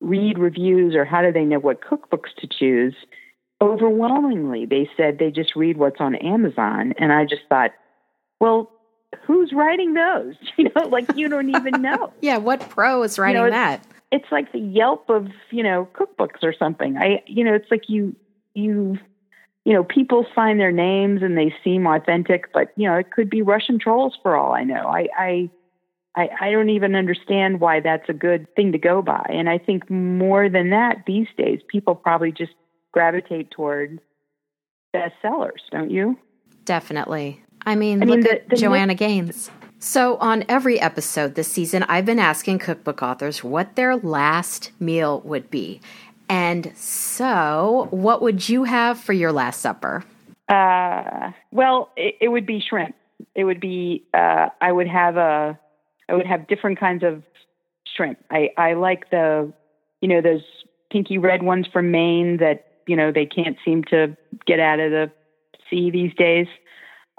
read 0.00 0.38
reviews 0.38 0.94
or 0.94 1.04
how 1.04 1.22
do 1.22 1.32
they 1.32 1.44
know 1.44 1.58
what 1.58 1.80
cookbooks 1.80 2.34
to 2.38 2.46
choose? 2.46 2.94
Overwhelmingly, 3.60 4.66
they 4.66 4.88
said 4.96 5.18
they 5.18 5.30
just 5.30 5.56
read 5.56 5.78
what's 5.78 6.00
on 6.00 6.14
Amazon. 6.16 6.92
And 6.98 7.12
I 7.12 7.24
just 7.24 7.42
thought, 7.48 7.72
well, 8.38 8.70
who's 9.24 9.52
writing 9.52 9.94
those? 9.94 10.34
You 10.56 10.70
know, 10.74 10.88
like 10.88 11.16
you 11.16 11.28
don't 11.28 11.50
even 11.50 11.82
know. 11.82 12.12
yeah, 12.20 12.38
what 12.38 12.68
pro 12.70 13.02
is 13.02 13.18
writing 13.18 13.42
you 13.42 13.48
know, 13.48 13.50
that? 13.50 13.86
It's 14.10 14.30
like 14.30 14.52
the 14.52 14.58
Yelp 14.58 15.10
of, 15.10 15.28
you 15.50 15.62
know, 15.62 15.88
cookbooks 15.94 16.42
or 16.42 16.54
something. 16.58 16.96
I 16.96 17.22
you 17.26 17.44
know, 17.44 17.54
it's 17.54 17.70
like 17.70 17.88
you 17.88 18.16
you 18.54 18.98
you 19.64 19.72
know, 19.72 19.84
people 19.84 20.24
sign 20.34 20.58
their 20.58 20.72
names 20.72 21.22
and 21.22 21.36
they 21.36 21.52
seem 21.64 21.86
authentic, 21.86 22.52
but 22.52 22.72
you 22.76 22.88
know, 22.88 22.94
it 22.94 23.10
could 23.10 23.28
be 23.28 23.42
Russian 23.42 23.78
trolls 23.78 24.16
for 24.22 24.36
all 24.36 24.52
I 24.52 24.64
know. 24.64 24.86
I 24.86 25.08
I 25.18 25.50
I, 26.16 26.30
I 26.40 26.50
don't 26.50 26.70
even 26.70 26.94
understand 26.94 27.60
why 27.60 27.80
that's 27.80 28.08
a 28.08 28.14
good 28.14 28.52
thing 28.56 28.72
to 28.72 28.78
go 28.78 29.02
by. 29.02 29.26
And 29.28 29.50
I 29.50 29.58
think 29.58 29.90
more 29.90 30.48
than 30.48 30.70
that, 30.70 31.02
these 31.06 31.28
days, 31.36 31.60
people 31.68 31.94
probably 31.94 32.32
just 32.32 32.52
gravitate 32.90 33.50
toward 33.50 34.00
bestsellers, 34.94 35.60
don't 35.70 35.90
you? 35.90 36.18
Definitely. 36.64 37.42
I 37.66 37.74
mean, 37.74 38.02
I 38.02 38.06
mean 38.06 38.20
look 38.20 38.28
the, 38.28 38.34
at 38.36 38.48
the 38.48 38.56
Joanna 38.56 38.94
Gaines. 38.94 39.50
So, 39.78 40.16
on 40.16 40.44
every 40.48 40.80
episode 40.80 41.34
this 41.34 41.48
season, 41.48 41.82
I've 41.82 42.06
been 42.06 42.18
asking 42.18 42.60
cookbook 42.60 43.02
authors 43.02 43.44
what 43.44 43.76
their 43.76 43.96
last 43.96 44.70
meal 44.80 45.20
would 45.20 45.50
be. 45.50 45.80
And 46.28 46.72
so, 46.76 47.88
what 47.90 48.22
would 48.22 48.48
you 48.48 48.64
have 48.64 48.98
for 48.98 49.12
your 49.12 49.32
last 49.32 49.60
supper? 49.60 50.04
Uh, 50.48 51.32
well, 51.50 51.90
it, 51.96 52.16
it 52.20 52.28
would 52.28 52.46
be 52.46 52.60
shrimp. 52.66 52.94
It 53.34 53.44
would 53.44 53.60
be, 53.60 54.04
uh, 54.14 54.48
I 54.60 54.72
would 54.72 54.88
have 54.88 55.16
a, 55.16 55.58
I 56.08 56.14
would 56.14 56.26
have 56.26 56.46
different 56.46 56.80
kinds 56.80 57.02
of 57.04 57.22
shrimp. 57.96 58.18
I, 58.30 58.50
I 58.56 58.74
like 58.74 59.10
the, 59.10 59.52
you 60.00 60.08
know, 60.08 60.20
those 60.20 60.42
pinky 60.90 61.18
red 61.18 61.42
ones 61.42 61.66
from 61.72 61.90
Maine 61.90 62.38
that, 62.38 62.66
you 62.86 62.96
know, 62.96 63.12
they 63.12 63.26
can't 63.26 63.56
seem 63.64 63.84
to 63.84 64.16
get 64.46 64.60
out 64.60 64.80
of 64.80 64.90
the 64.90 65.10
sea 65.68 65.90
these 65.90 66.14
days. 66.14 66.46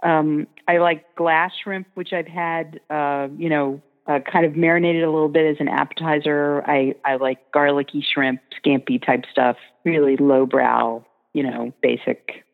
Um, 0.04 0.48
I 0.68 0.78
like 0.78 1.16
glass 1.16 1.52
shrimp, 1.64 1.88
which 1.96 2.14
I've 2.14 2.28
had, 2.28 2.80
uh, 2.90 3.28
you 3.38 3.50
know, 3.50 3.82
uh, 4.06 4.20
kind 4.20 4.46
of 4.46 4.56
marinated 4.56 5.04
a 5.04 5.12
little 5.12 5.30
bit 5.30 5.46
as 5.46 5.58
an 5.60 5.68
appetizer. 5.68 6.64
I, 6.66 6.96
I 7.04 7.16
like 7.16 7.52
garlicky 7.52 8.06
shrimp, 8.14 8.42
scampi 8.64 9.04
type 9.04 9.26
stuff, 9.32 9.58
really 9.84 10.16
lowbrow, 10.18 11.06
you 11.34 11.44
know, 11.44 11.74
basic 11.82 12.46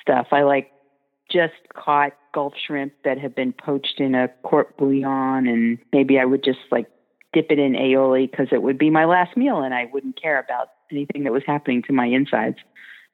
stuff. 0.00 0.28
I 0.32 0.42
like 0.42 0.70
just 1.30 1.54
caught 1.74 2.12
Gulf 2.32 2.54
shrimp 2.66 2.92
that 3.04 3.18
have 3.18 3.34
been 3.34 3.52
poached 3.52 3.98
in 3.98 4.14
a 4.14 4.28
court 4.42 4.76
bouillon, 4.76 5.46
and 5.48 5.78
maybe 5.92 6.18
I 6.18 6.24
would 6.24 6.44
just 6.44 6.60
like 6.70 6.86
dip 7.32 7.46
it 7.50 7.58
in 7.58 7.72
aioli 7.72 8.30
because 8.30 8.48
it 8.52 8.62
would 8.62 8.78
be 8.78 8.90
my 8.90 9.06
last 9.06 9.36
meal, 9.36 9.62
and 9.62 9.74
I 9.74 9.88
wouldn't 9.92 10.20
care 10.20 10.38
about 10.38 10.68
anything 10.92 11.24
that 11.24 11.32
was 11.32 11.42
happening 11.46 11.82
to 11.84 11.92
my 11.92 12.06
insides. 12.06 12.58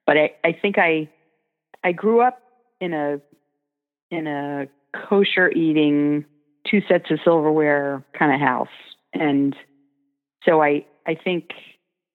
But 0.07 0.17
I, 0.19 0.33
I 0.45 0.53
think 0.53 0.77
I, 0.79 1.09
I 1.85 1.93
grew 1.93 2.21
up 2.21 2.41
in 2.81 2.93
a, 2.93 3.21
in 4.13 4.27
a 4.27 4.69
kosher 5.09 5.51
eating, 5.51 6.25
two 6.71 6.81
sets 6.89 7.11
of 7.11 7.19
silverware 7.25 8.05
kind 8.17 8.33
of 8.33 8.41
house, 8.41 8.69
and 9.13 9.57
so 10.45 10.63
I, 10.63 10.85
I 11.07 11.15
think 11.15 11.51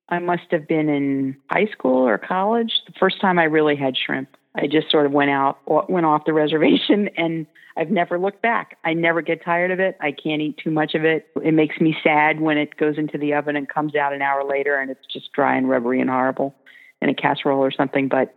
I 0.10 0.20
must 0.20 0.44
have 0.52 0.68
been 0.68 0.90
in 0.90 1.38
high 1.50 1.68
school 1.72 2.08
or 2.08 2.18
college 2.18 2.72
the 2.86 2.94
first 3.00 3.20
time 3.22 3.40
I 3.40 3.44
really 3.44 3.76
had 3.76 3.96
shrimp. 3.98 4.30
I 4.56 4.68
just 4.68 4.90
sort 4.90 5.06
of 5.06 5.12
went 5.12 5.30
out, 5.30 5.60
went 5.90 6.06
off 6.06 6.26
the 6.26 6.34
reservation, 6.44 7.10
and 7.18 7.46
I've 7.78 7.92
never 7.92 8.18
looked 8.18 8.42
back. 8.42 8.78
I 8.84 8.94
never 8.94 9.22
get 9.22 9.44
tired 9.44 9.72
of 9.72 9.80
it. 9.80 9.98
I 10.02 10.12
can't 10.12 10.42
eat 10.42 10.58
too 10.58 10.72
much 10.72 10.96
of 10.96 11.06
it. 11.06 11.28
It 11.44 11.54
makes 11.54 11.80
me 11.80 11.96
sad 12.04 12.42
when 12.42 12.58
it 12.58 12.76
goes 12.78 12.98
into 12.98 13.18
the 13.18 13.36
oven 13.36 13.56
and 13.56 13.70
comes 13.70 13.96
out 13.96 14.14
an 14.14 14.22
hour 14.22 14.44
later 14.44 14.76
and 14.80 14.90
it's 14.90 15.06
just 15.12 15.32
dry 15.34 15.56
and 15.56 15.70
rubbery 15.70 16.02
and 16.02 16.10
horrible 16.10 16.56
in 17.02 17.10
a 17.10 17.14
casserole 17.14 17.60
or 17.60 17.72
something. 17.72 18.08
But 18.08 18.36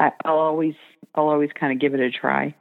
I'll 0.00 0.38
always, 0.38 0.74
I'll 1.14 1.28
always 1.28 1.50
kind 1.58 1.72
of 1.72 1.78
give 1.78 1.94
it 1.94 2.00
a 2.00 2.10
try. 2.10 2.54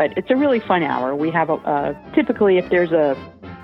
But 0.00 0.16
it's 0.16 0.30
a 0.30 0.34
really 0.34 0.60
fun 0.60 0.82
hour. 0.82 1.14
We 1.14 1.30
have 1.30 1.50
a, 1.50 1.56
uh, 1.56 2.12
typically, 2.14 2.56
if 2.56 2.70
there's 2.70 2.90
a 2.90 3.14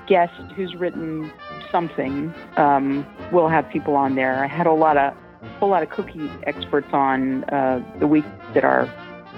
guest 0.06 0.34
who's 0.54 0.74
written 0.74 1.32
something, 1.72 2.30
um, 2.58 3.06
we'll 3.32 3.48
have 3.48 3.66
people 3.70 3.94
on 3.96 4.16
there. 4.16 4.44
I 4.44 4.46
had 4.46 4.66
a 4.66 4.72
lot 4.74 4.98
of 4.98 5.14
whole 5.58 5.70
lot 5.70 5.82
of 5.82 5.88
cookie 5.88 6.30
experts 6.42 6.88
on 6.92 7.44
uh, 7.44 7.82
the 8.00 8.06
week 8.06 8.26
that 8.52 8.64
our 8.64 8.84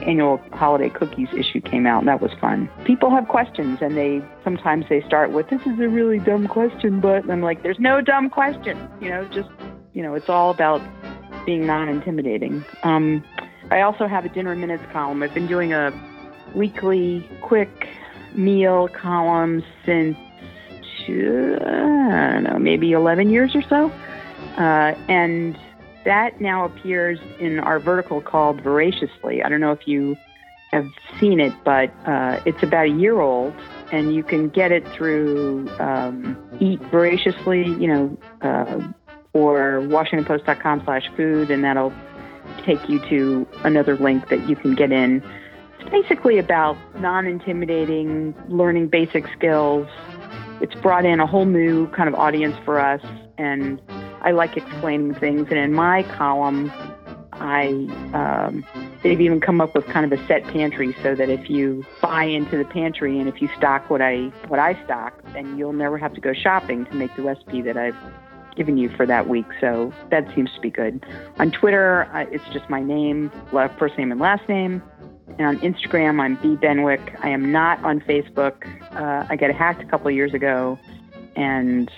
annual 0.03 0.41
holiday 0.55 0.89
cookies 0.89 1.29
issue 1.37 1.61
came 1.61 1.87
out, 1.87 2.01
and 2.01 2.09
that 2.09 2.21
was 2.21 2.33
fun. 2.41 2.69
People 2.85 3.11
have 3.11 3.29
questions, 3.29 3.79
and 3.81 3.97
they 3.97 4.21
sometimes 4.43 4.87
they 4.89 5.01
start 5.03 5.31
with, 5.31 5.49
"This 5.51 5.61
is 5.67 5.79
a 5.79 5.89
really 5.89 6.19
dumb 6.19 6.49
question," 6.49 6.99
but 6.99 7.31
I'm 7.31 7.43
like, 7.43 7.63
"There's 7.63 7.79
no 7.79 8.01
dumb 8.01 8.29
question." 8.29 8.77
You 9.01 9.11
know, 9.11 9.25
just 9.27 9.51
you 9.93 10.03
know, 10.03 10.15
it's 10.15 10.29
all 10.29 10.51
about 10.51 10.83
being 11.47 11.65
non-intimidating. 11.65 12.65
Um, 12.83 13.23
I 13.71 13.83
also 13.83 14.09
have 14.09 14.25
a 14.25 14.29
dinner 14.29 14.57
minutes 14.57 14.83
column. 14.93 15.23
I've 15.23 15.33
been 15.33 15.47
doing 15.47 15.73
a 15.73 15.93
weekly 16.55 17.29
quick 17.41 17.89
meal 18.35 18.89
column 18.89 19.63
since 19.85 20.17
I 21.09 22.31
don't 22.35 22.45
know, 22.45 22.59
maybe 22.59 22.93
11 22.93 23.31
years 23.31 23.55
or 23.55 23.63
so, 23.63 23.91
uh, 24.59 24.95
and 25.09 25.59
that 26.05 26.41
now 26.41 26.65
appears 26.65 27.19
in 27.39 27.61
our 27.61 27.79
vertical 27.79 28.21
called 28.21 28.61
Voraciously. 28.61 29.43
I 29.43 29.49
don't 29.49 29.61
know 29.61 29.73
if 29.73 29.89
you 29.89 30.17
have 30.73 30.87
seen 31.19 31.41
it, 31.41 31.53
but 31.65 31.91
uh, 32.07 32.41
it's 32.45 32.63
about 32.63 32.87
a 32.87 32.91
year 32.91 33.21
old, 33.21 33.55
and 33.91 34.15
you 34.15 34.23
can 34.23 34.49
get 34.49 34.71
it 34.71 34.87
through 34.89 35.69
um, 35.79 36.37
Eat 36.61 36.81
Voraciously, 36.91 37.65
you 37.81 37.89
know, 37.89 38.19
uh, 38.43 38.81
or 39.33 39.81
WashingtonPost.com 39.83 40.83
slash 40.85 41.09
food, 41.17 41.51
and 41.51 41.65
that'll 41.65 41.93
take 42.65 42.87
you 42.89 42.99
to 43.09 43.47
another 43.65 43.97
link 43.97 44.29
that 44.29 44.49
you 44.49 44.57
can 44.57 44.75
get 44.75 44.93
in. 44.93 45.23
It's 45.81 45.91
basically 45.91 46.39
about 46.39 46.77
non 47.01 47.27
intimidating, 47.27 48.35
learning 48.49 48.89
basic 48.89 49.27
skills. 49.37 49.87
It's 50.61 50.75
brought 50.77 51.05
in 51.05 51.21
a 51.21 51.27
whole 51.27 51.45
new 51.45 51.89
kind 51.89 52.09
of 52.09 52.15
audience 52.15 52.57
for 52.65 52.81
us, 52.81 53.01
and 53.37 53.81
I 54.23 54.33
like 54.33 54.57
explaining 54.57 55.15
things, 55.15 55.47
and 55.51 55.59
in 55.59 55.73
my 55.73 56.03
column, 56.03 56.73
I 57.33 57.69
um, 58.13 58.65
they've 59.03 59.21
even 59.21 59.41
come 59.41 59.61
up 59.61 59.75
with 59.75 59.87
kind 59.87 60.11
of 60.11 60.19
a 60.19 60.27
set 60.27 60.43
pantry 60.45 60.97
so 61.03 61.15
that 61.15 61.29
if 61.29 61.49
you 61.49 61.85
buy 62.03 62.25
into 62.25 62.57
the 62.57 62.65
pantry 62.65 63.19
and 63.19 63.29
if 63.29 63.41
you 63.41 63.49
stock 63.57 63.89
what 63.89 64.03
I 64.03 64.33
what 64.49 64.59
I 64.59 64.83
stock, 64.85 65.23
then 65.33 65.57
you'll 65.57 65.73
never 65.73 65.99
have 65.99 66.15
to 66.15 66.21
go 66.21 66.33
shopping 66.33 66.87
to 66.87 66.95
make 66.95 67.15
the 67.15 67.23
recipe 67.23 67.63
that 67.63 67.77
I've 67.77 67.97
given 68.57 68.77
you 68.77 68.89
for 68.89 69.07
that 69.07 69.29
week. 69.29 69.47
So 69.61 69.93
that 70.11 70.27
seems 70.35 70.53
to 70.55 70.61
be 70.61 70.71
good. 70.71 71.07
On 71.39 71.53
Twitter, 71.53 72.11
uh, 72.13 72.27
it's 72.33 72.45
just 72.53 72.69
my 72.69 72.83
name, 72.83 73.31
first 73.79 73.97
name 73.97 74.11
and 74.11 74.21
last 74.21 74.49
name. 74.49 74.83
And 75.39 75.47
on 75.47 75.59
Instagram, 75.59 76.21
I'm 76.21 76.35
B 76.37 76.57
Benwick. 76.57 77.17
I 77.23 77.29
am 77.29 77.53
not 77.53 77.83
on 77.85 78.01
Facebook. 78.01 78.67
Uh, 78.93 79.27
I 79.29 79.37
got 79.37 79.53
hacked 79.53 79.83
a 79.83 79.87
couple 79.87 80.09
of 80.09 80.15
years 80.15 80.35
ago, 80.35 80.79
and 81.37 81.91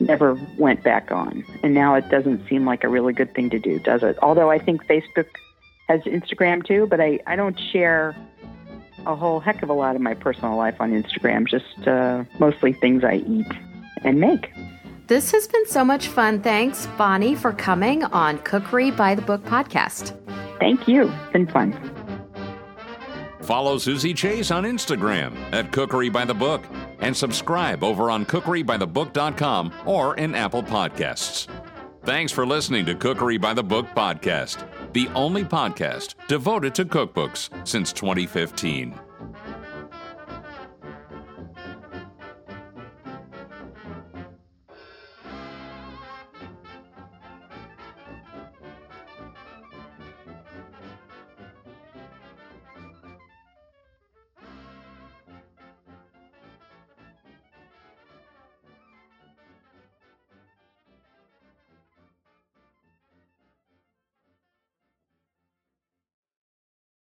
never 0.00 0.38
went 0.58 0.82
back 0.82 1.10
on. 1.10 1.44
And 1.62 1.74
now 1.74 1.94
it 1.94 2.08
doesn't 2.10 2.46
seem 2.48 2.66
like 2.66 2.84
a 2.84 2.88
really 2.88 3.12
good 3.12 3.34
thing 3.34 3.50
to 3.50 3.58
do, 3.58 3.78
does 3.78 4.02
it? 4.02 4.18
Although 4.20 4.50
I 4.50 4.58
think 4.58 4.84
Facebook 4.86 5.26
has 5.88 6.00
Instagram 6.02 6.66
too, 6.66 6.86
but 6.86 7.00
I, 7.00 7.20
I 7.26 7.36
don't 7.36 7.58
share 7.72 8.14
a 9.06 9.16
whole 9.16 9.40
heck 9.40 9.62
of 9.62 9.68
a 9.68 9.72
lot 9.72 9.96
of 9.96 10.02
my 10.02 10.14
personal 10.14 10.56
life 10.56 10.80
on 10.80 10.90
Instagram, 10.92 11.46
just 11.48 11.88
uh, 11.88 12.24
mostly 12.38 12.72
things 12.72 13.04
I 13.04 13.16
eat 13.26 13.50
and 14.04 14.20
make. 14.20 14.52
This 15.08 15.32
has 15.32 15.46
been 15.48 15.66
so 15.66 15.84
much 15.84 16.08
fun. 16.08 16.40
Thanks, 16.40 16.86
Bonnie, 16.96 17.34
for 17.34 17.52
coming 17.52 18.04
on 18.04 18.38
Cookery 18.38 18.90
by 18.90 19.14
the 19.14 19.22
Book 19.22 19.44
podcast. 19.44 20.16
Thank 20.58 20.86
you. 20.86 21.08
It's 21.08 21.32
been 21.32 21.46
fun. 21.48 21.72
Follow 23.42 23.76
Suzy 23.78 24.14
Chase 24.14 24.50
on 24.50 24.64
Instagram 24.64 25.36
at 25.52 25.72
Cookery 25.72 26.08
by 26.08 26.24
the 26.24 26.34
Book 26.34 26.62
and 27.00 27.16
subscribe 27.16 27.82
over 27.82 28.10
on 28.10 28.24
cookerybythebook.com 28.24 29.72
or 29.84 30.16
in 30.16 30.34
Apple 30.34 30.62
Podcasts. 30.62 31.48
Thanks 32.04 32.32
for 32.32 32.46
listening 32.46 32.84
to 32.86 32.94
Cookery 32.94 33.38
by 33.38 33.54
the 33.54 33.62
Book 33.62 33.86
podcast, 33.94 34.66
the 34.92 35.08
only 35.08 35.44
podcast 35.44 36.14
devoted 36.26 36.74
to 36.74 36.84
cookbooks 36.84 37.48
since 37.66 37.92
2015. 37.92 38.98